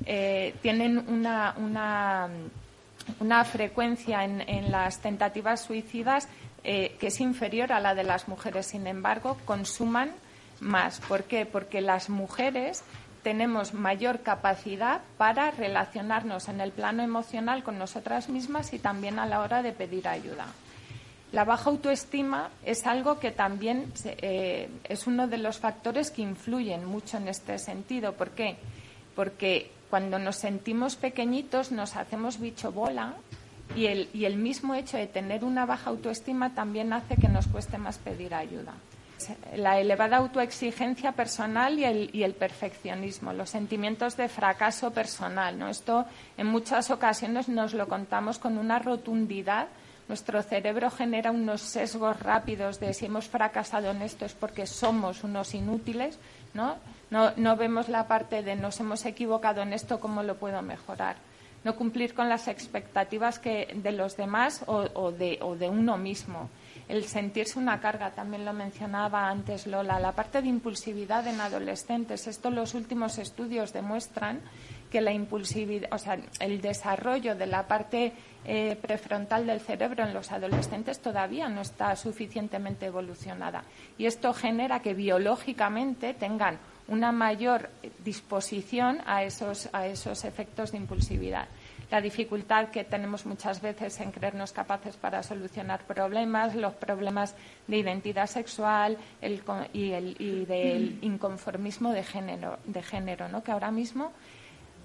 eh, 0.05 0.55
tienen 0.61 0.99
una 1.09 1.55
una 1.57 2.29
frecuencia 3.45 4.25
en, 4.25 4.71
las 4.71 5.01
tentativas 5.01 5.63
suicidas 5.63 6.29
eh, 6.63 6.97
que 6.99 7.09
es 7.09 7.21
inferior 7.21 7.73
a 7.73 7.81
la 7.81 7.95
de 7.95 8.05
las 8.05 8.29
mujeres. 8.29 8.67
Sin 8.67 8.87
embargo, 8.87 9.37
consuman 9.45 10.13
más. 10.61 11.01
¿Por 11.01 11.25
qué? 11.25 11.47
Porque 11.47 11.81
las 11.81 12.09
mujeres 12.09 12.83
tenemos 13.23 13.75
mayor 13.75 14.21
capacidad 14.21 15.01
para 15.17 15.51
relacionarnos 15.51 16.49
en 16.49 16.61
el 16.61 16.73
plano 16.73 17.03
emocional 17.03 17.65
con 17.65 17.79
nosotras 17.79 18.29
mismas 18.29 18.73
y 18.73 18.79
también 18.79 19.19
a 19.19 19.27
la 19.27 19.41
hora 19.41 19.63
de 19.63 19.73
pedir 19.73 20.07
ayuda. 20.07 20.47
La 21.33 21.45
baja 21.45 21.71
autoestima 21.71 22.51
es 22.65 22.87
algo 22.87 23.19
que 23.19 23.33
también 23.33 23.93
eh, 24.05 24.69
es 24.85 25.07
uno 25.09 25.27
de 25.27 25.39
los 25.39 25.59
factores 25.59 26.13
que 26.13 26.23
influyen 26.23 26.85
mucho 26.85 27.17
en 27.17 27.27
este 27.27 27.59
sentido. 27.59 28.13
¿Por 28.13 28.31
qué? 28.31 28.57
Porque 29.17 29.73
cuando 29.95 30.19
nos 30.19 30.35
sentimos 30.35 30.97
pequeñitos 30.97 31.71
nos 31.71 31.95
hacemos 31.95 32.41
bicho 32.41 32.73
bola 32.73 33.15
y 33.77 33.87
el, 33.87 34.09
y 34.13 34.25
el 34.25 34.37
mismo 34.37 34.75
hecho 34.75 34.97
de 34.97 35.07
tener 35.07 35.45
una 35.45 35.67
baja 35.67 35.91
autoestima 35.91 36.53
también 36.53 36.93
hace 36.93 37.15
que 37.15 37.29
nos 37.29 37.47
cueste 37.47 37.79
más 37.79 37.99
pedir 37.99 38.35
ayuda. 38.35 38.75
La 39.55 39.79
elevada 39.79 40.17
autoexigencia 40.17 41.13
personal 41.13 41.79
y 41.79 41.85
el, 41.85 42.11
y 42.13 42.25
el 42.25 42.35
perfeccionismo, 42.35 43.33
los 43.33 43.51
sentimientos 43.51 44.17
de 44.17 44.29
fracaso 44.29 44.91
personal. 44.91 45.57
¿no? 45.57 45.69
Esto 45.69 46.07
en 46.37 46.49
muchas 46.49 46.91
ocasiones 46.91 47.49
nos 47.49 47.73
lo 47.73 47.87
contamos 47.87 48.41
con 48.41 48.59
una 48.59 48.81
rotundidad 48.81 49.69
nuestro 50.09 50.43
cerebro 50.43 50.91
genera 50.91 51.31
unos 51.31 51.61
sesgos 51.63 52.19
rápidos 52.19 52.81
de 52.81 52.93
si 52.95 53.07
hemos 53.07 53.29
fracasado 53.29 53.93
en 53.93 54.03
esto 54.03 54.27
es 54.27 54.35
porque 54.35 54.67
somos 54.67 55.25
unos 55.25 55.55
inútiles, 55.55 56.19
¿no? 56.53 56.75
No, 57.37 57.57
vemos 57.57 57.89
la 57.89 58.09
parte 58.09 58.43
de 58.43 58.57
nos 58.57 58.81
hemos 58.81 59.07
equivocado 59.07 59.63
en 59.63 59.73
esto, 59.73 60.01
¿cómo 60.01 60.25
lo 60.25 60.35
puedo 60.35 60.61
mejorar? 60.63 61.15
No 61.63 61.77
cumplir 61.77 62.13
con 62.13 62.29
las 62.29 62.49
expectativas 62.49 63.39
que, 63.39 63.73
de 63.73 63.93
los 63.93 64.17
demás 64.17 64.65
o, 64.67 65.13
de, 65.13 65.39
uno 65.71 65.97
mismo. 65.97 66.51
El 66.89 67.05
sentirse 67.05 67.57
una 67.57 67.81
carga, 67.81 68.11
también 68.11 68.45
lo 68.45 68.53
mencionaba 68.53 69.29
antes 69.29 69.69
Lola. 69.69 70.01
La 70.01 70.11
parte 70.11 70.43
de 70.43 70.49
impulsividad 70.49 71.25
en 71.29 71.41
adolescentes, 71.41 72.27
esto 72.27 72.51
los 72.51 72.75
últimos 72.75 73.19
estudios 73.19 73.73
demuestran 73.73 74.41
que 74.91 75.01
la 75.01 75.13
impulsividad, 75.13 75.93
o 75.93 75.99
sea, 75.99 76.19
el 76.41 76.61
desarrollo 76.61 77.37
de 77.37 77.47
la 77.47 77.69
parte 77.69 78.13
eh, 78.45 78.77
prefrontal 78.83 79.47
del 79.47 79.61
cerebro 79.61 80.05
en 80.05 80.15
los 80.15 80.33
adolescentes 80.33 81.01
todavía 81.01 81.49
no 81.49 81.61
está 81.61 81.95
suficientemente 81.95 82.87
evolucionada. 82.87 83.63
Y 83.99 84.07
esto 84.07 84.35
genera 84.35 84.81
que 84.81 84.95
biológicamente 84.95 86.13
tengan 86.13 86.59
una 86.89 87.13
mayor 87.13 87.71
disposición 88.05 89.01
a 89.07 89.25
esos, 89.25 89.69
a 89.73 89.87
esos 89.87 90.25
efectos 90.25 90.73
de 90.73 90.79
impulsividad. 90.79 91.49
La 91.91 92.01
dificultad 92.01 92.69
que 92.69 92.85
tenemos 92.85 93.27
muchas 93.27 93.61
veces 93.61 94.01
en 94.01 94.11
creernos 94.11 94.53
capaces 94.53 94.97
para 94.97 95.23
solucionar 95.23 95.87
problemas, 95.87 96.55
los 96.55 96.75
problemas 96.75 97.35
de 97.67 97.79
identidad 97.79 98.27
sexual 98.27 98.99
y, 99.73 99.93
el, 99.93 100.17
y 100.19 100.45
del 100.45 100.99
inconformismo 101.03 101.93
de 101.93 102.03
género, 102.03 102.59
de 102.65 102.83
género 102.83 103.29
¿no? 103.29 103.43
que 103.43 103.53
ahora 103.53 103.71
mismo 103.71 104.13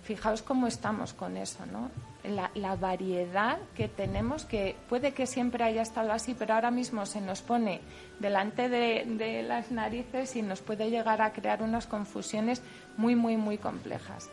fijaos 0.09 0.41
cómo 0.41 0.65
estamos 0.65 1.13
con 1.13 1.37
eso, 1.37 1.67
¿no? 1.67 1.91
La, 2.55 2.75
variedad 2.75 3.59
que 3.75 3.87
tenemos, 3.87 4.43
que 4.43 4.75
puede 4.89 5.13
que 5.13 5.27
siempre 5.27 5.63
haya 5.63 5.83
estado 5.83 6.11
así, 6.11 6.33
pero 6.33 6.55
ahora 6.55 6.71
mismo 6.71 7.05
se 7.05 7.21
nos 7.21 7.43
pone 7.43 7.79
delante 8.19 8.69
de, 8.69 9.05
de 9.05 9.43
las 9.43 9.69
narices 9.69 10.35
y 10.35 10.41
nos 10.41 10.61
puede 10.61 10.89
llegar 10.89 11.21
a 11.21 11.31
crear 11.31 11.61
unas 11.61 11.85
confusiones 11.85 12.63
muy, 12.97 13.15
muy, 13.15 13.37
muy 13.37 13.59
complejas. 13.59 14.31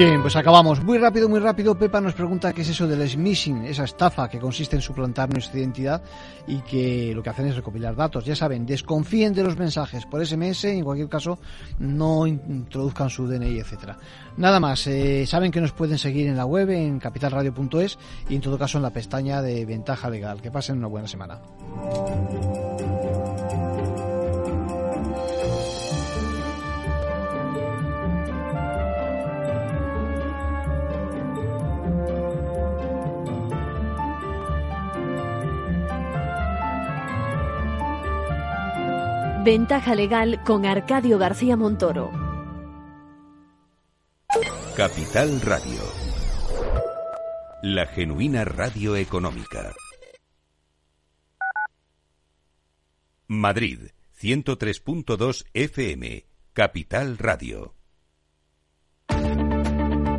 Bien, 0.00 0.22
pues 0.22 0.34
acabamos. 0.34 0.82
Muy 0.82 0.96
rápido, 0.96 1.28
muy 1.28 1.40
rápido. 1.40 1.74
Pepa 1.74 2.00
nos 2.00 2.14
pregunta 2.14 2.54
qué 2.54 2.62
es 2.62 2.70
eso 2.70 2.88
del 2.88 3.06
smishing, 3.06 3.66
esa 3.66 3.84
estafa 3.84 4.30
que 4.30 4.38
consiste 4.38 4.74
en 4.74 4.80
suplantar 4.80 5.30
nuestra 5.30 5.60
identidad 5.60 6.02
y 6.46 6.62
que 6.62 7.12
lo 7.14 7.22
que 7.22 7.28
hacen 7.28 7.48
es 7.48 7.56
recopilar 7.56 7.94
datos. 7.94 8.24
Ya 8.24 8.34
saben, 8.34 8.64
desconfíen 8.64 9.34
de 9.34 9.42
los 9.42 9.58
mensajes 9.58 10.06
por 10.06 10.24
SMS 10.24 10.64
y 10.64 10.78
en 10.78 10.84
cualquier 10.84 11.10
caso 11.10 11.38
no 11.80 12.26
introduzcan 12.26 13.10
su 13.10 13.26
DNI, 13.26 13.58
etcétera. 13.58 13.98
Nada 14.38 14.58
más, 14.58 14.86
eh, 14.86 15.26
saben 15.26 15.52
que 15.52 15.60
nos 15.60 15.72
pueden 15.72 15.98
seguir 15.98 16.28
en 16.28 16.36
la 16.38 16.46
web, 16.46 16.70
en 16.70 16.98
capitalradio.es 16.98 17.98
y 18.30 18.36
en 18.36 18.40
todo 18.40 18.56
caso 18.56 18.78
en 18.78 18.84
la 18.84 18.94
pestaña 18.94 19.42
de 19.42 19.66
ventaja 19.66 20.08
legal. 20.08 20.40
Que 20.40 20.50
pasen 20.50 20.78
una 20.78 20.86
buena 20.86 21.08
semana. 21.08 21.40
Ventaja 39.42 39.94
legal 39.94 40.42
con 40.44 40.66
Arcadio 40.66 41.16
García 41.16 41.56
Montoro. 41.56 42.10
Capital 44.76 45.40
Radio. 45.40 45.80
La 47.62 47.86
genuina 47.86 48.44
radio 48.44 48.96
económica. 48.96 49.72
Madrid, 53.28 53.92
103.2 54.20 55.46
FM. 55.54 56.26
Capital 56.52 57.16
Radio. 57.16 57.74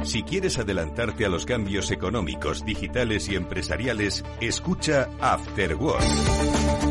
Si 0.04 0.24
quieres 0.24 0.58
adelantarte 0.58 1.28
a 1.28 1.30
los 1.30 1.46
cambios 1.46 1.92
económicos, 1.92 2.66
digitales 2.66 3.30
y 3.30 3.36
empresariales, 3.36 4.26
escucha 4.40 5.10
After 5.20 5.76
Work 5.76 6.91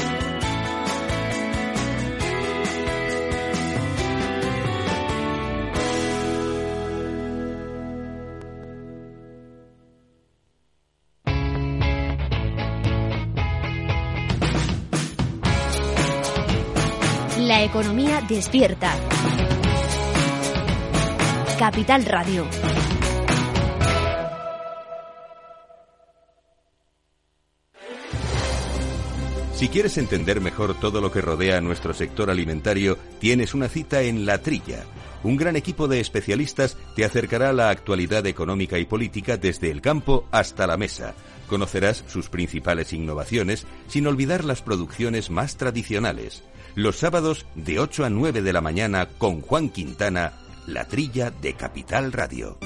Despierta. 18.19 18.93
Capital 21.57 22.05
Radio. 22.05 22.45
Si 29.55 29.69
quieres 29.69 29.97
entender 29.97 30.41
mejor 30.41 30.77
todo 30.79 30.99
lo 30.99 31.11
que 31.11 31.21
rodea 31.21 31.57
a 31.57 31.61
nuestro 31.61 31.93
sector 31.93 32.29
alimentario, 32.29 32.97
tienes 33.19 33.53
una 33.53 33.69
cita 33.69 34.01
en 34.01 34.25
La 34.25 34.39
Trilla. 34.39 34.83
Un 35.23 35.37
gran 35.37 35.55
equipo 35.55 35.87
de 35.87 36.01
especialistas 36.01 36.77
te 36.95 37.05
acercará 37.05 37.49
a 37.49 37.53
la 37.53 37.69
actualidad 37.69 38.25
económica 38.25 38.77
y 38.77 38.85
política 38.85 39.37
desde 39.37 39.71
el 39.71 39.81
campo 39.81 40.27
hasta 40.31 40.67
la 40.67 40.77
mesa. 40.77 41.15
Conocerás 41.47 42.03
sus 42.07 42.29
principales 42.29 42.91
innovaciones 42.91 43.65
sin 43.87 44.05
olvidar 44.07 44.43
las 44.43 44.61
producciones 44.61 45.29
más 45.29 45.57
tradicionales. 45.57 46.43
Los 46.75 46.97
sábados 46.97 47.45
de 47.55 47.79
8 47.79 48.05
a 48.05 48.09
9 48.09 48.41
de 48.41 48.53
la 48.53 48.61
mañana 48.61 49.07
con 49.17 49.41
Juan 49.41 49.69
Quintana, 49.69 50.33
La 50.67 50.85
Trilla 50.85 51.29
de 51.29 51.53
Capital 51.53 52.13
Radio. 52.13 52.57